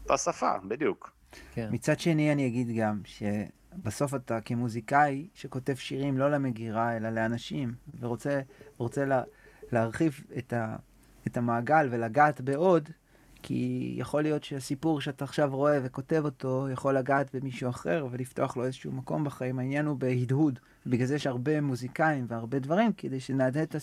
אותה 0.02 0.16
שפה, 0.16 0.52
בדיוק. 0.68 1.12
כן. 1.52 1.68
מצד 1.72 2.00
שני, 2.00 2.32
אני 2.32 2.46
אגיד 2.46 2.76
גם 2.76 3.00
שבסוף 3.04 4.14
אתה 4.14 4.40
כמוזיקאי 4.40 5.28
שכותב 5.34 5.74
שירים 5.74 6.18
לא 6.18 6.30
למגירה, 6.30 6.96
אלא 6.96 7.10
לאנשים, 7.10 7.74
ורוצה 8.00 8.40
רוצה 8.76 9.04
לה, 9.04 9.22
להרחיב 9.72 10.20
את, 10.38 10.52
ה, 10.52 10.76
את 11.26 11.36
המעגל 11.36 11.88
ולגעת 11.90 12.40
בעוד, 12.40 12.90
כי 13.46 13.94
יכול 13.98 14.22
להיות 14.22 14.44
שהסיפור 14.44 15.00
שאתה 15.00 15.24
עכשיו 15.24 15.50
רואה 15.52 15.78
וכותב 15.82 16.22
אותו, 16.24 16.66
יכול 16.72 16.96
לגעת 16.96 17.34
במישהו 17.34 17.70
אחר 17.70 18.06
ולפתוח 18.10 18.56
לו 18.56 18.64
איזשהו 18.64 18.92
מקום 18.92 19.24
בחיים. 19.24 19.58
העניין 19.58 19.86
הוא 19.86 19.96
בהדהוד. 19.96 20.58
בגלל 20.86 21.06
זה 21.06 21.14
יש 21.14 21.26
הרבה 21.26 21.60
מוזיקאים 21.60 22.26
והרבה 22.28 22.58
דברים, 22.58 22.92
כדי 22.92 23.20
שנהדהד 23.20 23.76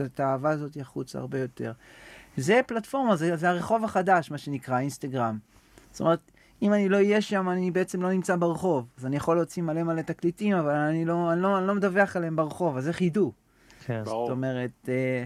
את, 0.00 0.20
האהבה 0.20 0.50
הזאת 0.50 0.76
החוצה 0.80 1.18
הרבה 1.18 1.38
יותר. 1.38 1.72
זה 2.36 2.60
פלטפורמה, 2.66 3.16
זה, 3.16 3.36
זה 3.36 3.48
הרחוב 3.48 3.84
החדש, 3.84 4.30
מה 4.30 4.38
שנקרא, 4.38 4.78
אינסטגרם. 4.78 5.38
זאת 5.90 6.00
אומרת, 6.00 6.30
אם 6.62 6.72
אני 6.72 6.88
לא 6.88 6.96
אהיה 6.96 7.20
שם, 7.20 7.48
אני 7.48 7.70
בעצם 7.70 8.02
לא 8.02 8.12
נמצא 8.12 8.36
ברחוב. 8.36 8.86
אז 8.98 9.06
אני 9.06 9.16
יכול 9.16 9.36
להוציא 9.36 9.62
מלא 9.62 9.82
מלא 9.82 10.02
תקליטים, 10.02 10.56
אבל 10.56 10.74
אני 10.74 11.04
לא, 11.04 11.32
אני 11.32 11.40
לא, 11.40 11.58
אני 11.58 11.66
לא 11.66 11.74
מדווח 11.74 12.16
עליהם 12.16 12.36
ברחוב, 12.36 12.76
אז 12.76 12.88
איך 12.88 13.02
ידעו? 13.02 13.32
כן. 13.84 14.02
ברור. 14.04 14.26
זאת 14.26 14.32
אומרת, 14.36 14.88
אה, 14.88 15.24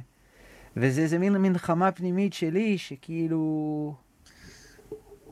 וזה 0.77 1.01
איזה 1.01 1.19
מין 1.19 1.37
מלחמה 1.37 1.93
פנימית 1.93 2.33
שלי, 2.33 2.79
שכאילו... 2.79 3.95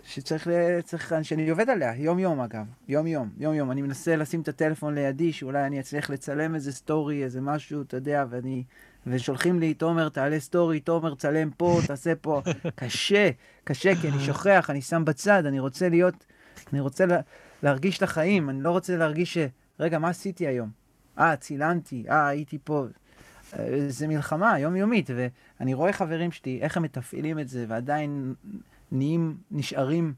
שצריך, 0.06 0.46
ל- 0.46 0.80
צריך, 0.80 1.14
שאני 1.22 1.50
עובד 1.50 1.70
עליה, 1.70 1.96
יום-יום 1.96 2.40
אגב, 2.40 2.64
יום-יום, 2.88 3.30
יום-יום. 3.38 3.70
אני 3.70 3.82
מנסה 3.82 4.16
לשים 4.16 4.40
את 4.40 4.48
הטלפון 4.48 4.94
לידי, 4.94 5.32
שאולי 5.32 5.66
אני 5.66 5.80
אצליח 5.80 6.10
לצלם 6.10 6.54
איזה 6.54 6.72
סטורי, 6.72 7.24
איזה 7.24 7.40
משהו, 7.40 7.82
אתה 7.82 7.96
יודע, 7.96 8.24
ואני... 8.30 8.64
ושולחים 9.06 9.60
לי, 9.60 9.74
תומר, 9.74 10.08
תעלה 10.08 10.40
סטורי, 10.40 10.80
תומר, 10.80 11.14
צלם 11.14 11.50
פה, 11.50 11.78
תעשה 11.86 12.14
פה. 12.14 12.42
קשה, 12.74 13.30
קשה, 13.64 13.94
כי 14.00 14.08
אני 14.08 14.20
שוכח, 14.20 14.70
אני 14.70 14.82
שם 14.82 15.04
בצד, 15.04 15.46
אני 15.46 15.60
רוצה 15.60 15.88
להיות, 15.88 16.24
אני 16.72 16.80
רוצה 16.80 17.06
לה, 17.06 17.20
להרגיש 17.62 17.98
את 17.98 18.02
החיים, 18.02 18.50
אני 18.50 18.62
לא 18.62 18.70
רוצה 18.70 18.96
להרגיש 18.96 19.38
ש... 19.38 19.46
רגע, 19.80 19.98
מה 19.98 20.08
עשיתי 20.08 20.46
היום? 20.46 20.70
אה, 21.18 21.36
צילמתי, 21.36 22.04
אה, 22.10 22.26
הייתי 22.26 22.58
פה. 22.64 22.84
זה 23.88 24.08
מלחמה 24.08 24.58
יומיומית, 24.58 25.10
ואני 25.60 25.74
רואה 25.74 25.92
חברים 25.92 26.32
שלי, 26.32 26.58
איך 26.62 26.76
הם 26.76 26.82
מתפעלים 26.82 27.38
את 27.38 27.48
זה, 27.48 27.64
ועדיין 27.68 28.34
נהיים, 28.92 29.36
נשארים 29.50 30.12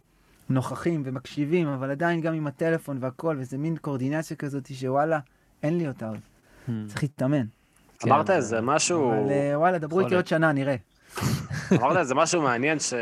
נוכחים 0.51 1.03
ומקשיבים, 1.07 1.69
אבל 1.69 1.91
עדיין 1.91 2.21
גם 2.21 2.35
עם 2.35 2.47
הטלפון 2.47 2.99
והכל, 3.01 3.37
וזה 3.39 3.59
מין 3.59 3.77
קואורדינציה 3.77 4.37
כזאת 4.37 4.71
שוואלה, 4.75 5.19
אין 5.63 5.79
לי 5.79 5.89
אותה 5.89 6.09
עוד. 6.09 6.19
צריך 6.87 7.03
להתאמן. 7.03 7.45
כן, 7.99 8.11
אמרת 8.13 8.27
זה- 8.27 8.35
איזה 8.37 8.61
משהו, 8.61 9.11
אבל 9.11 9.31
אה, 9.31 9.59
וואלה, 9.59 9.79
דברו 9.79 10.01
איתי 10.01 10.15
עוד 10.15 10.27
שנה, 10.27 10.53
נראה. 10.53 10.77
אמרת 11.73 11.97
איזה 11.97 12.15
משהו 12.15 12.43
מעניין 12.43 12.79
ש... 12.79 12.95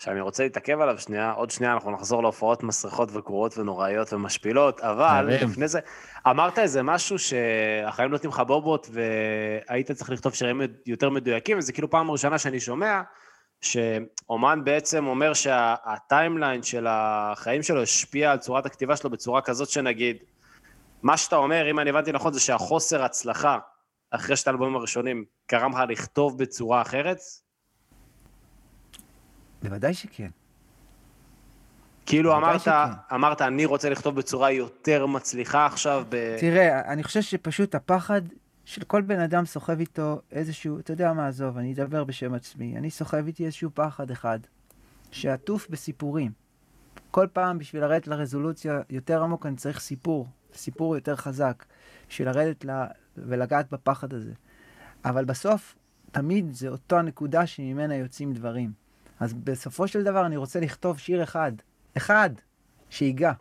שאני 0.00 0.20
רוצה 0.20 0.42
להתעכב 0.42 0.80
עליו 0.80 0.98
שנייה, 0.98 1.32
עוד 1.32 1.50
שנייה 1.50 1.72
אנחנו 1.72 1.90
נחזור 1.90 2.22
להופעות 2.22 2.62
מסריחות 2.62 3.08
וגרועות 3.12 3.58
ונוראיות 3.58 4.12
ומשפילות, 4.12 4.80
אבל. 4.80 5.26
לפני 5.44 5.68
זה, 5.68 5.80
אמרת 6.26 6.58
איזה 6.58 6.82
משהו 6.82 7.18
שהחיים 7.18 8.10
נותנים 8.10 8.30
לך 8.30 8.40
בובות 8.46 8.88
והיית 8.92 9.90
צריך 9.90 10.10
לכתוב 10.10 10.34
שירים 10.34 10.60
יותר 10.86 11.10
מדויקים, 11.10 11.58
וזה 11.58 11.72
כאילו 11.72 11.90
פעם 11.90 12.10
ראשונה 12.10 12.38
שאני 12.38 12.60
שומע 12.60 13.00
שאומן 13.60 14.64
בעצם 14.64 15.06
אומר 15.06 15.34
שהטיימליין 15.34 16.62
של 16.62 16.86
החיים 16.88 17.62
שלו 17.62 17.82
השפיע 17.82 18.32
על 18.32 18.38
צורת 18.38 18.66
הכתיבה 18.66 18.96
שלו 18.96 19.10
בצורה 19.10 19.42
כזאת 19.42 19.68
שנגיד, 19.68 20.16
מה 21.02 21.16
שאתה 21.16 21.36
אומר, 21.36 21.70
אם 21.70 21.78
אני 21.78 21.90
הבנתי 21.90 22.12
נכון, 22.12 22.32
זה 22.32 22.40
שהחוסר 22.40 23.02
הצלחה 23.02 23.58
אחרי 24.10 24.36
שתי 24.36 24.50
האלבומים 24.50 24.76
הראשונים 24.76 25.24
גרם 25.50 25.72
לך 25.72 25.80
לכתוב 25.88 26.38
בצורה 26.38 26.82
אחרת? 26.82 27.18
בוודאי 29.62 29.94
שכן. 29.94 30.28
כאילו 32.06 32.36
אמרת, 32.36 32.60
שכן. 32.60 32.70
אמרת, 33.14 33.42
אני 33.42 33.64
רוצה 33.64 33.90
לכתוב 33.90 34.16
בצורה 34.16 34.50
יותר 34.50 35.06
מצליחה 35.06 35.66
עכשיו 35.66 36.04
ב... 36.08 36.36
תראה, 36.40 36.92
אני 36.92 37.02
חושב 37.02 37.22
שפשוט 37.22 37.74
הפחד 37.74 38.22
של 38.64 38.84
כל 38.84 39.02
בן 39.02 39.20
אדם 39.20 39.44
סוחב 39.46 39.80
איתו 39.80 40.20
איזשהו, 40.32 40.78
אתה 40.78 40.92
יודע 40.92 41.12
מה, 41.12 41.26
עזוב, 41.26 41.58
אני 41.58 41.72
אדבר 41.72 42.04
בשם 42.04 42.34
עצמי. 42.34 42.76
אני 42.76 42.90
סוחב 42.90 43.26
איתי 43.26 43.44
איזשהו 43.44 43.70
פחד 43.74 44.10
אחד, 44.10 44.38
שעטוף 45.10 45.68
בסיפורים. 45.70 46.32
כל 47.10 47.26
פעם 47.32 47.58
בשביל 47.58 47.82
לרדת 47.82 48.06
לרזולוציה 48.06 48.80
יותר 48.90 49.22
עמוק 49.22 49.46
אני 49.46 49.56
צריך 49.56 49.80
סיפור, 49.80 50.28
סיפור 50.54 50.94
יותר 50.94 51.16
חזק, 51.16 51.64
בשביל 52.08 52.28
לרדת 52.28 52.64
ל... 52.64 52.70
ולגעת 53.16 53.70
בפחד 53.70 54.14
הזה. 54.14 54.32
אבל 55.04 55.24
בסוף, 55.24 55.74
תמיד 56.12 56.52
זה 56.52 56.68
אותו 56.68 56.96
הנקודה 56.96 57.46
שממנה 57.46 57.94
יוצאים 57.94 58.32
דברים. 58.32 58.72
אז 59.20 59.32
בסופו 59.34 59.88
של 59.88 60.02
דבר 60.02 60.26
אני 60.26 60.36
רוצה 60.36 60.60
לכתוב 60.60 60.98
שיר 60.98 61.22
אחד, 61.22 61.52
אחד, 61.96 62.30
שיגע. 62.90 63.32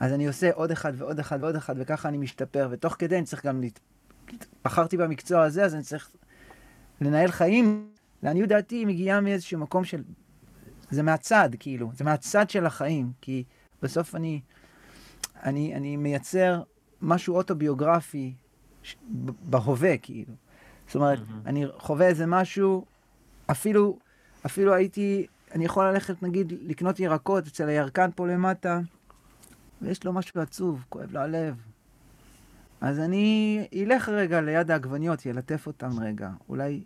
אז 0.00 0.12
אני 0.12 0.26
עושה 0.26 0.50
עוד 0.52 0.70
אחד 0.70 0.92
ועוד 0.96 1.18
אחד 1.18 1.38
ועוד 1.42 1.56
אחד, 1.56 1.74
וככה 1.78 2.08
אני 2.08 2.18
משתפר, 2.18 2.68
ותוך 2.70 2.96
כדי 2.98 3.16
אני 3.16 3.24
צריך 3.24 3.46
גם 3.46 3.60
להת... 3.60 3.80
בחרתי 4.64 4.96
במקצוע 4.96 5.42
הזה, 5.42 5.64
אז 5.64 5.74
אני 5.74 5.82
צריך 5.82 6.10
לנהל 7.00 7.30
חיים. 7.30 7.90
לעניות 8.22 8.48
דעתי 8.48 8.74
היא 8.76 8.86
מגיעה 8.86 9.20
מאיזשהו 9.20 9.58
מקום 9.58 9.84
של... 9.84 10.02
זה 10.90 11.02
מהצד, 11.02 11.50
כאילו, 11.58 11.90
זה 11.94 12.04
מהצד 12.04 12.50
של 12.50 12.66
החיים, 12.66 13.12
כי 13.20 13.44
בסוף 13.82 14.14
אני, 14.14 14.40
אני, 15.42 15.74
אני 15.74 15.96
מייצר 15.96 16.62
משהו 17.02 17.36
אוטוביוגרפי 17.36 18.34
ש- 18.82 18.96
בהווה, 19.40 19.98
כאילו. 19.98 20.34
זאת 20.86 20.94
אומרת, 20.94 21.18
אני 21.46 21.66
חווה 21.78 22.06
איזה 22.06 22.26
משהו, 22.26 22.84
אפילו, 23.50 23.98
אפילו 24.46 24.74
הייתי, 24.74 25.26
אני 25.54 25.64
יכול 25.64 25.84
ללכת, 25.84 26.22
נגיד, 26.22 26.52
לקנות 26.62 27.00
ירקות 27.00 27.46
אצל 27.46 27.68
הירקן 27.68 28.10
פה 28.14 28.26
למטה, 28.26 28.80
ויש 29.82 30.04
לו 30.04 30.12
משהו 30.12 30.40
עצוב, 30.40 30.84
כואב 30.88 31.12
לו 31.12 31.20
הלב. 31.20 31.54
אז 32.80 32.98
אני 32.98 33.66
אלך 33.74 34.08
רגע 34.08 34.40
ליד 34.40 34.70
העגבניות, 34.70 35.26
ילטף 35.26 35.66
אותם 35.66 36.00
רגע. 36.00 36.30
אולי, 36.48 36.84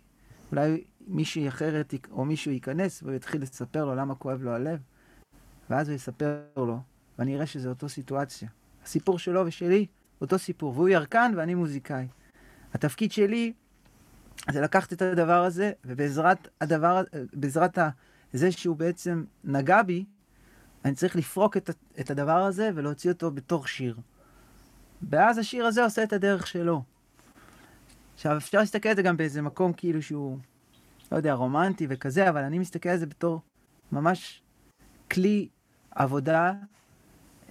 אולי 0.51 0.83
מישהי 1.07 1.47
אחרת 1.47 1.93
או 2.11 2.25
מישהו 2.25 2.51
ייכנס 2.51 3.03
והוא 3.03 3.15
יתחיל 3.15 3.41
לספר 3.41 3.85
לו 3.85 3.95
למה 3.95 4.15
כואב 4.15 4.43
לו 4.43 4.51
הלב, 4.51 4.79
ואז 5.69 5.89
הוא 5.89 5.95
יספר 5.95 6.39
לו, 6.57 6.79
ואני 7.19 7.35
אראה 7.35 7.45
שזה 7.45 7.69
אותו 7.69 7.89
סיטואציה. 7.89 8.49
הסיפור 8.83 9.19
שלו 9.19 9.45
ושלי, 9.45 9.85
אותו 10.21 10.39
סיפור, 10.39 10.73
והוא 10.73 10.89
ירקן 10.89 11.31
ואני 11.35 11.55
מוזיקאי. 11.55 12.07
התפקיד 12.73 13.11
שלי 13.11 13.53
זה 14.51 14.61
לקחת 14.61 14.93
את 14.93 15.01
הדבר 15.01 15.43
הזה, 15.43 15.71
ובעזרת 15.85 16.47
הדבר, 16.61 17.03
בעזרת 17.33 17.77
זה 18.33 18.51
שהוא 18.51 18.75
בעצם 18.75 19.23
נגע 19.43 19.81
בי, 19.83 20.05
אני 20.85 20.95
צריך 20.95 21.15
לפרוק 21.15 21.57
את, 21.57 21.69
את 21.99 22.11
הדבר 22.11 22.43
הזה 22.43 22.69
ולהוציא 22.75 23.11
אותו 23.11 23.31
בתור 23.31 23.67
שיר. 23.67 23.97
ואז 25.09 25.37
השיר 25.37 25.65
הזה 25.65 25.83
עושה 25.83 26.03
את 26.03 26.13
הדרך 26.13 26.47
שלו. 26.47 26.83
עכשיו, 28.13 28.37
אפשר 28.37 28.59
להסתכל 28.59 28.89
על 28.89 28.95
זה 28.95 29.01
גם 29.01 29.17
באיזה 29.17 29.41
מקום 29.41 29.73
כאילו 29.73 30.01
שהוא, 30.01 30.37
לא 31.11 31.17
יודע, 31.17 31.33
רומנטי 31.33 31.87
וכזה, 31.89 32.29
אבל 32.29 32.43
אני 32.43 32.59
מסתכל 32.59 32.89
על 32.89 32.97
זה 32.97 33.05
בתור 33.05 33.41
ממש 33.91 34.41
כלי 35.11 35.49
עבודה 35.91 36.53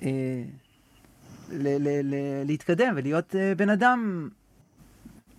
אה, 0.02 0.44
ל- 1.50 1.88
ל- 1.88 2.14
ל- 2.14 2.44
להתקדם 2.46 2.94
ולהיות 2.96 3.36
אה, 3.36 3.54
בן 3.54 3.68
אדם 3.68 4.28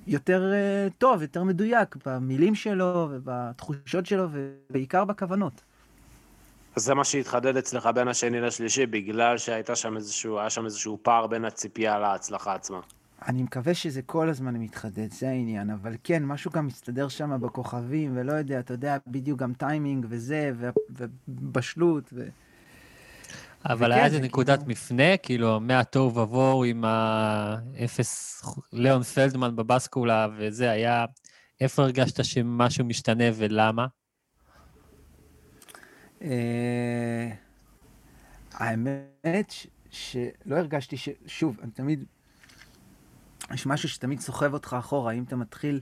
יותר 0.07 0.53
אה, 0.53 0.87
טוב, 0.97 1.21
יותר 1.21 1.43
מדויק 1.43 1.95
במילים 2.05 2.55
שלו 2.55 3.07
ובתחושות 3.11 4.05
שלו 4.05 4.27
ובעיקר 4.31 5.05
בכוונות. 5.05 5.61
אז 6.75 6.83
זה 6.83 6.93
מה 6.93 7.03
שהתחדד 7.03 7.57
אצלך 7.57 7.89
בין 7.95 8.07
השני 8.07 8.41
לשלישי, 8.41 8.85
בגלל 8.85 9.37
שהייתה 9.37 9.75
שם 9.75 9.97
איזשהו, 9.97 10.39
היה 10.39 10.49
שם 10.49 10.65
איזשהו 10.65 10.99
פער 11.01 11.27
בין 11.27 11.45
הציפייה 11.45 11.99
להצלחה 11.99 12.55
עצמה. 12.55 12.79
אני 13.27 13.43
מקווה 13.43 13.73
שזה 13.73 14.01
כל 14.01 14.29
הזמן 14.29 14.55
מתחדד, 14.55 15.11
זה 15.11 15.29
העניין, 15.29 15.69
אבל 15.69 15.95
כן, 16.03 16.25
משהו 16.25 16.51
גם 16.51 16.67
מסתדר 16.67 17.07
שם 17.07 17.41
בכוכבים, 17.41 18.17
ולא 18.17 18.33
יודע, 18.33 18.59
אתה 18.59 18.73
יודע, 18.73 18.97
בדיוק 19.07 19.39
גם 19.39 19.53
טיימינג 19.53 20.05
וזה, 20.09 20.51
ובשלות, 21.29 22.09
ו... 22.13 22.27
אבל 23.69 23.91
היה 23.91 24.09
זה 24.09 24.15
איזה 24.15 24.27
נקודת 24.27 24.67
מפנה, 24.67 25.17
כאילו, 25.17 25.59
מהתוהו 25.59 26.15
ובוהו 26.15 26.63
עם 26.63 26.83
האפס, 26.85 28.43
ליאון 28.73 29.03
פלדמן 29.03 29.55
בבסקולה, 29.55 30.27
וזה 30.37 30.71
היה, 30.71 31.05
איפה 31.61 31.83
הרגשת 31.83 32.25
שמשהו 32.25 32.85
משתנה 32.85 33.23
ולמה? 33.35 33.87
אה, 36.21 37.29
האמת 38.53 39.51
ש- 39.51 39.67
שלא 39.89 40.55
הרגשתי 40.55 40.97
ש... 40.97 41.09
שוב, 41.27 41.57
אני 41.63 41.71
תמיד... 41.71 42.03
יש 43.53 43.65
משהו 43.65 43.89
שתמיד 43.89 44.19
סוחב 44.19 44.53
אותך 44.53 44.75
אחורה, 44.79 45.11
אם 45.11 45.23
אתה 45.23 45.35
מתחיל, 45.35 45.79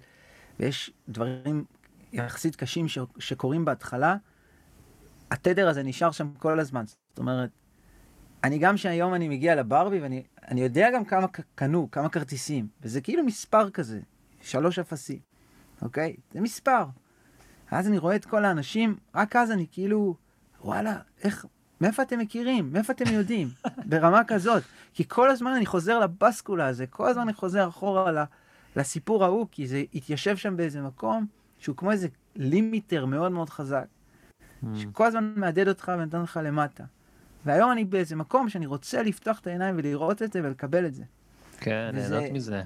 ויש 0.60 0.92
דברים 1.10 1.66
יחסית 2.14 2.56
קשים 2.56 2.88
ש... 2.88 2.98
שקורים 3.20 3.66
בהתחלה, 3.66 4.16
התדר 5.32 5.70
הזה 5.70 5.84
נשאר 5.84 6.12
שם 6.12 6.34
כל 6.38 6.60
הזמן. 6.60 6.86
זאת 6.86 7.20
אומרת, 7.20 7.50
אני 8.44 8.58
גם 8.58 8.78
שהיום 8.78 9.14
אני 9.14 9.28
מגיע 9.28 9.56
לברבי, 9.56 10.00
ואני 10.00 10.24
אני 10.48 10.62
יודע 10.62 10.92
גם 10.92 11.06
כמה 11.06 11.28
קנו, 11.56 11.92
כמה 11.92 12.10
כרטיסים, 12.10 12.68
וזה 12.82 13.02
כאילו 13.02 13.24
מספר 13.24 13.70
כזה, 13.70 14.00
שלוש 14.42 14.80
אפסים, 14.80 15.20
אוקיי? 15.82 16.16
זה 16.32 16.42
מספר. 16.42 16.86
אז 17.72 17.88
אני 17.88 17.98
רואה 17.98 18.16
את 18.16 18.26
כל 18.26 18.46
האנשים, 18.46 18.96
רק 19.16 19.36
אז 19.36 19.52
אני 19.52 19.66
כאילו, 19.72 20.16
וואלה, 20.64 20.98
איך, 21.24 21.46
מאיפה 21.82 22.04
אתם 22.04 22.20
מכירים? 22.20 22.74
מאיפה 22.74 22.94
אתם 22.94 23.14
יודעים? 23.14 23.48
ברמה 23.90 24.24
כזאת. 24.24 24.64
כי 24.94 25.04
כל 25.08 25.30
הזמן 25.30 25.52
אני 25.52 25.66
חוזר 25.66 26.00
לבסקולה 26.00 26.68
הזה, 26.68 26.88
כל 26.88 27.10
הזמן 27.10 27.24
אני 27.24 27.34
חוזר 27.34 27.68
אחורה 27.68 28.26
לסיפור 28.76 29.24
ההוא, 29.24 29.48
כי 29.52 29.68
זה 29.68 29.84
התיישב 29.94 30.38
שם 30.38 30.58
באיזה 30.58 30.82
מקום 30.82 31.26
שהוא 31.58 31.76
כמו 31.76 31.92
איזה 31.92 32.08
לימיטר 32.36 33.06
מאוד 33.06 33.32
מאוד 33.32 33.50
חזק, 33.50 33.86
שכל 34.76 35.06
הזמן 35.06 35.34
מהדהד 35.36 35.68
אותך 35.68 35.92
ונותן 35.96 36.22
לך 36.22 36.40
למטה. 36.44 36.84
והיום 37.46 37.72
אני 37.72 37.86
באיזה 37.86 38.16
מקום 38.16 38.50
שאני 38.50 38.66
רוצה 38.66 39.04
לפתוח 39.04 39.40
את 39.40 39.48
העיניים 39.48 39.76
ולראות 39.78 40.22
את 40.22 40.34
זה 40.34 40.40
ולקבל 40.44 40.86
את 40.86 40.94
זה. 40.94 41.04
כן, 41.60 41.92
וזה- 41.96 42.16
ליהנות 42.18 42.32
מזה. 42.36 42.62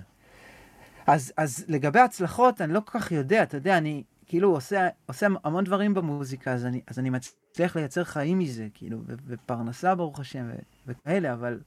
אז, 1.07 1.33
אז 1.37 1.65
לגבי 1.67 1.99
הצלחות, 1.99 2.61
אני 2.61 2.73
לא 2.73 2.79
כל 2.85 2.99
כך 2.99 3.11
יודע, 3.11 3.43
אתה 3.43 3.57
יודע, 3.57 3.77
אני 3.77 4.03
כאילו 4.25 4.51
עושה, 4.51 4.87
עושה 5.05 5.27
המון 5.43 5.63
דברים 5.63 5.93
במוזיקה, 5.93 6.53
אז 6.53 6.65
אני, 6.65 6.81
אז 6.87 6.99
אני 6.99 7.09
מצליח 7.09 7.75
לייצר 7.75 8.03
חיים 8.03 8.39
מזה, 8.39 8.67
כאילו, 8.73 8.97
ו- 9.05 9.13
ופרנסה, 9.27 9.95
ברוך 9.95 10.19
השם, 10.19 10.45
ו- 10.49 10.59
וכאלה, 10.87 11.33
אבל, 11.33 11.59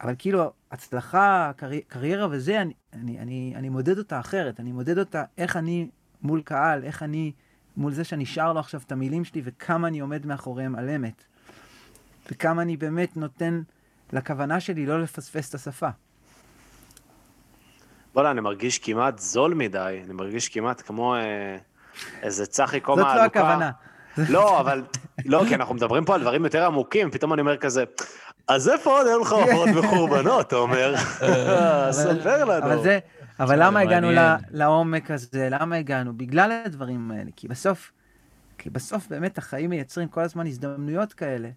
אבל 0.00 0.14
כאילו, 0.18 0.52
הצלחה, 0.70 1.52
קרי, 1.56 1.80
קריירה 1.88 2.26
וזה, 2.30 2.60
אני, 2.62 2.72
אני, 2.92 3.18
אני, 3.18 3.52
אני 3.56 3.68
מודד 3.68 3.98
אותה 3.98 4.20
אחרת, 4.20 4.60
אני 4.60 4.72
מודד 4.72 4.98
אותה 4.98 5.24
איך 5.38 5.56
אני 5.56 5.88
מול 6.22 6.42
קהל, 6.42 6.84
איך 6.84 7.02
אני 7.02 7.32
מול 7.76 7.92
זה 7.92 8.04
שאני 8.04 8.26
שר 8.26 8.52
לו 8.52 8.60
עכשיו 8.60 8.80
את 8.86 8.92
המילים 8.92 9.24
שלי, 9.24 9.42
וכמה 9.44 9.88
אני 9.88 10.00
עומד 10.00 10.26
מאחוריהם 10.26 10.74
על 10.76 10.88
אמת, 10.90 11.24
וכמה 12.32 12.62
אני 12.62 12.76
באמת 12.76 13.16
נותן 13.16 13.62
לכוונה 14.12 14.60
שלי 14.60 14.86
לא 14.86 15.02
לפספס 15.02 15.48
את 15.48 15.54
השפה. 15.54 15.88
וואלה, 18.14 18.30
אני 18.30 18.40
מרגיש 18.40 18.78
כמעט 18.78 19.18
זול 19.18 19.54
מדי, 19.54 20.00
אני 20.04 20.12
מרגיש 20.12 20.48
כמעט 20.48 20.82
כמו 20.86 21.14
אה, 21.14 21.56
איזה 22.22 22.46
צחי 22.46 22.80
קומה 22.80 23.02
זאת 23.02 23.20
עלוקה. 23.20 23.40
לא 23.40 23.46
הכוונה. 23.46 23.70
לא, 24.28 24.60
אבל, 24.60 24.84
לא, 25.24 25.42
כי 25.48 25.54
אנחנו 25.54 25.74
מדברים 25.74 26.04
פה 26.04 26.14
על 26.14 26.20
דברים 26.20 26.44
יותר 26.44 26.66
עמוקים, 26.66 27.10
פתאום 27.10 27.32
אני 27.32 27.40
אומר 27.40 27.56
כזה, 27.56 27.84
אז 28.48 28.68
איפה 28.68 28.90
עוד 28.90 29.06
היו 29.06 29.20
לך 29.20 29.32
הופעות 29.32 29.68
מחורבנות, 29.68 30.46
אתה 30.46 30.56
אומר? 30.56 30.94
ספר 31.90 32.44
לנו. 32.44 32.66
אבל 32.66 32.82
זה, 32.82 32.98
אבל 33.40 33.66
למה 33.66 33.80
הגענו 33.80 34.08
לעומק 34.50 35.10
הזה? 35.10 35.48
למה 35.50 35.76
הגענו? 35.76 36.16
בגלל 36.16 36.62
הדברים 36.64 37.10
האלה. 37.10 37.30
כי 37.36 37.48
בסוף, 37.48 37.92
כי 38.58 38.70
בסוף 38.70 39.08
באמת 39.08 39.38
החיים 39.38 39.70
מייצרים 39.70 40.08
כל 40.08 40.20
הזמן 40.20 40.46
הזדמנויות 40.46 41.12
כאלה. 41.12 41.48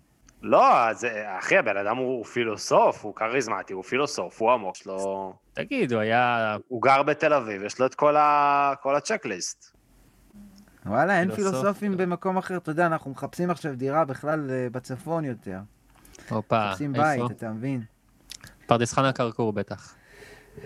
לא, 0.42 0.94
זה, 0.94 1.26
אחי, 1.40 1.58
הבן 1.58 1.78
אדם 1.78 1.98
הוא 1.98 2.26
פילוסוף, 2.26 3.06
הוא 3.06 3.16
כריזמטי, 3.16 3.74
הוא 3.74 3.84
פילוסוף, 3.84 4.42
הוא 4.42 4.52
עמוק, 4.52 4.78
יש 4.78 4.88
לו... 4.88 5.34
תגיד, 5.54 5.94
הוא 5.94 6.02
היה... 6.02 6.58
הוא 6.68 6.82
גר 6.82 7.04
בתל 7.04 7.34
אביב, 7.34 7.64
יש 7.64 7.80
לו 7.80 7.86
את 7.86 7.96
כל, 7.96 8.16
ה... 8.18 8.74
כל 8.82 8.96
הצ'קליסט. 8.96 9.80
וואלה, 10.86 11.20
אין 11.20 11.36
פילוסוף, 11.36 11.62
פילוסופים. 11.62 11.98
במקום 11.98 12.38
אחר. 12.38 12.58
אתה 12.58 12.72
יודע, 12.72 12.86
אנחנו 12.86 13.12
מחפשים 13.12 13.50
עכשיו 13.50 13.76
דירה 13.76 14.06
בכלל 14.06 14.50
אה, 14.52 14.68
בצפון 14.72 15.26
יותר. 15.26 15.60
הופה, 16.30 16.70
מחפשים 16.70 16.96
איפה? 16.96 17.28
בית, 17.28 17.38
אתה 17.38 17.50
מבין? 17.50 17.84
פרדס 18.66 18.94
חנה 18.94 19.14
כרכור 19.14 19.54
בטח. 19.54 19.96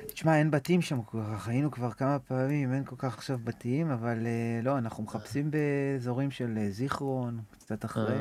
תשמע, 0.07 0.38
אין 0.38 0.51
בתים 0.51 0.82
שם 0.82 1.01
כל 1.01 1.17
כך, 1.34 1.47
היינו 1.47 1.71
כבר 1.71 1.91
כמה 1.91 2.19
פעמים, 2.19 2.74
אין 2.74 2.86
כל 2.86 2.95
כך 2.97 3.17
עכשיו 3.17 3.39
בתים, 3.43 3.91
אבל 3.91 4.17
אה, 4.26 4.59
לא, 4.63 4.78
אנחנו 4.78 5.03
מחפשים 5.03 5.51
באזורים 5.51 6.32
של 6.32 6.57
אה, 6.57 6.69
זיכרון, 6.69 7.39
קצת 7.59 7.86
אחרי. 7.86 8.15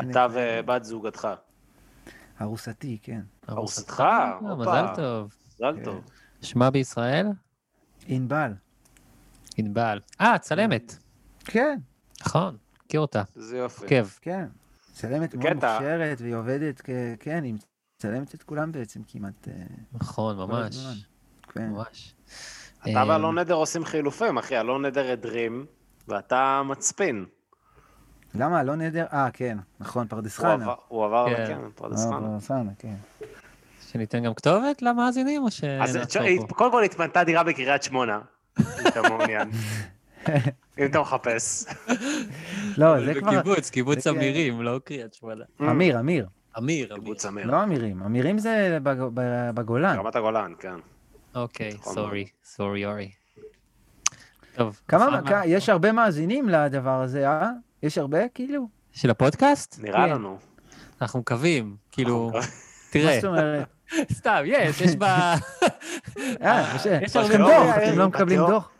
אתה. 0.00 0.26
ובת 0.32 0.84
זוגתך. 0.84 1.28
ארוסתי, 2.40 2.98
כן. 3.02 3.20
ארוסתך? 3.48 4.00
אה. 4.00 4.38
מזל 4.56 4.86
טוב. 4.96 5.34
מזל 5.54 5.76
כן. 5.76 5.84
טוב. 5.84 6.04
שמה 6.42 6.70
בישראל? 6.70 7.26
ענבל. 8.06 8.52
ענבל. 9.56 10.00
אה, 10.20 10.38
צלמת. 10.38 10.96
כן, 11.44 11.78
נכון, 12.26 12.56
מכיר 12.84 13.00
אותה. 13.00 13.22
איזה 13.36 13.58
יופי. 13.58 13.84
עוקב. 13.84 14.08
כן. 14.20 14.46
צלמת 14.92 15.30
זה 15.30 15.38
מאוד. 15.38 15.54
מוכשרת, 15.54 16.20
והיא 16.20 16.34
עובדת. 16.34 16.82
כן, 17.20 17.44
היא 17.44 17.54
מצלמת 17.98 18.34
את 18.34 18.42
כולם 18.42 18.72
בעצם 18.72 19.00
כמעט. 19.08 19.48
אה, 19.48 19.52
נכון, 19.92 20.36
ממש. 20.36 20.76
כן. 21.42 21.70
ממש. 21.70 22.14
אתה 22.82 23.02
אמ, 23.02 23.08
ואלון 23.08 23.38
נדר 23.38 23.54
עושים 23.54 23.84
חילופים, 23.84 24.38
אחי, 24.38 24.60
אלון 24.60 24.84
נדר 24.84 25.12
הדרים, 25.12 25.66
ואתה 26.08 26.62
מצפין. 26.64 27.24
למה? 28.34 28.62
לא 28.62 28.74
נהדר? 28.76 29.06
אה, 29.12 29.28
כן, 29.32 29.58
נכון, 29.80 30.06
פרדס 30.08 30.38
הוא 30.38 30.46
חנה. 30.46 30.64
עבר- 30.64 30.74
הוא 30.88 31.04
עבר, 31.04 31.26
כן. 31.36 31.46
כן, 31.46 31.58
פרדס 31.74 32.04
אה, 32.06 32.10
חנה. 32.10 32.20
פרדס 32.28 32.48
חנה, 32.48 32.70
כן. 32.78 32.94
שניתן 33.90 34.22
גם 34.24 34.34
כתובת 34.34 34.82
למאזינים, 34.82 35.42
או 35.42 35.48
אז 35.82 35.96
תשמע, 36.06 36.22
פה? 36.48 36.54
קודם 36.54 36.70
כל 36.70 36.84
התפנתה 36.84 37.24
דירה 37.24 37.42
בקריית 37.44 37.82
שמונה, 37.82 38.20
אם 38.60 38.64
אתה 38.88 39.02
מעוניין. 39.02 39.50
אם 40.78 40.84
אתה 40.84 41.00
מחפש. 41.00 41.64
לא, 42.78 43.04
זה 43.04 43.14
כבר... 43.14 43.30
קיבוץ 43.72 44.04
זה 44.04 44.10
כן. 44.10 44.16
אמירים, 44.16 44.62
לא 44.62 44.80
קריית 44.84 45.14
שמונה. 45.14 45.44
אמיר, 45.60 45.70
אמיר. 45.70 46.00
אמיר, 46.00 46.26
אמיר. 46.58 46.94
קיבוץ 46.94 47.26
אמיר. 47.26 47.46
לא 47.46 47.62
אמירים. 47.62 48.02
אמירים 48.02 48.38
זה 48.38 48.78
בגולן. 49.54 49.96
רמת 49.98 50.16
הגולן, 50.16 50.52
כן. 50.58 50.74
אוקיי, 51.34 51.74
נכון 51.74 51.94
סורי, 51.94 52.26
סורי 52.44 52.86
אורי. 52.86 53.10
טוב. 54.56 54.80
כמה, 54.88 55.20
יש 55.44 55.68
הרבה 55.68 55.92
מאזינים 55.92 56.48
לדבר 56.48 57.00
הזה, 57.02 57.28
אה? 57.28 57.50
יש 57.84 57.98
הרבה, 57.98 58.28
כאילו? 58.34 58.68
של 58.92 59.10
הפודקאסט? 59.10 59.78
נראה 59.82 60.04
כן. 60.06 60.10
לנו. 60.10 60.38
אנחנו 61.02 61.20
מקווים, 61.20 61.76
כאילו, 61.92 62.30
אנחנו 62.34 62.40
מה 62.40 62.46
תראה, 62.90 63.14
זאת 63.20 63.24
אומרת? 63.24 63.66
סתם, 64.18 64.42
יש, 64.46 64.80
יש 64.80 64.96
בה... 64.96 65.34
אה, 66.42 66.72
יש- 66.76 66.86
יש 67.02 67.16
הרבה 67.16 67.28
בתיאוריה, 67.28 67.64
דוח, 67.66 67.76
אתם 67.76 67.98
לא 67.98 68.06
מקבלים 68.08 68.26
בתיאוריה. 68.26 68.54
דוח? 68.54 68.70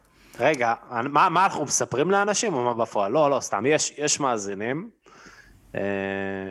רגע, 0.40 0.74
מה, 0.90 1.28
מה 1.28 1.44
אנחנו 1.44 1.64
מספרים 1.64 2.10
לאנשים 2.10 2.54
או 2.54 2.64
מה 2.64 2.74
בפועל? 2.74 3.12
לא, 3.12 3.30
לא, 3.30 3.40
סתם, 3.40 3.66
יש, 3.66 3.94
יש 3.98 4.20
מאזינים. 4.20 4.90
אה, 5.74 5.80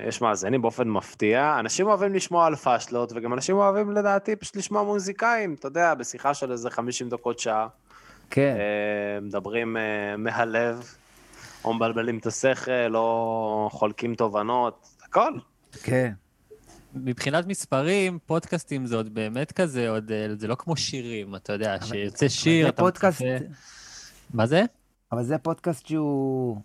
יש 0.08 0.22
מאזינים 0.22 0.62
באופן 0.62 0.89
מפתיע. 0.89 1.56
אנשים 1.60 1.88
אוהבים 1.88 2.14
לשמוע 2.14 2.45
על 2.45 2.56
פאשלות, 2.56 3.12
וגם 3.16 3.34
אנשים 3.34 3.56
אוהבים 3.56 3.91
לדעתי 3.91 4.36
פשוט 4.36 4.56
לשמוע 4.56 4.84
מוזיקאים, 4.84 5.54
אתה 5.60 5.68
יודע, 5.68 5.93
בשיחה 5.93 6.34
של 6.34 6.51
איזה 6.51 6.70
50 6.70 7.10
דקות 7.10 7.39
שעה. 7.39 7.68
כן. 8.30 8.56
אה, 8.60 9.22
מדברים 9.22 9.78
אה, 9.78 9.82
מהלב, 10.18 10.95
או 11.66 11.74
מבלבלים 11.74 12.18
את 12.18 12.26
השכל, 12.26 12.95
או 12.95 13.70
חולקים 13.72 14.16
תובנות, 14.16 14.88
הכל. 15.03 15.34
כן. 15.84 16.14
מבחינת 16.95 17.47
מספרים, 17.47 18.20
פודקאסטים 18.26 18.86
זה 18.86 18.95
עוד 18.95 19.14
באמת 19.14 19.51
כזה, 19.51 19.89
עוד, 19.89 20.11
אה, 20.11 20.28
זה 20.36 20.47
לא 20.47 20.55
כמו 20.55 20.78
שירים, 20.78 21.36
אתה 21.36 21.53
יודע, 21.53 21.82
שיוצא 21.82 22.28
שיר, 22.28 22.70
אתה 22.70 22.82
פודקאסט, 22.82 23.22
מצפה... 23.22 23.45
מה 24.34 24.45
זה? 24.45 24.64
אבל 25.11 25.24
זה 25.24 25.38
פודקאסט 25.38 25.88
שהוא... 25.88 26.57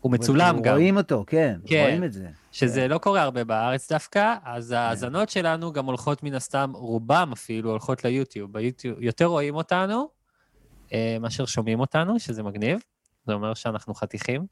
הוא 0.00 0.12
מצולם 0.12 0.60
גם. 0.62 0.72
רואים 0.72 0.96
אותו, 0.96 1.24
כן. 1.26 1.58
כן. 1.66 1.82
רואים 1.82 2.04
את 2.04 2.12
זה. 2.12 2.28
שזה 2.52 2.88
לא 2.88 2.98
קורה 2.98 3.22
הרבה 3.22 3.44
בארץ 3.44 3.92
דווקא, 3.92 4.34
אז 4.44 4.72
ההאזנות 4.72 5.28
שלנו 5.30 5.72
גם 5.72 5.86
הולכות 5.86 6.22
מן 6.22 6.34
הסתם, 6.34 6.72
רובם 6.74 7.30
אפילו 7.32 7.70
הולכות 7.70 8.04
ליוטיוב. 8.04 8.52
ביוטיוב 8.52 9.02
יותר 9.02 9.24
רואים 9.24 9.54
אותנו 9.54 10.08
אה, 10.92 11.16
מאשר 11.20 11.46
שומעים 11.46 11.80
אותנו, 11.80 12.18
שזה 12.18 12.42
מגניב. 12.42 12.78
זה 13.26 13.32
אומר 13.32 13.54
שאנחנו 13.54 13.94
חתיכים. 13.94 14.46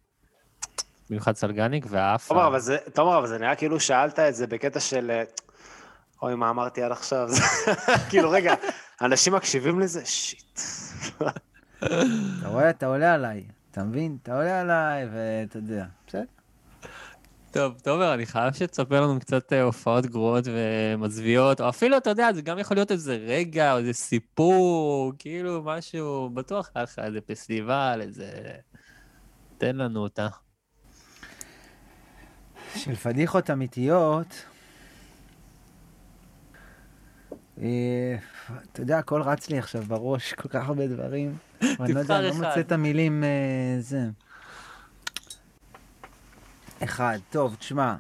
במיוחד 1.11 1.37
סלגניק 1.37 1.87
והאף. 1.89 2.29
תומר, 2.29 2.47
אבל 2.47 2.59
זה, 2.59 2.77
תומר, 2.95 3.19
אבל 3.19 3.27
זה 3.27 3.39
נראה 3.39 3.55
כאילו 3.55 3.81
שאלת 3.81 4.19
את 4.19 4.35
זה 4.35 4.47
בקטע 4.47 4.81
של... 4.81 5.11
אה, 5.11 5.23
אוי, 6.23 6.35
מה 6.35 6.51
אמרתי 6.51 6.83
עד 6.83 6.93
עכשיו? 6.93 7.29
כאילו, 8.11 8.31
רגע, 8.31 8.55
אנשים 9.01 9.35
מקשיבים 9.35 9.81
לזה? 9.81 10.05
שיט. 10.05 10.61
אתה 11.79 12.49
רואה, 12.49 12.71
אתה 12.71 12.87
עולה 12.87 13.15
עליי. 13.15 13.45
אתה 13.71 13.83
מבין? 13.83 14.17
אתה 14.23 14.37
עולה 14.37 14.61
עליי, 14.61 15.07
ואתה 15.13 15.59
יודע. 15.59 15.85
טוב, 17.55 17.79
תומר, 17.83 18.15
אני 18.15 18.27
חייב 18.27 18.53
שתספר 18.53 19.01
לנו 19.01 19.21
קצת 19.21 19.53
אה, 19.53 19.63
הופעות 19.63 20.07
גרועות 20.07 20.45
ומזוויעות, 20.47 21.61
או 21.61 21.69
אפילו, 21.69 21.97
אתה 21.97 22.11
יודע, 22.11 22.33
זה 22.33 22.43
גם 22.43 22.59
יכול 22.59 22.77
להיות 22.77 22.91
איזה 22.91 23.17
רגע, 23.17 23.73
או 23.73 23.79
איזה 23.79 23.93
סיפור, 23.93 25.13
כאילו 25.19 25.63
משהו, 25.65 26.31
בטוח 26.35 26.71
היה 26.75 26.83
לך 26.83 26.99
איזה 26.99 27.21
פסטיבל, 27.21 27.99
איזה... 28.03 28.31
תן 29.59 29.77
לנו 29.77 30.01
אותה. 30.01 30.29
של 32.77 32.95
פדיחות 32.95 33.51
אמיתיות, 33.51 34.45
אה, 37.63 38.17
אתה 38.73 38.81
יודע, 38.83 38.99
הכל 38.99 39.23
רץ 39.23 39.51
לי 39.51 39.59
עכשיו 39.59 39.83
בראש, 39.83 40.33
כל 40.33 40.49
כך 40.49 40.69
הרבה 40.69 40.87
דברים. 40.87 41.37
ואני 41.79 41.93
לא 41.93 42.01
יודע, 42.01 42.19
אני 42.19 42.27
לא 42.27 42.31
אחד. 42.31 42.39
מוצא 42.39 42.61
את 42.61 42.73
המילים, 42.73 43.25
אה, 43.25 43.77
זה. 43.81 44.01
אחד, 46.85 47.19
טוב, 47.31 47.55
תשמע. 47.55 47.95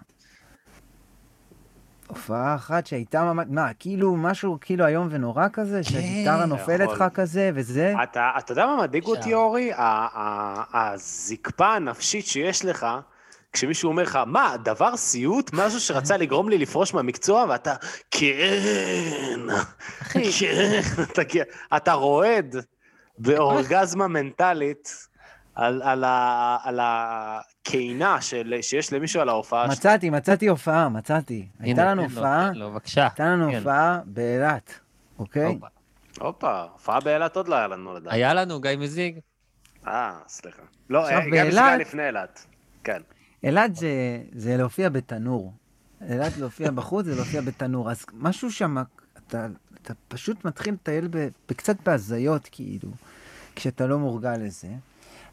הופעה 2.08 2.54
אחת 2.54 2.86
שהייתה 2.86 3.24
ממש, 3.24 3.46
מה, 3.50 3.68
כאילו 3.78 4.16
משהו 4.16 4.58
כאילו 4.60 4.86
איום 4.86 5.08
ונורא 5.10 5.46
כזה, 5.52 5.84
שהגיטרה 5.84 6.46
נופלת 6.46 6.80
יכול. 6.80 6.94
לך 6.94 7.04
כזה, 7.14 7.50
וזה? 7.54 7.94
אתה, 8.02 8.30
אתה 8.38 8.52
יודע 8.52 8.66
מה 8.66 8.82
מדאיג 8.82 9.04
אותי. 9.04 9.34
אורי? 9.34 9.72
ה- 9.72 9.78
ה- 10.14 10.92
הזקפה 10.92 11.66
הנפשית 11.74 12.26
שיש 12.26 12.64
לך, 12.64 12.86
כשמישהו 13.52 13.88
אומר 13.90 14.02
לך, 14.02 14.18
מה, 14.26 14.56
דבר 14.64 14.96
סיוט? 14.96 15.50
משהו 15.52 15.80
שרצה 15.80 16.16
לגרום 16.16 16.48
לי 16.48 16.58
לפרוש 16.58 16.94
מהמקצוע, 16.94 17.44
ואתה, 17.48 17.74
כן, 18.10 19.40
כן, 20.40 20.80
אתה, 21.12 21.22
אתה 21.76 21.92
רועד 21.92 22.56
באורגזמה 23.18 24.08
מנטלית 24.08 25.06
על, 25.54 25.82
על, 25.82 26.04
ה, 26.04 26.56
על 26.62 26.80
הקינה 27.68 28.20
של, 28.20 28.54
שיש 28.62 28.92
למישהו 28.92 29.20
על 29.20 29.28
ההופעה 29.28 29.66
שלך. 29.70 29.78
מצאתי, 29.78 30.10
מצאתי 30.10 30.46
הופעה, 30.48 30.88
מצאתי. 30.88 31.46
הייתה 31.60 31.84
לנו 31.84 32.02
הופעה. 32.02 32.50
הייתה 32.96 33.24
לנו 33.26 33.50
כן. 33.50 33.56
הופעה 33.56 34.00
באילת, 34.04 34.78
אוקיי? 35.18 35.58
הופה. 36.20 36.62
הופעה 36.72 37.00
באילת 37.00 37.36
עוד 37.36 37.48
לא 37.48 37.54
היה 37.54 37.66
לנו 37.66 37.94
לדעת. 37.94 38.12
היה 38.12 38.34
לנו 38.34 38.60
גיא 38.60 38.70
מזיג. 38.78 39.18
אה, 39.86 40.12
סליחה. 40.28 40.62
לא, 40.90 41.02
עכשיו, 41.04 41.18
גם 41.20 41.24
בשביל 41.30 41.40
באילת- 41.60 41.80
לפני 41.80 42.06
אילת. 42.06 42.46
כן. 42.84 43.00
אילת 43.42 43.76
זה, 43.76 43.88
זה 44.32 44.56
להופיע 44.56 44.88
בתנור. 44.88 45.52
אילת 46.10 46.36
להופיע 46.38 46.70
בחוץ 46.70 47.04
זה 47.06 47.14
להופיע 47.14 47.40
בתנור. 47.40 47.90
אז 47.90 48.04
משהו 48.12 48.50
שם, 48.52 48.76
אתה, 49.28 49.46
אתה 49.82 49.94
פשוט 50.08 50.44
מתחיל 50.44 50.74
לטייל 50.74 51.08
ב, 51.10 51.28
בקצת 51.48 51.76
בהזיות, 51.86 52.48
כאילו, 52.52 52.88
כשאתה 53.56 53.86
לא 53.86 53.98
מורגל 53.98 54.36
לזה. 54.36 54.68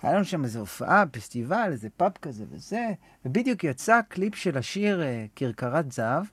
היה 0.03 0.15
לנו 0.15 0.25
שם 0.25 0.43
איזו 0.43 0.59
הופעה, 0.59 1.03
פסטיבל, 1.11 1.69
איזה 1.71 1.89
פאב 1.97 2.11
כזה 2.21 2.45
וזה, 2.49 2.89
ובדיוק 3.25 3.63
יצא 3.63 3.99
קליפ 4.07 4.35
של 4.35 4.57
השיר 4.57 5.01
אה, 5.01 5.25
כרכרת 5.35 5.91
זהב, 5.91 6.23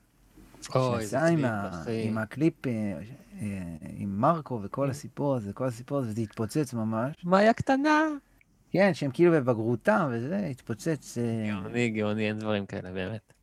אוי, 0.75 0.99
איזה 0.99 1.03
שיצא 1.03 1.25
עם, 1.25 1.39
קליפ, 1.39 1.73
אחי. 1.73 2.07
עם 2.07 2.17
הקליפ 2.17 2.67
אה, 2.67 2.71
אה, 3.41 3.47
עם 3.97 4.21
מרקו 4.21 4.59
וכל 4.63 4.89
הסיפור 4.89 5.35
הזה, 5.35 5.53
כל 5.53 5.65
הסיפור 5.65 5.97
הזה, 5.97 6.09
וזה 6.09 6.21
התפוצץ 6.21 6.73
ממש. 6.73 7.15
מאיה 7.23 7.53
קטנה. 7.53 8.01
כן, 8.71 8.93
שהם 8.93 9.11
כאילו 9.11 9.31
בבגרותם, 9.31 10.09
וזה 10.11 10.45
התפוצץ. 10.51 11.17
גאוני, 11.47 11.89
גאוני, 11.89 12.27
אין 12.27 12.39
דברים 12.39 12.65
כאלה, 12.65 12.91
באמת. 12.91 13.33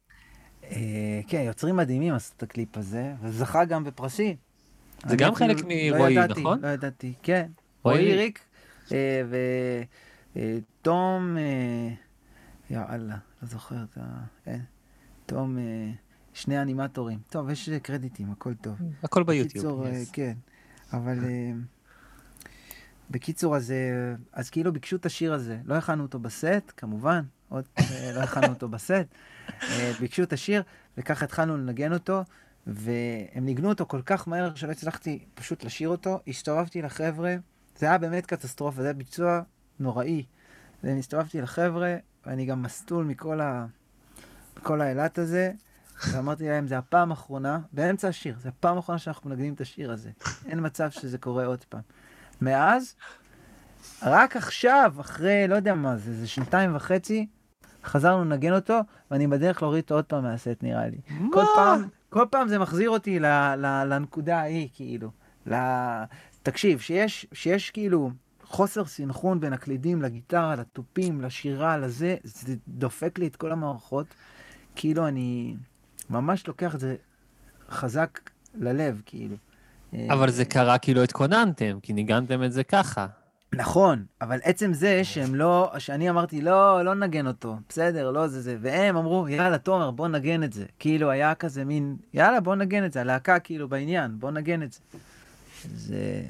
כן, 1.26 1.42
יוצרים 1.46 1.76
מדהימים 1.76 2.14
עשו 2.14 2.32
את 2.36 2.42
הקליפ 2.42 2.76
הזה, 2.76 3.12
וזכה 3.22 3.64
גם 3.64 3.84
בפרסים. 3.84 4.36
זה 5.06 5.16
גם 5.16 5.34
חלק 5.34 5.56
לא 5.56 5.68
מרועי, 5.68 6.12
ידעתי, 6.12 6.40
נכון? 6.40 6.60
לא 6.62 6.68
ידעתי, 6.68 7.12
כן. 7.22 7.46
רועי 7.82 8.04
רועי 8.04 8.16
ריק. 8.16 8.40
אה, 10.36 10.58
ותום, 10.80 11.36
אה, 11.38 11.94
יאללה, 12.70 13.16
לא 13.42 13.48
זוכר 13.48 13.84
את 13.90 13.98
ה... 14.00 14.24
כן, 14.44 14.60
תום, 15.26 15.58
אה, 15.58 15.90
שני 16.34 16.62
אנימטורים. 16.62 17.18
טוב, 17.28 17.50
יש 17.50 17.68
אה, 17.68 17.78
קרדיטים, 17.78 18.30
הכל 18.30 18.54
טוב. 18.54 18.74
הכל 19.02 19.22
ביוטיוב. 19.22 19.64
בקיצור, 19.64 19.86
אה. 19.86 20.02
כן, 20.12 20.34
אבל 20.92 21.24
אה, 21.24 21.52
בקיצור, 23.10 23.56
אז, 23.56 23.70
אה, 23.70 24.14
אז 24.32 24.50
כאילו 24.50 24.72
ביקשו 24.72 24.96
את 24.96 25.06
השיר 25.06 25.32
הזה, 25.32 25.58
לא 25.64 25.74
הכנו 25.74 26.02
אותו 26.02 26.18
בסט, 26.18 26.72
כמובן, 26.76 27.22
עוד 27.48 27.64
אה, 27.78 28.12
לא 28.14 28.20
הכנו 28.20 28.46
אותו 28.46 28.68
בסט, 28.68 29.06
אה, 29.62 29.92
ביקשו 30.00 30.22
את 30.22 30.32
השיר, 30.32 30.62
וככה 30.98 31.24
התחלנו 31.24 31.56
לנגן 31.56 31.92
אותו, 31.92 32.22
והם 32.66 33.44
ניגנו 33.44 33.68
אותו 33.68 33.86
כל 33.86 34.02
כך 34.02 34.28
מהר 34.28 34.54
שלא 34.54 34.70
הצלחתי 34.72 35.24
פשוט 35.34 35.64
לשיר 35.64 35.88
אותו, 35.88 36.20
הסתובבתי 36.28 36.82
לחבר'ה, 36.82 37.36
זה 37.78 37.86
היה 37.86 37.98
באמת 37.98 38.26
קטסטרופה, 38.26 38.82
זה 38.82 38.86
היה 38.88 38.94
ביצוע 38.94 39.42
נוראי. 39.80 40.24
והסתובבתי 40.84 41.40
לחבר'ה, 41.40 41.96
ואני 42.26 42.46
גם 42.46 42.62
מסטול 42.62 43.04
מכל 43.04 43.40
ה... 43.40 43.66
מכל 44.56 44.80
האילת 44.80 45.18
הזה, 45.18 45.52
ואמרתי 46.12 46.48
להם, 46.48 46.66
זה 46.66 46.78
הפעם 46.78 47.10
האחרונה, 47.10 47.58
באמצע 47.72 48.08
השיר, 48.08 48.36
זה 48.38 48.48
הפעם 48.48 48.76
האחרונה 48.76 48.98
שאנחנו 48.98 49.30
מנגנים 49.30 49.54
את 49.54 49.60
השיר 49.60 49.92
הזה. 49.92 50.10
אין 50.46 50.66
מצב 50.66 50.90
שזה 50.90 51.18
קורה 51.18 51.46
עוד 51.46 51.64
פעם. 51.64 51.80
מאז, 52.40 52.94
רק 54.02 54.36
עכשיו, 54.36 54.94
אחרי, 55.00 55.48
לא 55.48 55.54
יודע 55.54 55.74
מה 55.74 55.96
זה, 55.96 56.14
זה 56.14 56.26
שנתיים 56.26 56.76
וחצי, 56.76 57.26
חזרנו 57.84 58.24
לנגן 58.24 58.52
אותו, 58.52 58.80
ואני 59.10 59.26
בדרך 59.26 59.62
להוריד 59.62 59.82
אותו 59.82 59.94
עוד 59.94 60.04
פעם 60.04 60.22
מהסט, 60.22 60.62
נראה 60.62 60.88
לי. 60.88 60.98
כל 61.32 61.44
פעם, 61.54 61.88
כל 62.10 62.24
פעם 62.30 62.48
זה 62.48 62.58
מחזיר 62.58 62.90
אותי 62.90 63.18
ל, 63.18 63.26
ל, 63.56 63.84
לנקודה 63.84 64.38
ההיא, 64.38 64.68
כאילו. 64.74 65.10
ל... 65.46 65.54
תקשיב, 66.42 66.78
שיש, 66.78 67.26
שיש 67.32 67.70
כאילו 67.70 68.10
חוסר 68.48 68.84
סנכרון 68.84 69.40
בין 69.40 69.52
הקלידים 69.52 70.02
לגיטרה, 70.02 70.54
לתופים, 70.54 71.20
לשירה, 71.20 71.78
לזה, 71.78 72.16
זה 72.24 72.54
דופק 72.68 73.18
לי 73.18 73.26
את 73.26 73.36
כל 73.36 73.52
המערכות. 73.52 74.06
כאילו 74.76 75.08
אני 75.08 75.56
ממש 76.10 76.46
לוקח 76.46 76.74
את 76.74 76.80
זה 76.80 76.96
חזק 77.70 78.30
ללב, 78.54 79.02
כאילו. 79.06 79.36
אבל 80.10 80.30
זה 80.30 80.44
קרה 80.44 80.78
כי 80.78 80.94
לא 80.94 81.02
התכוננתם, 81.02 81.78
כי 81.82 81.92
ניגנתם 81.92 82.42
את 82.42 82.52
זה 82.52 82.64
ככה. 82.64 83.06
נכון, 83.54 84.04
אבל 84.20 84.38
עצם 84.42 84.72
זה 84.72 85.04
שהם 85.04 85.34
לא, 85.34 85.72
שאני 85.78 86.10
אמרתי, 86.10 86.40
לא, 86.40 86.84
לא 86.84 86.94
נגן 86.94 87.26
אותו, 87.26 87.56
בסדר, 87.68 88.10
לא 88.10 88.26
זה 88.26 88.40
זה, 88.40 88.56
והם 88.60 88.96
אמרו, 88.96 89.28
יאללה, 89.28 89.58
תומר, 89.58 89.90
בוא 89.90 90.08
נגן 90.08 90.42
את 90.42 90.52
זה. 90.52 90.64
כאילו, 90.78 91.10
היה 91.10 91.34
כזה 91.34 91.64
מין, 91.64 91.96
יאללה, 92.14 92.40
בוא 92.40 92.54
נגן 92.54 92.84
את 92.84 92.92
זה, 92.92 93.00
הלהקה 93.00 93.38
כאילו 93.38 93.68
בעניין, 93.68 94.18
בוא 94.18 94.30
נגן 94.30 94.62
את 94.62 94.72
זה. 94.72 94.80
זה... 95.74 96.22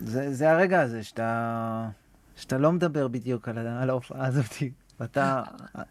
זה, 0.00 0.34
זה 0.34 0.50
הרגע 0.50 0.80
הזה 0.80 1.02
שאתה, 1.02 1.88
שאתה 2.36 2.58
לא 2.58 2.72
מדבר 2.72 3.08
בדיוק 3.08 3.48
על, 3.48 3.58
על 3.58 3.90
ההופעה 3.90 4.26
הזאת, 4.26 4.54
ואתה, 5.00 5.42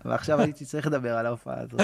ועכשיו 0.06 0.42
הייתי 0.42 0.66
צריך 0.66 0.88
לדבר 0.88 1.18
על 1.18 1.26
ההופעה 1.26 1.60
הזאת. 1.60 1.82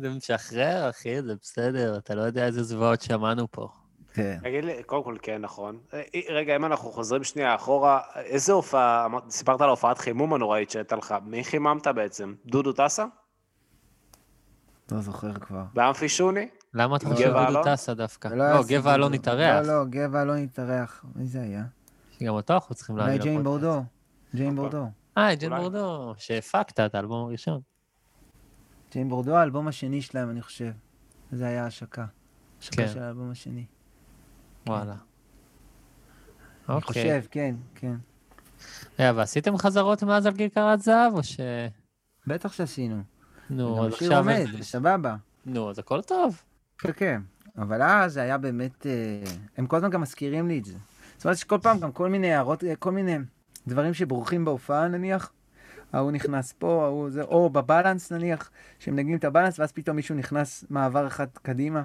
זה 0.00 0.10
משחרר, 0.10 0.90
אחי, 0.90 1.22
זה 1.22 1.34
בסדר, 1.42 1.98
אתה 1.98 2.14
לא 2.14 2.22
יודע 2.22 2.46
איזה 2.46 2.62
זוועות 2.62 3.02
שמענו 3.02 3.46
פה. 3.50 3.68
כן. 4.14 4.38
תגיד 4.42 4.64
לי, 4.64 4.82
קודם 4.82 5.04
כל 5.04 5.16
כן, 5.22 5.42
נכון. 5.42 5.78
אה, 5.94 6.02
רגע, 6.30 6.56
אם 6.56 6.64
אנחנו 6.64 6.90
חוזרים 6.90 7.24
שנייה 7.24 7.54
אחורה, 7.54 8.00
איזה 8.16 8.52
הופעה, 8.52 9.06
סיפרת 9.30 9.60
על 9.60 9.68
הופעת 9.68 9.98
חימום 9.98 10.34
הנוראית 10.34 10.70
שהייתה 10.70 10.96
לך, 10.96 11.14
מי 11.24 11.44
חיממת 11.44 11.86
בעצם? 11.86 12.34
דודו 12.46 12.72
טסה? 12.72 13.04
לא 14.92 15.00
זוכר 15.00 15.34
כבר. 15.34 15.62
באמפי 15.74 16.08
שוני? 16.08 16.48
למה 16.76 16.96
אתה 16.96 17.06
חושב 17.08 17.32
דודו? 17.46 17.62
טסה 17.64 17.94
דווקא? 17.94 18.28
לא. 18.28 18.62
גבע 18.68 18.94
אלון 18.94 19.14
התארח. 19.14 19.66
לא, 19.66 19.78
לא, 19.78 19.84
גבע 19.84 20.22
אלון 20.22 20.38
התארח. 20.38 21.04
מי 21.14 21.26
זה 21.26 21.40
היה? 21.42 21.64
שגם 22.18 22.34
אותו 22.34 22.54
אנחנו 22.54 22.74
צריכים 22.74 22.94
אולי 22.96 23.06
להביא 23.06 23.22
ג'יין. 23.22 23.42
בורדו. 23.42 23.82
ג'יין 24.34 24.52
נכון. 24.54 24.70
בורדו. 24.70 24.86
אה, 25.18 25.34
ג'יין 25.34 25.52
אולי. 25.52 25.62
בורדו, 25.62 26.14
שהפקת 26.18 26.80
את 26.80 26.94
האלבום 26.94 27.26
הראשון. 27.26 27.60
ג'יין 28.92 29.08
בורדו, 29.08 29.36
האלבום 29.36 29.68
השני 29.68 30.02
שלהם, 30.02 30.30
אני 30.30 30.42
חושב. 30.42 30.72
זה 31.32 31.46
היה 31.46 31.66
השקה. 31.66 32.06
השקה 32.60 32.76
כן. 32.76 32.88
של 32.88 33.02
האלבום 33.02 33.30
השני. 33.30 33.64
וואלה. 34.66 34.92
אני 34.92 34.98
אוקיי. 36.76 36.80
חושב, 36.86 37.22
כן, 37.30 37.54
כן. 37.74 37.94
אה, 39.00 39.12
ועשיתם 39.16 39.56
חזרות 39.58 40.02
מאז 40.02 40.26
על 40.26 40.34
כיכרת 40.36 40.80
זהב, 40.80 41.14
או 41.14 41.22
ש... 41.22 41.40
בטח 42.26 42.52
שעשינו. 42.52 43.02
נו, 43.50 43.76
גם 43.76 43.82
אז 43.84 43.92
השיר 43.94 44.06
עכשיו... 44.08 44.18
עומד, 44.18 44.34
איזה- 44.52 44.64
סבבה. 44.64 45.16
נו, 45.46 45.70
אז 45.70 45.78
הכל 45.78 46.02
טוב. 46.02 46.42
כן, 46.78 46.90
כן. 46.96 47.20
אבל 47.58 47.82
אז 47.82 48.12
זה 48.12 48.22
היה 48.22 48.38
באמת... 48.38 48.86
אה, 48.86 48.92
הם 49.56 49.66
כל 49.66 49.76
הזמן 49.76 49.90
גם 49.90 50.00
מזכירים 50.00 50.48
לי 50.48 50.58
את 50.58 50.64
זה. 50.64 50.74
זאת 51.16 51.24
אומרת 51.24 51.38
שכל 51.38 51.58
פעם 51.62 51.78
גם 51.78 51.92
כל 51.92 52.08
מיני 52.08 52.32
הערות, 52.32 52.64
אה, 52.64 52.76
כל 52.76 52.92
מיני 52.92 53.16
דברים 53.66 53.94
שבורחים 53.94 54.44
בהופעה 54.44 54.88
נניח. 54.88 55.32
ההוא 55.92 56.12
נכנס 56.12 56.54
פה, 56.58 56.84
ההוא 56.84 57.10
זה, 57.10 57.22
או 57.22 57.50
בבלנס 57.50 58.12
נניח, 58.12 58.50
שמנגנים 58.78 59.16
את 59.16 59.24
הבלנס, 59.24 59.58
ואז 59.60 59.72
פתאום 59.72 59.96
מישהו 59.96 60.14
נכנס 60.14 60.64
מעבר 60.70 61.06
אחד 61.06 61.26
קדימה. 61.42 61.82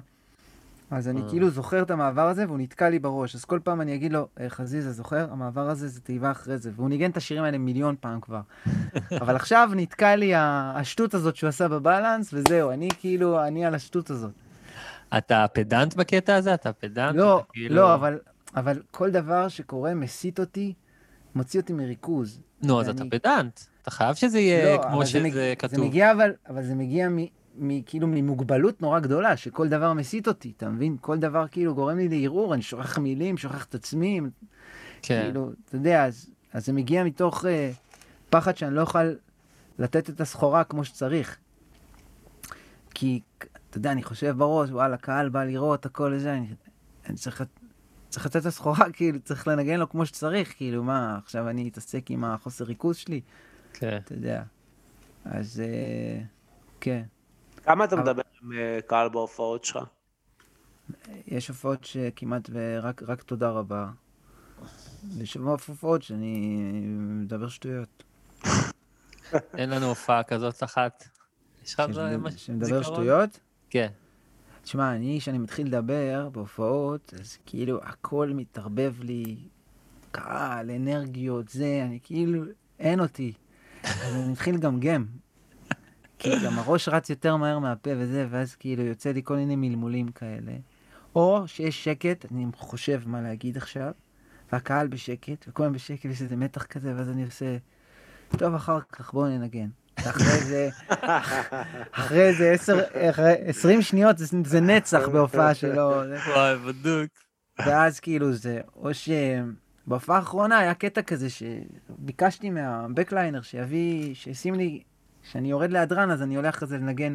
אז 0.90 1.08
אני 1.08 1.22
אה. 1.22 1.28
כאילו 1.28 1.50
זוכר 1.50 1.82
את 1.82 1.90
המעבר 1.90 2.28
הזה, 2.28 2.46
והוא 2.46 2.58
נתקע 2.58 2.90
לי 2.90 2.98
בראש. 2.98 3.34
אז 3.34 3.44
כל 3.44 3.60
פעם 3.64 3.80
אני 3.80 3.94
אגיד 3.94 4.12
לו, 4.12 4.28
"אה, 4.40 4.48
חזיזה, 4.48 4.92
זוכר? 4.92 5.32
המעבר 5.32 5.68
הזה 5.70 5.88
זה 5.88 6.00
תיבה 6.00 6.30
אחרי 6.30 6.58
זה. 6.58 6.70
והוא 6.76 6.88
ניגן 6.88 7.10
את 7.10 7.16
השירים 7.16 7.44
האלה 7.44 7.58
מיליון 7.58 7.94
פעם 8.00 8.20
כבר. 8.20 8.40
אבל 9.22 9.36
עכשיו 9.36 9.70
נתקע 9.76 10.16
לי 10.16 10.32
השטות 10.34 11.14
הזאת 11.14 11.36
שהוא 11.36 11.48
עשה 11.48 11.68
בבלנס, 11.68 12.34
וזהו, 12.34 12.70
אני 12.70 12.88
כאילו, 12.98 13.46
אני 13.46 13.64
על 13.64 13.74
השטות 13.74 14.10
הזאת. 14.10 14.32
אתה 15.18 15.46
פדנט 15.52 15.94
בקטע 15.94 16.34
הזה? 16.36 16.54
אתה 16.54 16.72
פדנט? 16.72 17.16
לא, 17.16 17.38
אתה 17.38 17.52
כאילו- 17.52 17.74
לא, 17.76 17.94
אבל, 17.94 18.18
אבל 18.56 18.82
כל 18.90 19.10
דבר 19.10 19.48
שקורה 19.48 19.94
מסיט 19.94 20.40
אותי, 20.40 20.74
מוציא 21.34 21.60
אותי 21.60 21.72
מריכוז. 21.72 22.40
נו, 22.62 22.80
אז 22.80 22.88
אתה 22.88 23.04
פדנט. 23.10 23.60
אתה 23.82 23.90
חייב 23.90 24.14
שזה 24.14 24.38
יהיה 24.40 24.76
לא, 24.76 24.82
כמו 24.82 24.96
אבל 24.96 25.06
זה 25.06 25.20
מג- 25.22 25.30
שזה 25.30 25.40
זה 25.40 25.54
כתוב. 25.58 25.80
מגיע, 25.84 26.12
אבל, 26.12 26.32
אבל 26.48 26.62
זה 26.62 26.74
מגיע 26.74 27.08
מ, 27.08 27.18
מ, 27.58 27.82
כאילו 27.82 28.06
ממוגבלות 28.06 28.82
נורא 28.82 29.00
גדולה, 29.00 29.36
שכל 29.36 29.68
דבר 29.68 29.92
מסיט 29.92 30.28
אותי, 30.28 30.52
אתה 30.56 30.68
מבין? 30.68 30.96
כל 31.00 31.18
דבר 31.18 31.48
כאילו 31.48 31.74
גורם 31.74 31.96
לי 31.98 32.08
לערעור, 32.08 32.54
אני 32.54 32.62
שוכח 32.62 32.98
מילים, 32.98 33.36
שוכח 33.38 33.64
את 33.64 33.74
עצמי, 33.74 34.20
כן. 35.02 35.22
כאילו, 35.24 35.50
אתה 35.64 35.76
יודע, 35.76 36.04
אז, 36.04 36.30
אז 36.52 36.66
זה 36.66 36.72
מגיע 36.72 37.04
מתוך 37.04 37.46
אה, 37.46 37.70
פחד 38.30 38.56
שאני 38.56 38.74
לא 38.74 38.80
אוכל 38.80 39.12
לתת 39.78 40.10
את 40.10 40.20
הסחורה 40.20 40.64
כמו 40.64 40.84
שצריך. 40.84 41.36
כי, 42.94 43.20
אתה 43.72 43.78
יודע, 43.78 43.92
אני 43.92 44.02
חושב 44.02 44.34
בראש, 44.38 44.70
וואלה, 44.70 44.96
קהל 44.96 45.28
בא 45.28 45.44
לראות, 45.44 45.86
הכל 45.86 46.18
זה, 46.18 46.32
אני, 46.34 46.54
אני 47.06 47.16
צריך, 47.16 47.42
צריך 48.08 48.26
לתת 48.26 48.36
את 48.36 48.46
הסחורה, 48.46 48.90
כאילו, 48.92 49.18
צריך 49.20 49.48
לנגן 49.48 49.78
לו 49.80 49.88
כמו 49.88 50.06
שצריך, 50.06 50.56
כאילו, 50.56 50.82
מה, 50.84 51.16
עכשיו 51.18 51.48
אני 51.48 51.68
אתעסק 51.68 52.10
עם 52.10 52.24
החוסר 52.24 52.64
ריכוז 52.64 52.96
שלי, 52.96 53.20
כן. 53.72 53.98
אתה 54.04 54.14
יודע. 54.14 54.42
אז, 55.24 55.60
אה, 55.64 56.22
כן. 56.80 57.02
כמה 57.64 57.84
אתה 57.84 57.94
אבל- 57.94 58.02
מדבר 58.02 58.22
עם 58.42 58.52
אה, 58.52 58.78
קהל 58.86 59.08
בהופעות 59.08 59.64
שלך? 59.64 59.84
יש 61.26 61.48
הופעות 61.48 61.84
שכמעט 61.84 62.50
ורק 62.52 63.02
רק 63.02 63.22
תודה 63.22 63.50
רבה. 63.50 63.88
יש 65.18 65.34
הופעות 65.34 66.02
שאני 66.02 66.60
מדבר 66.98 67.48
שטויות. 67.48 68.02
אין 69.58 69.70
לנו 69.70 69.86
הופעה 69.86 70.22
כזאת 70.22 70.62
אחת. 70.62 71.08
יש 71.64 71.74
לך 71.74 71.82
שמדבר- 71.86 72.16
ממש 72.16 72.46
שמדבר 72.46 72.64
זיכרון? 72.66 72.82
שטויות? 72.84 73.40
כן. 73.72 73.88
תשמע, 74.62 74.94
אני, 74.94 75.18
כשאני 75.20 75.38
מתחיל 75.38 75.66
לדבר 75.66 76.28
בהופעות, 76.32 77.14
אז 77.20 77.38
כאילו 77.46 77.80
הכל 77.82 78.30
מתערבב 78.34 78.94
לי, 79.00 79.36
קהל, 80.10 80.70
אנרגיות, 80.70 81.48
זה, 81.48 81.82
אני 81.86 81.98
כאילו, 82.02 82.42
אין 82.78 83.00
אותי. 83.00 83.32
אז 83.82 84.14
אני 84.14 84.32
מתחיל 84.32 84.54
לגמגם. 84.54 85.06
כי 86.18 86.30
גם 86.44 86.58
הראש 86.58 86.88
רץ 86.88 87.10
יותר 87.10 87.36
מהר 87.36 87.58
מהפה 87.58 87.90
וזה, 87.98 88.26
ואז 88.30 88.54
כאילו 88.54 88.82
יוצא 88.82 89.12
לי 89.12 89.20
כל 89.24 89.36
מיני 89.36 89.56
מלמולים 89.56 90.08
כאלה. 90.08 90.52
או 91.14 91.42
שיש 91.46 91.84
שקט, 91.84 92.32
אני 92.32 92.46
חושב 92.56 93.02
מה 93.06 93.22
להגיד 93.22 93.56
עכשיו, 93.56 93.92
והקהל 94.52 94.88
בשקט, 94.88 95.44
וכולם 95.48 95.72
בשקט, 95.72 96.04
יש 96.04 96.22
איזה 96.22 96.36
מתח 96.36 96.62
כזה, 96.62 96.96
ואז 96.96 97.08
אני 97.08 97.24
עושה, 97.24 97.56
טוב, 98.38 98.54
אחר 98.54 98.80
כך 98.80 99.12
בואו 99.12 99.28
ננגן. 99.28 99.68
ואחרי 100.04 100.40
זה, 100.44 100.68
אחרי 101.92 102.22
איזה 102.28 102.50
עשר, 102.52 102.80
אחרי 103.10 103.32
עשרים 103.46 103.82
שניות 103.82 104.18
זה, 104.18 104.26
זה 104.44 104.60
נצח 104.60 105.08
בהופעה 105.12 105.54
שלו. 105.54 106.02
זה- 106.08 106.18
וואי, 106.34 106.56
בדוק. 106.58 107.10
ואז 107.58 108.00
כאילו 108.00 108.32
זה, 108.32 108.60
או 108.76 108.90
שבהופעה 108.94 110.16
האחרונה 110.16 110.58
היה 110.58 110.74
קטע 110.74 111.02
כזה 111.02 111.26
שביקשתי 111.30 112.50
מהבקליינר 112.50 113.42
שיביא, 113.42 114.14
שישים 114.14 114.54
לי, 114.54 114.82
כשאני 115.22 115.50
יורד 115.50 115.70
להדרן 115.70 116.10
אז 116.10 116.22
אני 116.22 116.34
הולך 116.36 116.58
כזה 116.58 116.76
לנגן 116.78 117.14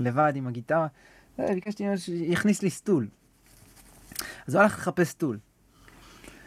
לבד 0.00 0.32
עם 0.36 0.46
הגיטרה. 0.46 0.86
ביקשתי 1.38 1.84
ממנו 1.84 1.98
שיכניס 1.98 2.62
לי 2.62 2.70
סטול. 2.70 3.06
אז 4.48 4.54
הוא 4.54 4.62
הלך 4.62 4.78
לחפש 4.78 5.08
סטול. 5.08 5.38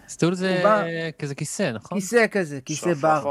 סטול 0.09 0.33
זה 0.35 0.59
בא- 0.63 0.83
כזה 1.19 1.35
כיסא, 1.35 1.71
נכון? 1.71 1.99
כיסא 1.99 2.25
כזה, 2.31 2.59
כיסא 2.65 2.93
בר. 2.93 3.21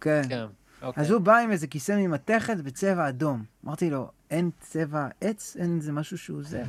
כן. 0.00 0.22
כן. 0.28 0.44
אוקיי. 0.82 1.02
אז 1.02 1.10
הוא 1.10 1.20
בא 1.20 1.38
עם 1.38 1.50
איזה 1.50 1.66
כיסא 1.66 1.92
ממתכת 1.92 2.56
בצבע 2.56 3.08
אדום. 3.08 3.44
אמרתי 3.64 3.90
לו, 3.90 4.10
אין 4.30 4.50
צבע 4.60 5.08
עץ? 5.20 5.56
אין 5.60 5.76
איזה 5.76 5.92
משהו 5.92 6.18
שהוא 6.18 6.42
זה? 6.42 6.62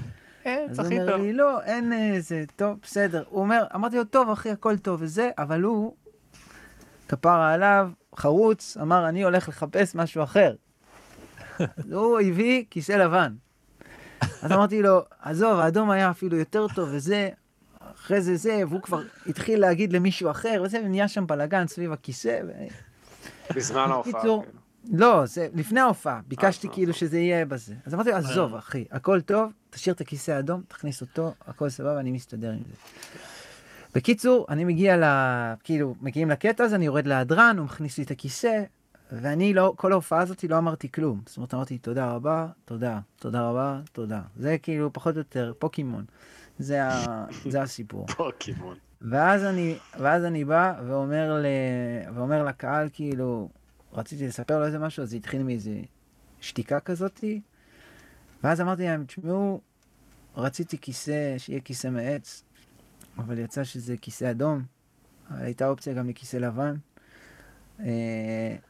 אה, 0.46 0.66
אז 0.70 0.80
הוא 0.80 0.88
אומר 0.88 1.12
טוב. 1.12 1.22
לי, 1.22 1.34
לא, 1.34 1.62
אין 1.62 1.94
איזה, 1.94 2.44
טוב, 2.56 2.78
בסדר. 2.82 3.24
הוא 3.30 3.42
אומר, 3.42 3.64
אמרתי 3.76 3.96
לו, 3.96 4.04
טוב, 4.04 4.30
אחי, 4.30 4.50
הכל 4.50 4.78
טוב 4.78 5.02
וזה, 5.02 5.30
אבל 5.38 5.62
הוא, 5.62 5.96
כפרה 7.08 7.54
עליו, 7.54 7.90
חרוץ, 8.16 8.78
אמר, 8.82 9.10
אני 9.10 9.24
הולך 9.24 9.50
לחפש 9.50 9.96
משהו 9.96 10.24
אחר. 10.24 10.56
אז 11.60 11.92
הוא 11.92 12.20
הביא 12.20 12.66
כיסא 12.70 12.92
לבן. 12.92 13.34
אז 14.42 14.52
אמרתי 14.52 14.82
לו, 14.82 15.02
עזוב, 15.22 15.60
האדום 15.60 15.90
היה 15.90 16.10
אפילו 16.10 16.38
יותר 16.38 16.68
טוב 16.76 16.90
וזה, 16.92 17.30
אחרי 17.80 18.22
זה 18.22 18.36
זה, 18.36 18.62
והוא 18.70 18.82
כבר 18.82 19.02
התחיל 19.28 19.60
להגיד 19.62 19.94
למישהו 19.94 20.32
אחר 20.32 20.62
וזה, 20.66 20.82
ונהיה 20.86 21.08
שם 21.08 21.28
בלאגן 21.28 21.68
סביב 21.68 21.92
הכיסא. 21.92 22.40
ו... 22.48 22.52
בזמן 23.56 23.92
ההופעה. 23.92 24.14
בקיצור, 24.14 24.44
כאילו. 24.44 24.60
לא, 25.00 25.26
זה 25.26 25.48
לפני 25.54 25.80
ההופעה, 25.80 26.22
ביקשתי 26.28 26.68
אה, 26.68 26.74
כאילו 26.74 26.94
שזה 26.94 27.20
יהיה 27.20 27.46
בזה. 27.46 27.76
אז 27.86 27.94
אמרתי 27.94 28.10
לו, 28.10 28.16
עזוב, 28.16 28.56
אחי, 28.56 28.86
הכל 28.92 29.22
טוב, 29.22 29.52
תשאיר 29.70 29.96
את 29.96 30.02
הכיסא 30.02 30.32
האדום, 30.32 30.62
תכניס 30.68 31.02
אותו, 31.02 31.34
הכל 31.48 31.70
סבבה, 31.70 32.00
אני 32.00 32.12
מסתדר 32.12 32.52
עם 32.52 32.64
זה. 32.68 32.76
בקיצור, 33.96 34.46
אני 34.50 34.64
מגיע 34.64 34.98
ל... 34.98 35.04
כאילו, 35.64 35.96
מגיעים 36.02 36.30
לקטע 36.30 36.64
הזה, 36.64 36.76
אני 36.76 36.86
יורד 36.86 37.08
להדרן, 37.08 37.56
הוא 37.58 37.66
מכניס 37.66 37.98
לי 37.98 38.04
את 38.04 38.12
הכיסא, 38.12 38.64
ואני 39.12 39.54
לא, 39.54 39.74
כל 39.78 39.92
ההופעה 39.92 40.22
הזאת 40.22 40.44
לא 40.44 40.58
אמרתי 40.58 40.92
כלום. 40.92 41.22
זאת 41.26 41.38
אומרת, 41.38 41.54
אמרתי, 41.54 41.78
תודה 41.78 42.12
רבה, 42.12 42.48
תודה, 42.66 43.00
תודה 43.16 43.50
רבה, 43.50 43.80
תודה. 43.92 44.22
זה 44.38 44.58
כאילו, 44.62 44.94
פחות 44.94 45.16
או 45.16 45.20
יותר, 45.20 45.54
פוקימון. 45.60 46.06
זה, 46.60 46.86
ה... 46.86 47.26
זה 47.52 47.62
הסיפור. 47.62 48.08
פוקימון. 48.08 48.78
ואז 49.02 49.44
אני, 49.44 49.78
ואז 50.00 50.26
אני 50.26 50.46
בא 50.46 50.74
ואומר, 50.88 51.42
ל... 51.42 51.46
ואומר 52.16 52.44
לקהל, 52.44 52.90
כאילו, 52.94 53.50
רציתי 53.94 54.28
לספר 54.28 54.60
לו 54.60 54.66
איזה 54.66 54.80
משהו, 54.80 55.04
אז 55.04 55.10
זה 55.10 55.16
התחיל 55.16 55.44
מאיזה 55.44 55.80
שתיקה 56.42 56.80
כזאתי, 56.80 57.42
ואז 58.44 58.62
אמרתי 58.62 58.84
להם, 58.84 59.06
תשמעו, 59.06 59.62
רציתי 60.38 60.78
כיסא, 60.78 61.38
שיהיה 61.38 61.60
כיסא 61.60 61.88
מעץ, 61.88 62.44
אבל 63.18 63.40
יצא 63.40 63.64
שזה 63.64 63.98
כיסא 63.98 64.32
אדום, 64.32 64.64
הייתה 65.30 65.68
אופציה 65.68 65.94
גם 65.94 66.10
לכיסא 66.10 66.38
לבן. 66.38 66.76
Uh, 67.80 67.82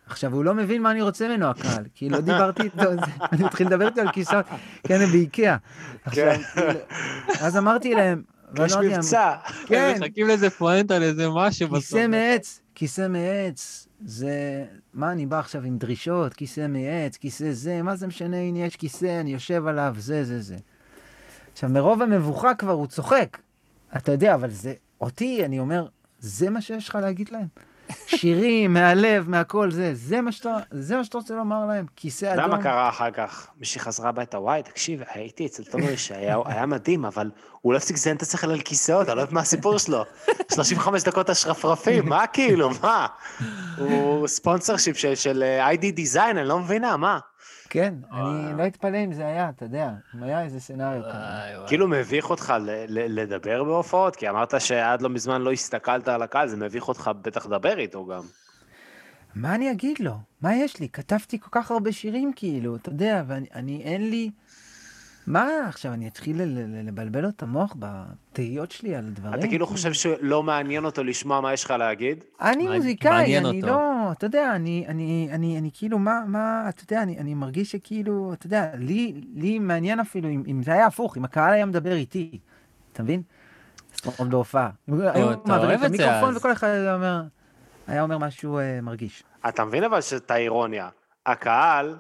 עכשיו, 0.06 0.34
הוא 0.34 0.44
לא 0.44 0.54
מבין 0.54 0.82
מה 0.82 0.92
אני 0.92 1.02
רוצה 1.02 1.28
ממנו, 1.28 1.48
הקהל, 1.48 1.84
כי 1.94 2.10
לא 2.10 2.22
דיברתי 2.22 2.64
איתו, 2.64 2.92
אני 3.32 3.44
מתחיל 3.44 3.68
לדבר 3.68 3.88
איתו 3.88 4.02
על 4.02 4.12
כיסאות, 4.12 4.46
כן, 4.84 5.06
באיקאה. 5.06 5.58
עכשיו, 6.04 6.34
כאילו, 6.54 6.80
אז 7.42 7.58
אמרתי 7.58 7.94
להם, 7.94 8.24
יש 8.54 8.72
ואמרתי 8.72 8.88
להם, 8.88 9.00
מבצע. 9.00 9.36
כן, 9.68 9.98
מחכים 10.02 10.28
לאיזה 10.28 10.50
פואנטה, 10.50 11.00
לאיזה 11.00 11.28
משהו 11.30 11.68
בסוף. 11.68 11.82
כיסא 11.82 12.08
מעץ, 12.08 12.62
כיסא 12.76 13.08
מעץ, 13.08 13.88
זה... 14.06 14.66
מה, 14.94 15.12
אני 15.12 15.26
בא 15.26 15.40
עכשיו 15.40 15.64
עם 15.64 15.78
דרישות, 15.78 16.34
כיסא 16.34 16.68
מעץ, 16.68 17.18
כיסא 17.18 17.52
זה, 17.52 17.82
מה 17.82 17.96
זה 17.96 18.08
משנה 18.08 18.38
אם 18.38 18.56
יש 18.56 18.76
כיסא, 18.76 19.20
אני 19.20 19.34
יושב 19.34 19.68
עליו, 19.68 19.96
זה, 19.98 20.24
זה, 20.24 20.42
זה. 20.42 20.58
עכשיו, 21.54 21.70
מרוב 21.70 22.02
המבוכה 22.02 22.56
כבר 22.56 22.72
הוא 22.72 22.88
צוחק. 22.88 23.38
אתה 23.98 24.12
יודע, 24.12 24.36
אבל 24.36 24.50
זה... 24.50 24.74
אותי, 25.02 25.46
אני 25.46 25.60
אומר, 25.60 25.88
זה 26.20 26.50
מה 26.50 26.62
שיש 26.62 26.90
לך 26.90 26.96
להגיד 26.96 27.30
להם? 27.30 27.48
שירים, 28.08 28.74
מהלב, 28.74 29.30
מהכל, 29.30 29.72
זה, 29.72 29.92
זה 29.94 30.22
מה 30.22 30.32
שאתה, 30.32 30.50
זה 30.72 30.98
מה 30.98 31.04
שאתה 31.04 31.18
רוצה 31.18 31.34
לומר 31.34 31.66
להם, 31.66 31.86
כיסא 31.96 32.34
אדום. 32.34 32.50
מה 32.52 32.64
קרה 32.64 32.90
אחר 32.90 33.12
כך? 33.12 33.48
מישהי 33.60 33.80
חזרה 33.82 34.10
הביתה, 34.10 34.40
וואי, 34.40 34.64
תקשיב, 34.64 35.02
הייתי 35.14 35.46
אצל 35.46 35.64
תומר 35.64 35.96
שהיה 35.96 36.38
היה 36.46 36.66
מדהים, 36.66 37.06
אבל 37.06 37.30
הוא 37.62 37.74
לא 37.74 37.78
הפסיק 37.78 37.96
לזיין 37.96 38.16
את 38.18 38.22
השכל 38.22 38.52
על 38.52 38.60
כיסאות, 38.62 39.08
אני 39.10 39.16
לא 39.16 39.22
יודעת 39.22 39.34
מה 39.34 39.40
הסיפור 39.42 39.78
שלו. 39.78 40.04
35 40.54 41.04
דקות 41.04 41.30
השרפרפים, 41.30 42.10
מה 42.10 42.28
כאילו, 42.28 42.70
מה? 42.84 43.08
הוא 43.78 44.28
ספונסר 44.28 44.78
שיפ 44.78 44.98
של- 44.98 45.16
של 45.16 45.44
אה, 45.44 45.72
Design, 45.74 46.20
אני 46.32 46.48
לא 46.48 46.60
מבינה, 46.60 46.98
מה? 46.98 47.20
כן, 47.70 47.94
אני 48.12 48.58
לא 48.58 48.68
אתפלא 48.68 48.98
אם 48.98 49.14
זה 49.14 49.28
היה, 49.28 49.50
אתה 49.50 49.66
יודע, 49.66 49.92
אם 50.16 50.24
היה 50.24 50.44
איזה 50.44 50.60
סצנריו 50.60 51.02
כזה. 51.04 51.68
כאילו 51.68 51.88
מביך 51.88 52.30
אותך 52.30 52.54
לדבר 52.90 53.64
בהופעות? 53.64 54.16
כי 54.16 54.30
אמרת 54.30 54.62
שעד 54.62 55.02
לא 55.02 55.10
מזמן 55.10 55.42
לא 55.42 55.52
הסתכלת 55.52 56.08
על 56.08 56.22
הקהל, 56.22 56.48
זה 56.48 56.58
מביך 56.58 56.88
אותך 56.88 57.12
בטח 57.22 57.46
לדבר 57.46 57.80
איתו 57.80 58.06
גם. 58.06 58.22
מה 59.36 59.56
אני 59.56 59.72
אגיד 59.72 60.00
לו? 60.00 60.14
מה 60.42 60.56
יש 60.56 60.80
לי? 60.80 60.90
כתבתי 60.90 61.40
כל 61.40 61.50
כך 61.52 61.72
הרבה 61.72 61.92
שירים, 61.92 62.32
כאילו, 62.36 62.76
אתה 62.76 62.90
יודע, 62.90 63.24
ואני, 63.28 63.48
אני, 63.56 63.82
אין 63.84 64.10
לי... 64.10 64.32
מה 65.28 65.48
עכשיו, 65.68 65.94
אני 65.94 66.08
אתחיל 66.08 66.42
לבלבל 66.84 67.22
לו 67.22 67.30
את 67.30 67.44
המוח 67.44 67.76
בתהיות 67.80 68.72
שלי 68.72 68.96
על 68.96 69.10
דברים? 69.10 69.40
אתה 69.40 69.48
כאילו 69.48 69.68
חושב 69.68 69.94
שלא 69.94 70.44
מעניין 70.44 70.86
אותו 70.86 71.04
לשמוע 71.04 71.42
מה 71.42 71.54
יש 71.54 71.64
לך 71.64 71.72
להגיד? 71.72 72.24
אני 72.42 72.68
מוזיקאי, 72.68 73.38
אני 73.38 73.58
אותו. 73.58 73.68
לא, 73.68 74.12
אתה 74.12 74.26
יודע, 74.26 74.56
אני, 74.56 74.86
אני, 74.88 75.30
אני, 75.32 75.58
אני 75.58 75.70
כאילו, 75.74 76.00
מה, 76.00 76.24
מה, 76.28 76.66
אתה 76.70 76.84
יודע, 76.84 77.04
אני, 77.04 77.20
אני 77.20 77.34
מרגיש 77.34 77.72
שכאילו, 77.72 78.34
אתה 78.34 78.46
יודע, 78.46 78.72
לי, 78.78 79.22
לי 79.34 79.60
מעניין 79.60 80.00
אפילו 80.00 80.30
אם, 80.30 80.44
אם 80.48 80.64
זה 80.64 80.74
היה 80.74 80.86
הפוך, 80.86 81.18
אם 81.18 81.26
הקהל 81.26 81.54
היה 81.54 81.66
מדבר 81.66 81.94
איתי, 81.94 82.40
אתה 82.94 83.04
מבין? 83.04 83.22
אומרת, 84.06 84.32
בהופעה. 84.32 84.70
היו 84.88 85.32
אתה 85.32 85.40
מעבירים 85.46 85.80
אוהב 85.80 85.84
את 85.84 85.98
זה 85.98 86.06
המיקרופון 86.06 86.30
אז. 86.30 86.38
וכל 86.38 86.52
אחד 86.52 86.68
היה 86.68 86.96
אומר, 86.96 87.22
היה 87.88 88.02
אומר 88.02 88.18
משהו 88.18 88.60
אה, 88.60 88.82
מרגיש. 88.82 89.24
אתה 89.50 89.66
מבין 89.66 89.84
אבל 89.84 90.02
שאת 90.02 90.32
האירוניה. 90.32 90.90
הקהל 91.26 91.98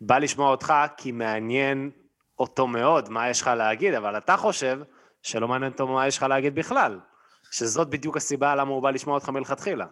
בא 0.00 0.18
לשמוע 0.18 0.50
אותך 0.50 0.74
כי 0.96 1.12
מעניין 1.12 1.90
אותו 2.38 2.66
מאוד 2.66 3.08
מה 3.08 3.28
יש 3.30 3.40
לך 3.40 3.46
להגיד, 3.46 3.94
אבל 3.94 4.16
אתה 4.18 4.36
חושב 4.36 4.80
שלא 5.22 5.48
מעניין 5.48 5.72
אותו 5.72 5.88
מה 5.88 6.06
יש 6.06 6.18
לך 6.18 6.22
להגיד 6.22 6.54
בכלל. 6.54 6.98
שזאת 7.50 7.90
בדיוק 7.90 8.16
הסיבה 8.16 8.54
למה 8.54 8.70
הוא 8.70 8.82
בא 8.82 8.90
לשמוע 8.90 9.14
אותך 9.14 9.28
מלכתחילה. 9.28 9.86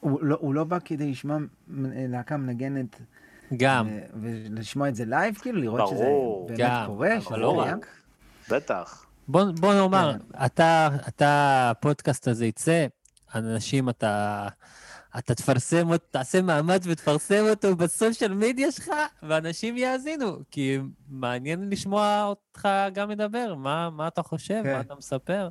הוא 0.00 0.18
לא, 0.22 0.36
הוא 0.40 0.54
לא 0.54 0.64
בא 0.64 0.78
כדי 0.84 1.10
לשמוע 1.10 1.36
אה, 1.36 1.42
להקה 2.08 2.36
מנגנת, 2.36 3.00
גם, 3.56 3.88
אה, 3.88 3.98
ולשמוע 4.22 4.88
את 4.88 4.94
זה 4.94 5.04
לייב, 5.04 5.34
כאילו, 5.34 5.60
לראות 5.60 5.88
שזה 5.88 6.04
ברור, 6.04 6.46
באמת 6.48 6.58
גם, 6.60 6.86
קורה, 6.86 7.12
אבל 7.12 7.20
שזה 7.20 7.36
לא 7.36 7.62
קיים? 7.64 7.78
רק. 7.78 7.86
בטח. 8.50 9.06
בוא, 9.28 9.44
בוא 9.60 9.74
נאמר, 9.74 10.12
כן. 10.12 10.44
אתה, 10.44 10.88
אתה, 11.08 11.70
הפודקאסט 11.70 12.28
הזה 12.28 12.46
יצא, 12.46 12.86
אנשים, 13.34 13.88
אתה, 13.88 14.48
אתה 15.18 15.34
תפרסם 15.34 15.96
תעשה 16.10 16.42
מאמץ 16.42 16.82
ותפרסם 16.86 17.44
אותו 17.50 17.76
ב 17.76 17.84
social 17.84 18.34
media 18.34 18.72
שלך, 18.72 18.90
ואנשים 19.22 19.76
יאזינו, 19.76 20.38
כי 20.50 20.78
מעניין 21.08 21.70
לשמוע 21.70 22.24
אותך 22.24 22.68
גם 22.94 23.08
מדבר, 23.08 23.54
מה, 23.54 23.90
מה 23.90 24.08
אתה 24.08 24.22
חושב, 24.22 24.60
כן. 24.64 24.72
מה 24.72 24.80
אתה 24.80 24.94
מספר. 24.94 25.48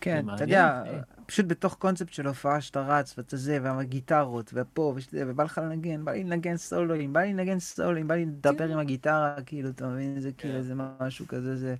כן, 0.00 0.26
אתה 0.34 0.44
יודע, 0.44 0.82
אחי. 0.82 0.96
פשוט 1.26 1.46
בתוך 1.46 1.74
קונספט 1.74 2.12
של 2.12 2.26
הופעה 2.26 2.60
שאתה 2.60 2.80
רץ, 2.80 3.14
ואתה 3.18 3.36
זה, 3.36 3.58
והגיטרות, 3.62 4.50
ופה, 4.54 4.92
ושזה, 4.96 5.24
ובא 5.26 5.44
לך 5.44 5.60
לנגן, 5.64 6.04
בא 6.04 6.12
לי 6.12 6.24
לנגן 6.24 6.56
סולואים, 6.56 7.12
בא 7.12 7.20
לי 7.20 7.32
לנגן 7.32 7.58
סולואים, 7.58 8.08
בא 8.08 8.14
לי 8.14 8.26
לדבר 8.26 8.68
עם 8.72 8.78
הגיטרה, 8.78 9.34
כאילו, 9.46 9.68
אתה 9.68 9.86
מבין? 9.86 10.20
זה 10.20 10.32
כאילו, 10.32 10.62
זה 10.62 10.74
משהו 11.00 11.26
כזה, 11.28 11.56
זה... 11.56 11.74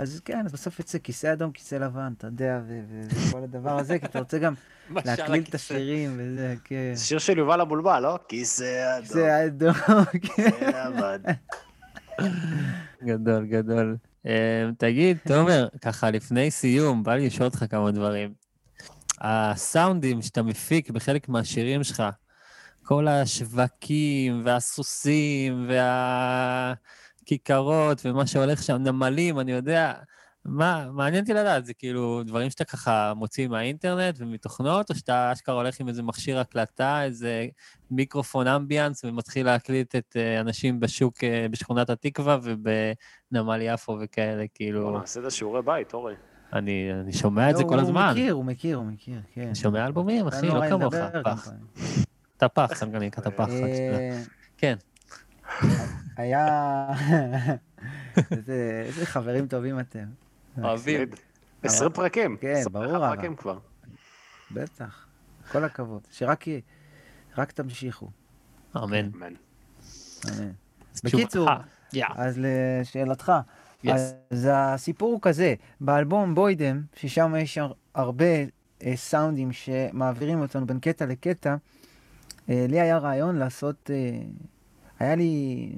אז 0.00 0.20
כן, 0.24 0.46
אז 0.46 0.52
בסוף 0.52 0.78
יוצא 0.78 0.98
כיסא 0.98 1.32
אדום, 1.32 1.52
כיסא 1.52 1.74
לבן, 1.74 2.12
אתה 2.18 2.26
יודע, 2.26 2.60
וכל 2.66 3.42
הדבר 3.42 3.78
הזה, 3.78 3.98
כי 3.98 4.06
אתה 4.06 4.18
רוצה 4.18 4.38
גם 4.38 4.54
להקליל 5.06 5.44
את 5.48 5.54
השירים 5.54 6.16
וזה, 6.18 6.54
כן. 6.64 6.90
זה 6.94 7.04
שיר 7.04 7.18
של 7.18 7.38
יובל 7.38 7.60
המולבל, 7.60 8.00
לא? 8.00 8.18
כיסא 8.28 8.98
אדום. 8.98 9.06
כיסא 9.06 9.46
אדום, 9.46 9.72
כן. 10.12 10.18
כיסא 10.18 10.88
לבן. 10.88 11.32
גדול, 13.04 13.46
גדול. 13.46 13.96
אה, 14.26 14.64
תגיד, 14.78 15.18
תומר, 15.26 15.68
ככה 15.84 16.10
לפני 16.10 16.50
סיום, 16.50 17.02
בא 17.02 17.14
לי 17.14 17.26
לשאול 17.26 17.44
אותך 17.44 17.64
כמה 17.70 17.90
דברים. 17.90 18.32
הסאונדים 19.20 20.22
שאתה 20.22 20.42
מפיק 20.42 20.90
בחלק 20.90 21.28
מהשירים 21.28 21.84
שלך, 21.84 22.02
כל 22.84 23.08
השווקים 23.08 24.42
והסוסים 24.44 25.66
והכיכרות 27.28 28.06
ומה 28.06 28.26
שהולך 28.26 28.62
שם, 28.62 28.76
נמלים, 28.76 29.40
אני 29.40 29.52
יודע, 29.52 29.92
מה, 30.44 30.86
מעניין 30.92 31.22
אותי 31.22 31.34
לדעת, 31.34 31.66
זה 31.66 31.74
כאילו 31.74 32.22
דברים 32.22 32.50
שאתה 32.50 32.64
ככה 32.64 33.12
מוציא 33.16 33.48
מהאינטרנט 33.48 34.14
ומתוכנות, 34.18 34.90
או 34.90 34.94
שאתה 34.94 35.32
אשכרה 35.32 35.54
הולך 35.54 35.80
עם 35.80 35.88
איזה 35.88 36.02
מכשיר 36.02 36.38
הקלטה, 36.38 37.04
איזה 37.04 37.46
מיקרופון 37.90 38.46
אמביאנס, 38.46 39.04
ומתחיל 39.04 39.46
להקליט 39.46 39.94
את 39.94 40.16
אה, 40.16 40.40
אנשים 40.40 40.80
בשוק, 40.80 41.24
אה, 41.24 41.46
בשכונת 41.50 41.90
התקווה 41.90 42.38
ובנמל 42.42 43.60
יפו 43.62 43.98
וכאלה, 44.00 44.36
בוא 44.38 44.46
כאילו, 44.54 44.98
נעשה 44.98 45.20
את 45.20 45.24
השיעורי 45.24 45.62
בית, 45.62 45.94
אורי. 45.94 46.14
אני, 46.52 46.88
אני 47.00 47.12
שומע 47.12 47.50
את 47.50 47.56
זה 47.56 47.62
לא, 47.62 47.68
כל 47.68 47.74
הוא 47.74 47.82
הזמן. 47.82 48.10
מכיר, 48.12 48.34
הוא 48.34 48.44
מכיר, 48.44 48.76
הוא 48.76 48.86
מכיר, 48.86 49.20
כן. 49.34 49.42
אני 49.46 49.54
שומע 49.54 49.86
אלבומים, 49.86 50.26
אחי, 50.26 50.46
לא 50.46 50.60
מה 50.60 50.68
כמוך, 50.68 50.94
פח. 51.24 51.48
אתה 52.36 52.48
פח, 52.48 52.74
סנגלניק, 52.74 53.18
אתה 53.18 53.30
פח. 53.30 53.48
אה, 53.50 54.22
כן. 54.58 54.76
היה... 56.18 56.86
איזה 58.86 59.06
חברים 59.06 59.46
טובים 59.46 59.80
אתם. 59.80 60.04
אוהבים. 60.62 61.08
20 61.62 61.90
פרקים. 61.92 62.36
כן, 62.40 62.52
21 62.52 62.72
ברור, 62.72 62.96
אבל. 63.06 63.16
פרקים 63.16 63.36
כבר. 63.36 63.58
בטח. 64.50 65.06
כל 65.52 65.64
הכבוד. 65.64 66.02
שרק 66.10 66.44
רק 67.38 67.52
תמשיכו. 67.52 68.10
אמן. 68.76 69.10
אמן. 69.14 69.32
בקיצור. 71.04 71.48
אז 72.16 72.40
לשאלתך. 72.42 73.32
אז 73.92 74.14
הסיפור 74.52 75.12
הוא 75.12 75.20
כזה, 75.22 75.54
באלבום 75.80 76.34
בוידם, 76.34 76.82
ששם 76.96 77.34
יש 77.38 77.58
הר- 77.58 77.72
הרבה 77.94 78.24
אה, 78.82 78.96
סאונדים 78.96 79.52
שמעבירים 79.52 80.40
אותנו 80.40 80.66
בין 80.66 80.80
קטע 80.80 81.06
לקטע, 81.06 81.56
אה, 82.50 82.66
לי 82.68 82.80
היה 82.80 82.98
רעיון 82.98 83.36
לעשות, 83.36 83.90
אה, 83.94 84.20
היה 84.98 85.14
לי 85.16 85.72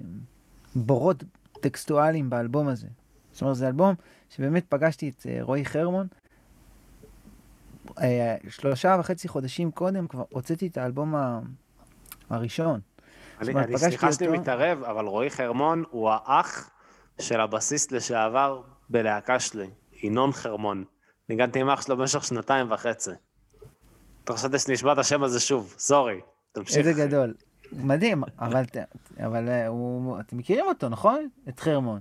בורות 0.74 1.24
טקסטואליים 1.60 2.30
באלבום 2.30 2.68
הזה. 2.68 2.86
זאת 3.32 3.42
אומרת, 3.42 3.56
זה 3.56 3.66
אלבום 3.66 3.94
שבאמת 4.30 4.64
פגשתי 4.68 5.08
את 5.08 5.26
אה, 5.26 5.38
רועי 5.42 5.64
חרמון. 5.64 6.06
אה, 7.98 8.36
שלושה 8.48 8.96
וחצי 9.00 9.28
חודשים 9.28 9.70
קודם 9.70 10.06
כבר 10.06 10.24
הוצאתי 10.30 10.66
את 10.66 10.78
האלבום 10.78 11.14
הראשון. 12.30 12.80
אני, 13.40 13.52
אני 13.54 13.78
סליחה 13.78 14.12
שאני 14.12 14.28
אותו- 14.28 14.40
מתערב, 14.40 14.82
אבל 14.82 15.04
רועי 15.04 15.30
חרמון 15.30 15.84
הוא 15.90 16.10
האח 16.10 16.70
של 17.20 17.40
הבסיסט 17.40 17.92
לשעבר 17.92 18.62
בלהקה 18.88 19.40
שלי, 19.40 19.70
ינון 20.02 20.32
חרמון. 20.32 20.84
ניגנתי 21.28 21.60
עם 21.60 21.70
אח 21.70 21.82
שלו 21.82 21.96
במשך 21.96 22.24
שנתיים 22.24 22.72
וחצי. 22.72 23.10
אתה 24.24 24.32
חשבת 24.32 24.60
שנשמע 24.60 24.92
את 24.92 24.98
השם 24.98 25.22
הזה 25.22 25.40
שוב, 25.40 25.74
סורי. 25.78 26.20
תמשיך. 26.52 26.76
איזה 26.76 26.92
גדול. 26.92 27.34
מדהים, 27.72 28.22
אבל, 28.38 28.62
אבל 29.26 29.48
אה, 29.48 29.66
הוא, 29.66 30.20
אתם 30.20 30.36
מכירים 30.38 30.64
אותו, 30.68 30.88
נכון? 30.88 31.28
את 31.48 31.60
חרמון. 31.60 32.00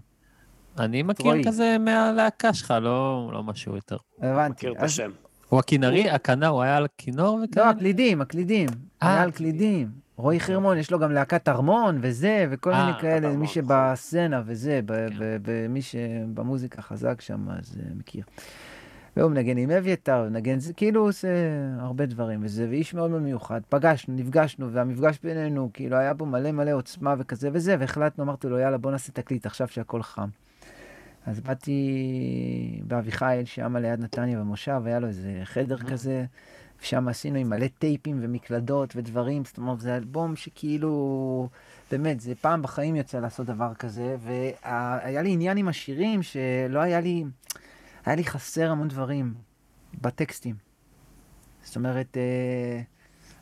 אני 0.79 1.03
מכיר 1.03 1.25
רועי. 1.25 1.43
כזה 1.45 1.77
מהלהקה 1.79 2.53
שלך, 2.53 2.73
לא 2.81 3.29
לא 3.33 3.43
משהו 3.43 3.75
יותר. 3.75 3.97
הבנתי. 4.21 4.51
מכיר 4.51 4.71
את 4.71 4.77
אז- 4.77 4.83
השם. 4.83 5.11
הוא 5.49 5.59
הכינרי, 5.59 6.09
הכנר, 6.09 6.47
הוא 6.47 6.61
היה 6.61 6.77
על 6.77 6.87
כינור 6.97 7.39
לא, 7.39 7.43
וכאלה? 7.43 7.69
הקלידים, 7.69 8.21
הקלידים. 8.21 8.69
אה, 9.03 9.13
היה 9.13 9.23
על 9.23 9.31
קלידים. 9.31 9.89
רועי 10.15 10.39
חרמון, 10.39 10.77
יש 10.77 10.91
לו 10.91 10.99
גם 10.99 11.11
להקת 11.11 11.47
ארמון 11.49 11.97
וזה, 12.01 12.45
וכל 12.49 12.73
אה, 12.73 12.85
מיני 12.85 12.99
כאלה, 13.01 13.27
ארמון, 13.27 13.39
מי. 13.41 13.47
שבסצנה 13.47 14.41
וזה, 14.45 14.79
ב- 14.85 15.07
כן. 15.43 15.51
מי 15.69 15.81
שבמוזיקה 15.81 16.81
חזק 16.81 17.21
שם, 17.21 17.49
אז 17.49 17.77
אה, 17.79 17.95
מכיר. 17.95 18.23
והוא 19.17 19.31
מנגן 19.31 19.57
עם 19.57 19.71
אביתר, 19.71 20.29
מנגן, 20.29 20.59
זה 20.59 20.73
כאילו 20.73 21.01
הוא 21.01 21.09
עושה 21.09 21.27
הרבה 21.79 22.05
דברים 22.05 22.39
וזה, 22.43 22.67
ואיש 22.69 22.93
מאוד 22.93 23.11
מאוד 23.11 23.21
מיוחד. 23.21 23.61
פגשנו, 23.69 24.15
נפגשנו, 24.15 24.71
והמפגש 24.71 25.19
בינינו, 25.23 25.69
כאילו 25.73 25.97
היה 25.97 26.13
בו 26.13 26.25
מלא 26.25 26.51
מלא 26.51 26.71
עוצמה 26.71 27.15
וכזה 27.17 27.49
וזה, 27.53 27.75
והחלטנו, 27.79 28.23
אמרתי 28.23 28.47
לו, 28.47 28.59
יאללה, 28.59 28.77
בוא 28.77 28.91
נעשה 28.91 29.11
תקליט 29.11 29.45
עכשיו 29.45 29.67
שהכל 29.67 30.01
חם. 30.01 30.29
אז 31.25 31.39
באתי 31.39 32.81
באביחיל, 32.87 33.45
שם 33.45 33.75
ליד 33.75 33.99
נתניה 33.99 34.39
במושב, 34.39 34.81
היה 34.85 34.99
לו 34.99 35.07
איזה 35.07 35.41
חדר 35.43 35.77
כזה, 35.77 36.25
ושם 36.81 37.07
עשינו 37.07 37.37
עם 37.37 37.49
מלא 37.49 37.67
טייפים 37.79 38.19
ומקלדות 38.21 38.95
ודברים, 38.95 39.45
זאת 39.45 39.57
אומרת, 39.57 39.79
זה 39.79 39.95
אלבום 39.95 40.35
שכאילו, 40.35 41.49
באמת, 41.91 42.19
זה 42.19 42.35
פעם 42.41 42.61
בחיים 42.61 42.95
יצא 42.95 43.19
לעשות 43.19 43.45
דבר 43.45 43.73
כזה, 43.73 44.15
והיה 44.19 45.21
לי 45.21 45.31
עניין 45.31 45.57
עם 45.57 45.67
השירים 45.67 46.23
שלא 46.23 46.79
היה 46.79 46.99
לי, 46.99 47.23
היה 48.05 48.15
לי 48.15 48.23
חסר 48.23 48.71
המון 48.71 48.87
דברים 48.87 49.33
בטקסטים. 50.01 50.55
זאת 51.63 51.75
אומרת, 51.75 52.17
אה, 52.17 52.81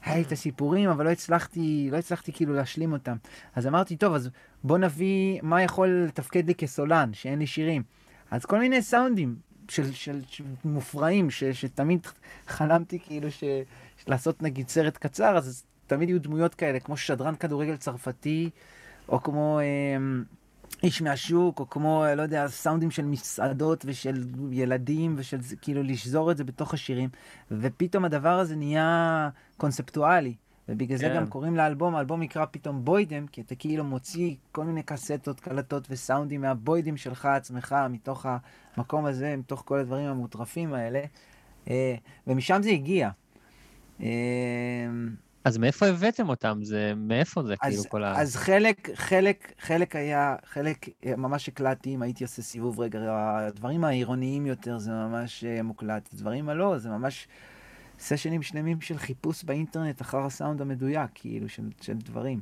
היה 0.03 0.15
לי 0.15 0.21
את 0.21 0.31
הסיפורים, 0.31 0.89
אבל 0.89 1.05
לא 1.05 1.09
הצלחתי, 1.09 1.89
לא 1.91 1.97
הצלחתי 1.97 2.31
כאילו 2.31 2.53
להשלים 2.53 2.93
אותם. 2.93 3.15
אז 3.55 3.67
אמרתי, 3.67 3.95
טוב, 3.97 4.13
אז 4.13 4.29
בוא 4.63 4.77
נביא 4.77 5.39
מה 5.43 5.63
יכול 5.63 6.05
לתפקד 6.07 6.47
לי 6.47 6.55
כסולן, 6.55 7.13
שאין 7.13 7.39
לי 7.39 7.47
שירים. 7.47 7.83
אז 8.31 8.45
כל 8.45 8.59
מיני 8.59 8.81
סאונדים 8.81 9.35
של, 9.69 9.91
של, 9.93 10.21
של 10.27 10.43
מופרעים, 10.65 11.29
ש, 11.29 11.43
שתמיד 11.43 12.07
חלמתי 12.47 12.99
כאילו 12.99 13.31
ש, 13.31 13.43
לעשות 14.07 14.41
נגיד 14.43 14.69
סרט 14.69 14.97
קצר, 14.97 15.37
אז 15.37 15.65
תמיד 15.87 16.09
יהיו 16.09 16.21
דמויות 16.21 16.55
כאלה, 16.55 16.79
כמו 16.79 16.97
שדרן 16.97 17.35
כדורגל 17.35 17.75
צרפתי, 17.75 18.49
או 19.09 19.23
כמו 19.23 19.59
אה, 19.59 19.63
איש 20.83 21.01
מהשוק, 21.01 21.59
או 21.59 21.69
כמו, 21.69 22.03
אה, 22.05 22.15
לא 22.15 22.21
יודע, 22.21 22.47
סאונדים 22.47 22.91
של 22.91 23.05
מסעדות 23.05 23.83
ושל 23.87 24.23
ילדים, 24.51 25.15
ושל 25.17 25.37
כאילו 25.61 25.83
לשזור 25.83 26.31
את 26.31 26.37
זה 26.37 26.43
בתוך 26.43 26.73
השירים, 26.73 27.09
ופתאום 27.51 28.05
הדבר 28.05 28.39
הזה 28.39 28.55
נהיה 28.55 29.29
קונספטואלי. 29.57 30.35
ובגלל 30.69 30.97
זה 30.97 31.09
כן. 31.09 31.15
גם 31.15 31.27
קוראים 31.27 31.55
לאלבום, 31.55 31.95
האלבום 31.95 32.21
נקרא 32.21 32.45
פתאום 32.51 32.85
בוידם, 32.85 33.27
כי 33.27 33.41
אתה 33.41 33.55
כאילו 33.55 33.83
מוציא 33.83 34.35
כל 34.51 34.63
מיני 34.63 34.83
קסטות, 34.83 35.39
קלטות 35.39 35.87
וסאונדים 35.89 36.41
מהבוידים 36.41 36.97
שלך 36.97 37.25
עצמך, 37.25 37.75
מתוך 37.89 38.25
המקום 38.77 39.05
הזה, 39.05 39.35
מתוך 39.37 39.63
כל 39.65 39.79
הדברים 39.79 40.05
המוטרפים 40.05 40.73
האלה. 40.73 41.01
אה, 41.69 41.95
ומשם 42.27 42.59
זה 42.63 42.69
הגיע. 42.69 43.09
אז 45.47 45.57
מאיפה 45.57 45.85
הבאתם 45.85 46.29
אותם? 46.29 46.59
זה, 46.63 46.93
מאיפה 46.95 47.43
זה, 47.43 47.55
כאילו, 47.57 47.75
אז, 47.75 47.85
כל 47.85 48.03
ה... 48.03 48.21
אז 48.21 48.35
חלק, 48.35 48.89
חלק, 48.95 49.53
חלק 49.59 49.95
היה, 49.95 50.35
חלק 50.45 50.85
אה, 51.05 51.15
ממש 51.15 51.47
הקלטתי, 51.47 51.95
אם 51.95 52.01
הייתי 52.01 52.23
עושה 52.23 52.41
סיבוב 52.41 52.79
רגע, 52.79 52.99
הדברים 53.47 53.83
העירוניים 53.83 54.45
יותר 54.45 54.77
זה 54.77 54.91
ממש 54.91 55.43
אה, 55.43 55.63
מוקלט, 55.63 56.09
הדברים 56.13 56.49
הלא, 56.49 56.77
זה 56.77 56.89
ממש 56.89 57.27
סשנים 57.99 58.41
שלמים 58.41 58.81
של 58.81 58.97
חיפוש 58.97 59.43
באינטרנט 59.43 60.01
אחר 60.01 60.25
הסאונד 60.25 60.61
המדויק, 60.61 61.11
כאילו, 61.13 61.49
של, 61.49 61.63
של 61.81 61.93
דברים. 61.93 62.39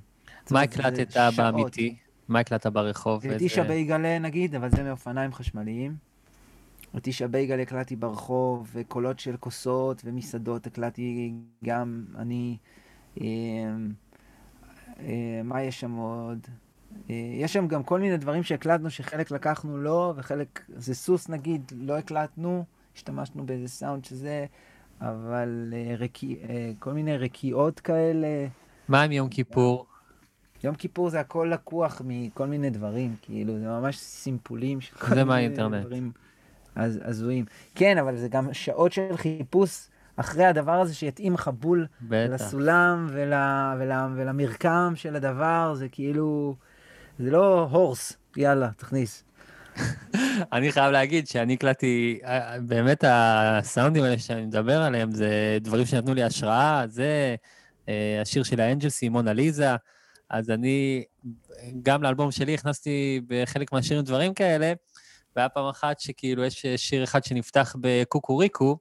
מה 0.52 0.62
הקלטת. 0.62 1.18
באמיתי? 1.38 1.96
מה 2.28 2.40
הקלטת 2.40 2.68
ברחוב? 2.68 3.20
את 3.26 3.32
איזה- 3.32 3.44
אישה 3.44 3.64
בייגלה 3.64 4.20
נגיד, 4.20 4.56
אבל 4.56 4.70
זה 4.70 4.84
מאופניים 4.84 5.34
חשמליים. 5.34 5.96
את 6.98 7.08
אישה 7.08 7.28
בייגלה 7.28 7.62
הקלטתי 7.62 7.96
ברחוב, 7.96 8.70
וקולות 8.74 9.20
של 9.20 9.38
כוסות 9.38 10.02
ומסעדות 10.06 10.68
הקלטתי 10.68 11.34
גם 11.66 12.06
אני. 12.18 12.58
אה, 13.22 13.26
אה, 15.00 15.42
מה 15.44 15.62
יש 15.64 15.80
שם 15.80 15.92
עוד? 15.96 16.40
אה, 17.10 17.16
יש 17.40 17.54
שם 17.54 17.68
גם 17.68 17.84
כל 17.84 18.00
מיני 18.00 18.18
דברים 18.18 18.44
שהקלטנו, 18.44 18.90
שחלק 18.90 19.32
לקחנו 19.32 19.78
לא, 19.78 20.14
וחלק, 20.18 20.62
זה 20.76 20.96
סוס 20.96 21.30
נגיד, 21.30 21.72
לא 21.76 21.98
הקלטנו, 21.98 22.64
השתמשנו 22.96 23.46
באיזה 23.46 23.68
סאונד 23.68 24.06
שזה, 24.06 24.46
אבל 25.02 25.74
אה, 25.76 25.96
רקי, 26.00 26.38
אה, 26.50 26.72
כל 26.80 26.94
מיני 26.94 27.18
רקיעות 27.18 27.80
כאלה. 27.80 28.48
מה 28.88 29.02
עם 29.04 29.12
יום 29.12 29.30
כיפור? 29.30 29.86
יום 30.64 30.76
כיפור 30.76 31.10
זה 31.10 31.20
הכל 31.20 31.50
לקוח 31.54 32.02
מכל 32.06 32.48
מיני 32.48 32.70
דברים, 32.70 33.16
כאילו, 33.22 33.60
זה 33.60 33.68
ממש 33.68 33.98
סימפולים 33.98 34.82
של 34.82 34.96
כל 34.96 35.06
מיני. 35.70 35.84
דברים 35.84 36.12
הז- 36.76 37.00
הזויים. 37.10 37.46
כן, 37.76 37.98
אבל 37.98 38.18
זה 38.18 38.28
גם 38.28 38.54
שעות 38.54 38.92
של 38.92 39.18
חיפוש 39.18 39.88
אחרי 40.16 40.46
הדבר 40.46 40.82
הזה 40.82 40.94
שיתאים 40.94 41.34
לך 41.34 41.48
בול. 41.48 41.88
לסולם 42.10 43.08
ול, 43.10 43.34
ול, 43.80 43.92
ולמרקם 44.16 44.94
של 44.96 45.16
הדבר, 45.16 45.74
זה 45.76 45.90
כאילו, 45.90 46.56
זה 47.20 47.32
לא 47.32 47.68
הורס, 47.72 48.14
יאללה, 48.38 48.70
תכניס. 48.78 49.24
אני 50.54 50.72
חייב 50.72 50.92
להגיד 50.92 51.28
שאני 51.28 51.54
הקלטתי, 51.54 52.20
אה, 52.26 52.60
באמת 52.62 53.04
הסאונדים 53.08 54.04
האלה 54.04 54.20
שאני 54.20 54.46
מדבר 54.46 54.82
עליהם, 54.82 55.12
זה 55.12 55.58
דברים 55.62 55.86
שנתנו 55.86 56.14
לי 56.14 56.24
השראה, 56.24 56.84
זה 56.88 57.36
אה, 57.90 58.20
השיר 58.22 58.44
של 58.44 58.62
האנג'לס 58.62 59.04
עם 59.04 59.12
מונה 59.12 59.34
ליזה, 59.34 59.76
אז 60.30 60.50
אני, 60.50 61.04
גם 61.84 62.04
לאלבום 62.04 62.32
שלי 62.32 62.54
הכנסתי 62.54 63.22
בחלק 63.28 63.72
מהשירים 63.72 64.04
דברים 64.04 64.34
כאלה, 64.34 64.74
והיה 65.36 65.50
פעם 65.50 65.68
אחת 65.68 66.00
שכאילו 66.00 66.46
יש 66.46 66.66
שיר 66.76 67.04
אחד 67.04 67.24
שנפתח 67.24 67.76
בקוקוריקו, 67.80 68.78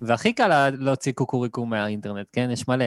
והכי 0.00 0.32
קל 0.32 0.48
לה- 0.48 0.70
להוציא 0.70 1.12
קוקוריקו 1.12 1.66
מהאינטרנט, 1.66 2.26
כן? 2.32 2.50
יש 2.52 2.68
מלא. 2.68 2.84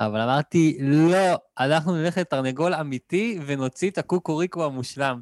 אבל 0.00 0.20
אמרתי, 0.20 0.78
לא, 0.80 1.16
אנחנו 1.58 1.96
נלך 1.96 2.18
לתרנגול 2.18 2.74
אמיתי 2.74 3.38
ונוציא 3.46 3.90
את 3.90 3.98
הקוקוריקו 3.98 4.64
המושלם. 4.64 5.20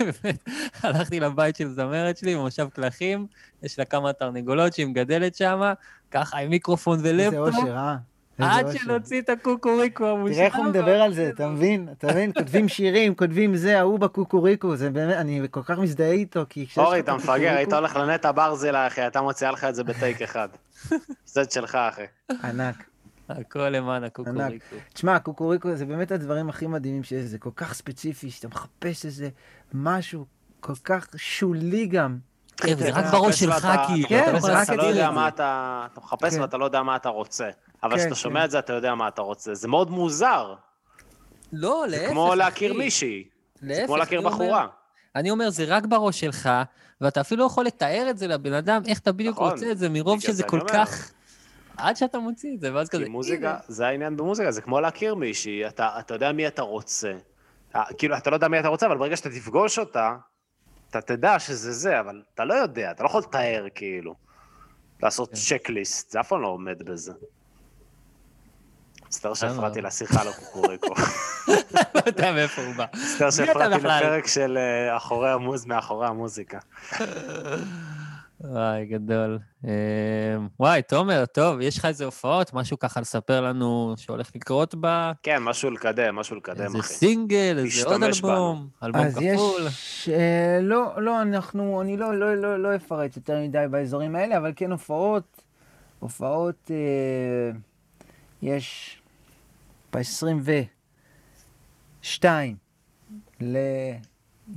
באמת, 0.00 0.44
הלכתי 0.82 1.20
לבית 1.20 1.56
של 1.56 1.68
זמרת 1.68 2.16
שלי 2.16 2.34
במושב 2.36 2.68
קלחים, 2.72 3.26
יש 3.62 3.78
לה 3.78 3.84
כמה 3.84 4.12
תרנגולות 4.12 4.72
שהיא 4.74 4.86
מגדלת 4.86 5.34
שם, 5.34 5.72
ככה 6.10 6.38
עם 6.38 6.50
מיקרופון 6.50 6.98
איזה 6.98 7.10
ולפטופ, 7.14 7.54
אושר, 7.54 7.76
אה? 7.76 7.96
עד. 8.38 8.66
שנוציא 8.70 9.20
את 9.20 9.28
הקוקוריקו 9.28 10.06
המושלם. 10.06 10.34
תראה 10.34 10.46
איך 10.46 10.56
הוא 10.56 10.64
מדבר 10.64 11.02
על 11.02 11.14
זה, 11.14 11.28
אתה 11.34 11.48
מבין? 11.48 11.88
אתה 11.98 12.06
מבין? 12.06 12.32
כותבים 12.32 12.68
שירים, 12.68 13.14
כותבים 13.14 13.56
זה, 13.56 13.78
ההוא 13.78 13.98
בקוקוריקו, 13.98 14.76
זה 14.76 14.90
באמת, 14.90 15.16
אני 15.16 15.40
כל 15.50 15.62
כך 15.62 15.78
מזדהה 15.78 16.10
איתו, 16.10 16.44
כי 16.48 16.66
כשיש 16.66 16.78
לך 16.78 16.84
אורי, 16.84 16.98
את 16.98 17.04
אתה 17.04 17.14
מפגר, 17.14 17.32
הקוקוריקו- 17.34 17.56
היית 17.56 17.72
הולך 17.72 17.96
לנטע 17.96 18.32
ברזילה, 18.32 18.86
אחי, 18.86 19.00
הייתה 19.00 19.22
מוציאה 19.22 19.50
לך 19.50 19.64
את 19.64 19.74
זה 19.74 19.84
בטייק 19.84 20.22
אחד. 20.22 20.48
סט 21.26 21.50
שלך, 21.50 21.74
אחי. 21.74 22.04
ענק. 22.44 22.84
הכל 23.28 23.68
למען 23.68 24.04
הקוקוריקו. 24.04 24.76
תשמע, 24.92 25.18
קוקוריקו 25.18 25.74
זה 25.74 25.86
באמת 25.86 26.12
הדברים 26.12 26.48
הכי 26.48 26.66
מדהימים 26.66 27.02
שיש, 27.02 27.24
זה 27.24 27.38
כל 27.38 27.50
כך 27.56 27.74
ספציפי, 27.74 28.30
שאתה 28.30 28.48
מחפש 28.48 29.06
איזה 29.06 29.28
משהו 29.74 30.26
כל 30.60 30.74
כך 30.84 31.06
שולי 31.16 31.86
גם. 31.86 32.18
כן, 32.56 32.76
זה 32.78 32.90
רק 32.90 33.04
בראש 33.12 33.40
שלך, 33.40 33.68
כאילו, 33.86 34.08
כן, 34.08 34.40
זה 34.40 34.52
רק 34.52 34.64
אתה 34.64 34.76
לא 34.76 34.82
יודע 34.82 35.10
מה 35.10 35.22
זה. 35.22 35.28
אתה... 35.28 35.86
אתה 35.92 36.00
מחפש 36.00 36.34
כן. 36.34 36.40
ואתה 36.40 36.56
לא 36.56 36.64
יודע 36.64 36.82
מה 36.82 36.96
אתה 36.96 37.08
רוצה. 37.08 37.50
אבל 37.82 37.90
כן, 37.90 37.96
כשאתה 37.96 38.14
כן. 38.14 38.14
שומע 38.14 38.44
את 38.44 38.50
זה, 38.50 38.58
אתה 38.58 38.72
יודע 38.72 38.94
מה 38.94 39.08
אתה 39.08 39.22
רוצה. 39.22 39.54
זה 39.54 39.68
מאוד 39.68 39.90
מוזר. 39.90 40.54
לא, 41.52 41.84
זה 41.90 41.96
להפך, 41.96 42.10
כמו 42.10 42.34
להכיר. 42.34 42.74
מישהי. 42.74 43.24
זה 43.60 43.68
להפך, 43.68 43.86
כמו 43.86 43.96
להכיר 43.96 44.20
בחורה. 44.20 44.66
אני 45.16 45.30
אומר, 45.30 45.50
זה 45.50 45.64
רק 45.68 45.86
בראש 45.86 46.20
שלך, 46.20 46.50
ואתה 47.00 47.20
אפילו 47.20 47.40
לא 47.40 47.46
יכול 47.46 47.64
לתאר 47.64 48.06
את 48.10 48.18
זה 48.18 48.26
לבן 48.26 48.52
אדם, 48.52 48.82
איך 48.86 48.98
אתה 48.98 49.12
בדיוק 49.12 49.36
נכון, 49.36 49.52
רוצה 49.52 49.70
את 49.70 49.78
זה, 49.78 49.88
מרוב 49.88 50.20
שזה 50.20 50.32
זה 50.32 50.42
כל. 50.42 50.60
כך... 50.68 51.10
עד 51.76 51.96
שאתה 51.96 52.18
מוציא 52.18 52.54
את 52.54 52.60
זה, 52.60 52.74
ואז 52.74 52.88
כזה... 52.88 53.04
כי 53.04 53.08
מוזיקה, 53.08 53.56
זה 53.68 53.86
העניין 53.86 54.16
במוזיקה, 54.16 54.50
זה 54.50 54.60
כמו 54.60 54.80
להכיר 54.80 55.14
מישהי, 55.14 55.66
אתה, 55.66 56.00
יודע 56.10 56.32
מי 56.32 56.46
אתה 56.46 56.62
רוצה. 56.62 57.12
כאילו, 57.98 58.16
אתה 58.16 58.30
לא 58.30 58.36
יודע 58.36 58.48
מי 58.48 58.60
אתה 58.60 58.68
רוצה, 58.68 58.86
אבל 58.86 58.98
ברגע 58.98 59.16
שאתה 59.16 59.30
תפגוש 59.30 59.78
אותה, 59.78 60.16
אתה 60.96 61.16
תדע 61.16 61.38
שזה 61.38 61.72
זה, 61.72 62.00
אבל 62.00 62.22
אתה 62.34 62.44
לא 62.44 62.54
יודע, 62.54 62.90
אתה 62.90 63.02
לא 63.02 63.08
יכול 63.08 63.20
לתאר, 63.20 63.66
כאילו. 63.74 64.14
לעשות 65.02 65.28
כן. 65.30 65.36
צ'קליסט, 65.36 66.10
זה 66.10 66.20
אף 66.20 66.28
פעם 66.28 66.42
לא 66.42 66.48
עומד 66.48 66.82
בזה. 66.82 67.12
מצטער 69.06 69.34
שהפרעתי 69.34 69.80
לא. 69.80 69.88
לשיחה 69.88 70.20
על 70.20 70.28
הקוקוריקו. 70.28 70.94
לא 71.94 72.02
יודע 72.06 72.32
מאיפה 72.32 72.62
הוא 72.62 72.74
בא. 72.74 72.84
מצטער 72.94 73.30
שהפרעתי? 73.30 73.74
לפרק 73.74 74.26
של 74.26 74.58
אה, 74.58 74.96
אחורי 74.96 75.30
המוז, 75.30 75.66
מאחורי 75.66 76.06
המוזיקה. 76.06 76.58
וואי, 78.48 78.86
גדול. 78.86 79.38
אה, 79.64 79.70
וואי, 80.60 80.82
תומר, 80.82 81.24
טוב, 81.26 81.60
יש 81.60 81.78
לך 81.78 81.84
איזה 81.84 82.04
הופעות, 82.04 82.54
משהו 82.54 82.78
ככה 82.78 83.00
לספר 83.00 83.40
לנו 83.40 83.94
שהולך 83.96 84.30
לקרות 84.34 84.74
בה? 84.74 85.12
כן, 85.22 85.42
משהו 85.42 85.70
לקדם, 85.70 86.16
משהו 86.16 86.36
לקדם, 86.36 86.64
איזה 86.64 86.78
אחי. 86.78 86.94
סינגל, 86.94 87.56
איזה 87.58 87.86
עוד 87.86 88.00
להשתמש 88.00 88.20
בנו. 88.20 88.32
אלבום, 88.32 88.68
אלבום 88.82 89.00
אז 89.00 89.14
כפול. 89.14 89.66
יש, 89.66 90.08
אה, 90.08 90.58
לא, 90.62 90.92
לא, 90.96 91.22
אנחנו, 91.22 91.82
אני 91.82 91.96
לא, 91.96 92.18
לא, 92.18 92.36
לא, 92.36 92.62
לא 92.62 92.76
אפרט 92.76 93.16
יותר 93.16 93.40
מדי 93.40 93.64
באזורים 93.70 94.16
האלה, 94.16 94.36
אבל 94.36 94.52
כן 94.56 94.72
הופעות, 94.72 95.42
הופעות, 95.98 96.70
אה, 96.70 97.50
יש 98.42 98.98
ב-22 99.92 102.24
ליולי, 103.40 103.98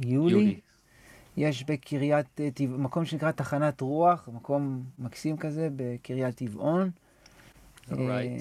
יולי. 0.02 0.60
יש 1.38 1.64
בקריית, 1.64 2.40
אה, 2.40 2.50
מקום 2.68 3.06
שנקרא 3.06 3.32
תחנת 3.32 3.82
רוח, 3.82 4.30
מקום 4.34 4.84
מקסים 5.00 5.38
כזה 5.38 5.70
בקריית 5.76 6.36
טבעון. 6.36 6.90
Alright. 7.90 7.96
אה, 7.98 8.38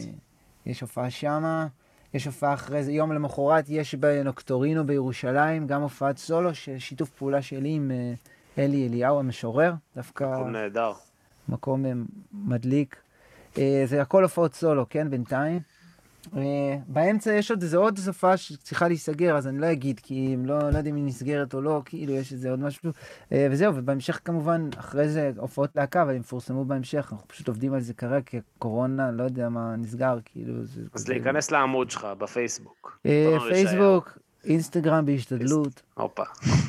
יש 0.67 0.81
הופעה 0.81 1.11
שמה, 1.11 1.67
יש 2.15 2.27
הופעה 2.27 2.55
אחרי 2.55 2.85
זה, 2.85 2.93
יום 2.93 3.13
למחרת 3.13 3.65
יש 3.69 3.95
בנוקטורינו 3.95 4.87
בירושלים, 4.87 5.67
גם 5.67 5.83
הופעת 5.83 6.19
סולו, 6.19 6.55
של 6.55 6.79
שיתוף 6.79 7.11
פעולה 7.11 7.43
שלי 7.43 7.69
עם 7.69 7.91
אה, 7.91 8.15
אלי 8.59 8.89
אליהו 8.89 9.19
המשורר, 9.19 9.75
דווקא 9.97 10.25
מקום 10.25 10.51
נהדר. 10.51 10.93
מקום 11.49 11.85
מדליק. 12.33 12.97
זה 13.85 14.03
הכל 14.03 14.23
הופעות 14.23 14.55
סולו, 14.55 14.87
כן, 14.91 15.11
בינתיים. 15.11 15.61
אה, 16.37 16.43
באמצע 16.87 17.33
יש 17.33 17.51
עוד 17.51 17.63
איזה 17.63 17.77
עוד 17.77 17.99
הופעה 18.07 18.37
שצריכה 18.37 18.89
להיסגר, 18.89 19.37
אז 19.37 19.47
אני 19.47 19.59
לא 19.59 19.73
אגיד, 19.73 20.01
כי 20.03 20.35
אם 20.35 20.47
לא, 20.47 20.71
לא 20.71 20.79
יודע 20.79 20.91
אם 20.91 20.97
היא 20.97 21.05
נסגרת 21.05 21.55
או 21.55 21.61
לא, 21.61 21.83
כאילו 21.85 22.13
יש 22.13 22.33
איזה 22.33 22.51
עוד 22.51 22.61
משהו. 22.61 22.91
אה, 23.33 23.49
וזהו, 23.51 23.73
ובהמשך 23.77 24.21
כמובן, 24.25 24.69
אחרי 24.79 25.09
זה 25.09 25.33
הופעות 25.37 25.71
להקה, 25.77 26.03
אבל 26.03 26.11
הם 26.15 26.21
יפורסמו 26.21 26.65
בהמשך, 26.65 27.09
אנחנו 27.13 27.29
פשוט 27.29 27.49
עובדים 27.49 27.75
על 27.75 27.81
זה 27.81 27.95
כרגע, 27.95 28.21
כי 28.27 28.39
הקורונה, 28.57 29.11
לא 29.11 29.23
יודע 29.25 29.49
מה 29.49 29.77
נסגר, 29.77 30.19
כאילו 30.25 30.65
זה... 30.65 30.81
אז 30.81 31.03
כזה- 31.05 31.13
להיכנס 31.13 31.51
לעמוד 31.51 31.91
שלך 31.91 32.07
בפייסבוק. 32.19 32.99
אה, 33.07 33.27
תומר 33.39 33.49
פייסבוק, 33.53 34.19
אינסטגרם 34.45 35.07
בהשתדלות. 35.07 35.83
הופה. 35.95 36.23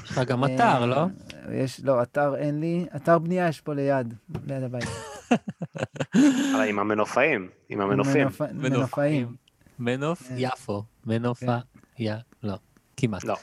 יש 0.04 0.12
לך 0.12 0.20
גם 0.28 0.46
אתר, 0.46 0.86
לא? 0.86 1.06
יש, 1.52 1.82
לא, 1.84 2.02
אתר 2.04 2.36
אין 2.36 2.60
לי, 2.60 2.86
אתר 2.96 3.20
בנייה 3.20 3.48
יש 3.48 3.62
פה 3.62 3.74
ליד, 3.74 4.14
ליד 4.48 4.64
הבית. 4.64 4.84
עם 6.70 6.80
המנופאים, 6.80 7.48
עם 7.70 7.82
המנופים. 7.82 8.28
מנופ- 8.28 8.54
מנופאים. 8.54 9.47
מנוף 9.80 10.28
כן. 10.28 10.36
יפו. 10.38 10.84
מנופה, 11.06 11.58
יא, 12.00 12.14
לא. 12.44 12.56
כמעט. 12.98 13.24
לא, 13.24 13.36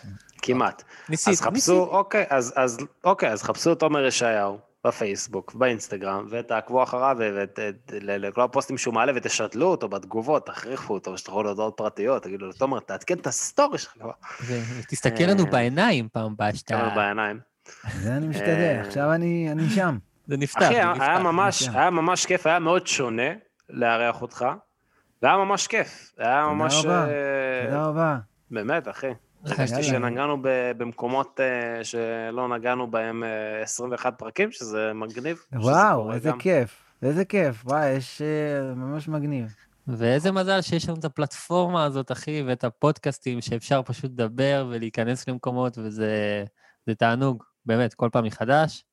כמעט. 0.43 0.82
ניסית, 1.09 1.32
אז 1.32 1.41
חפשו, 1.41 1.85
אוקיי, 1.85 2.24
אז, 2.30 2.53
אז, 2.57 2.78
אוקיי, 3.05 3.32
אז 3.32 3.43
חפשו 3.43 3.72
את 3.72 3.82
עומר 3.82 4.05
ישעיהו, 4.05 4.59
בפייסבוק, 4.85 5.55
באינסטגרם, 5.55 6.26
ותעקבו 6.30 6.82
אחריו, 6.82 7.16
ולכל 7.91 8.43
הפוסטים 8.43 8.78
שהוא 8.78 8.95
מעלה, 8.95 9.12
ותשתלו 9.14 9.66
אותו 9.66 9.89
בתגובות, 9.89 10.47
תכריחו 10.47 10.95
אותו, 10.95 11.18
שתראו 11.18 11.43
לו 11.43 11.49
הודעות 11.49 11.74
פרטיות, 11.76 12.22
תגידו 12.22 12.47
לו, 12.47 12.53
תומר, 12.53 12.80
תעדכן 12.80 13.18
את 13.18 13.26
הסטורי 13.26 13.78
שלך 13.78 13.93
כבר. 13.93 14.11
ותסתכל 14.47 15.24
לנו 15.24 15.45
אה, 15.45 15.51
בעיניים 15.51 16.09
פעם 16.12 16.32
הבאה 16.32 16.55
שאתה... 16.55 16.74
כמה 16.74 16.95
בעיניים. 16.95 17.41
זה 18.01 18.16
אני 18.16 18.28
משתדל, 18.28 18.49
אה. 18.49 18.80
עכשיו 18.80 19.12
אני 19.12 19.70
שם. 19.74 19.99
זה 20.26 20.37
נפתח, 20.37 20.62
אחי, 20.62 20.74
זה 20.74 20.85
נפתח. 20.85 21.03
נפתח. 21.39 21.74
היה 21.74 21.91
ממש 21.91 22.26
כיף, 22.26 22.47
היה 22.47 22.59
מאוד 22.59 22.87
שונה 22.87 23.32
לארח 23.70 24.22
אותך, 24.22 24.47
והיה 25.24 25.36
ממש 25.36 25.66
כיף. 25.66 26.12
היה 26.18 26.42
תודה 26.42 26.54
ממש... 26.54 26.84
רבה. 26.84 27.08
אה, 27.08 27.64
תודה 27.66 27.86
רבה. 27.86 28.18
באמת, 28.50 28.88
אחי. 28.88 29.10
הרגשתי. 29.44 29.82
שנגענו 29.82 30.38
במקומות 30.76 31.40
אה, 31.40 31.84
שלא 31.84 32.48
נגענו 32.48 32.90
בהם 32.90 33.24
אה, 33.24 33.62
21 33.62 34.18
פרקים, 34.18 34.52
שזה 34.52 34.92
מגניב. 34.94 35.38
וואו, 35.52 36.12
איזה. 36.12 36.30
כיף. 36.38 36.82
איזה 37.02 37.24
כיף. 37.24 37.64
וואי, 37.64 37.90
יש 37.90 38.22
אה, 38.22 38.74
ממש 38.74 39.08
מגניב. 39.08 39.54
ואיזה 39.88 40.32
מזל 40.32 40.60
שיש 40.60 40.88
לנו 40.88 40.98
את 40.98 41.04
הפלטפורמה 41.04 41.84
הזאת, 41.84 42.12
אחי, 42.12 42.42
ואת 42.46 42.64
הפודקאסטים 42.64 43.40
שאפשר 43.40 43.82
פשוט 43.82 44.10
לדבר 44.10 44.66
ולהיכנס 44.70 45.28
למקומות, 45.28 45.78
וזה 45.78 46.44
זה 46.86 46.94
תענוג, 46.94 47.44
באמת, 47.66 47.94
כל 47.94 48.08
פעם 48.12 48.24
מחדש. 48.24 48.84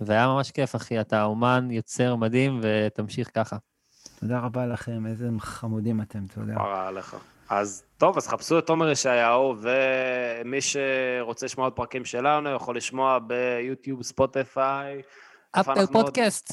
והיה 0.00 0.26
ממש 0.26 0.50
כיף, 0.50 0.76
אחי, 0.76 1.00
אתה 1.00 1.24
אומן, 1.24 1.68
יוצר 1.70 2.16
מדהים, 2.16 2.60
ותמשיך 2.62 3.30
ככה. 3.34 3.56
תודה 4.20 4.38
רבה 4.38 4.66
לכם, 4.66 5.06
איזה 5.06 5.28
חמודים 5.38 6.00
אתם, 6.00 6.26
תודה. 6.34 6.54
כפרה 6.54 6.88
עליך. 6.88 7.16
אז 7.48 7.84
טוב, 7.98 8.16
אז 8.16 8.28
חפשו 8.28 8.58
את 8.58 8.66
תומר 8.66 8.90
ישעיהו, 8.90 9.56
ומי 9.60 10.58
שרוצה 10.60 11.46
לשמוע 11.46 11.66
עוד 11.66 11.72
פרקים 11.72 12.04
שלנו, 12.04 12.50
יכול 12.50 12.76
לשמוע 12.76 13.18
ביוטיוב, 13.18 14.02
ספוטיפיי, 14.02 15.02
Apple 15.52 15.72
עוד? 15.80 15.92
Podcast, 15.92 16.52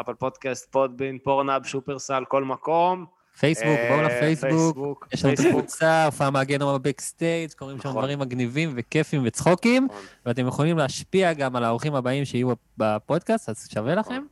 Apple 0.00 0.14
Podcast, 0.14 0.72
Podbean, 0.72 1.18
Pornhub, 1.24 1.64
שופרסל, 1.64 2.24
כל 2.28 2.44
מקום. 2.44 3.06
פייסבוק, 3.38 3.78
בואו 3.88 4.00
אה, 4.00 4.06
לפייסבוק. 4.06 4.50
פייסבוק, 4.50 5.08
יש 5.12 5.24
לנו 5.24 5.34
את. 5.34 5.40
הקבוצה, 5.40 6.04
הופעה 6.04 6.30
מהגיהנום 6.30 6.78
ב 6.78 6.84
backstage, 6.84 7.50
קורים 7.52 7.80
שם 7.80 7.88
נכון. 7.88 8.00
דברים 8.00 8.18
מגניבים 8.18 8.72
וכיפים 8.76 9.22
וצחוקים, 9.24 9.84
נכון. 9.84 10.00
ואתם 10.26 10.46
יכולים 10.46 10.78
להשפיע 10.78 11.32
גם 11.32 11.56
על 11.56 11.64
האורחים 11.64 11.94
הבאים 11.94 12.24
שיהיו 12.24 12.52
בפודקאסט, 12.78 13.48
אז 13.48 13.68
שווה 13.72 13.94
לכם. 13.94 14.22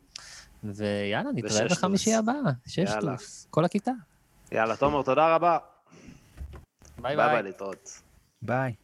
ויאללה, 0.64 1.30
נתראה. 1.34 1.64
בחמישי 1.68 2.14
הבא, 2.14 2.32
יאללה. 2.32 2.52
ששטוס, 2.66 3.46
כל 3.50 3.64
הכיתה. 3.64 3.92
יאללה, 4.52 4.76
תומר, 4.76 5.02
תודה 5.02 5.34
רבה. 5.34 5.58
ביי 6.98 7.16
ביי 7.16 7.26
ביי, 7.26 7.34
ביי. 7.34 7.42
להתראות. 7.42 8.00
ביי. 8.42 8.74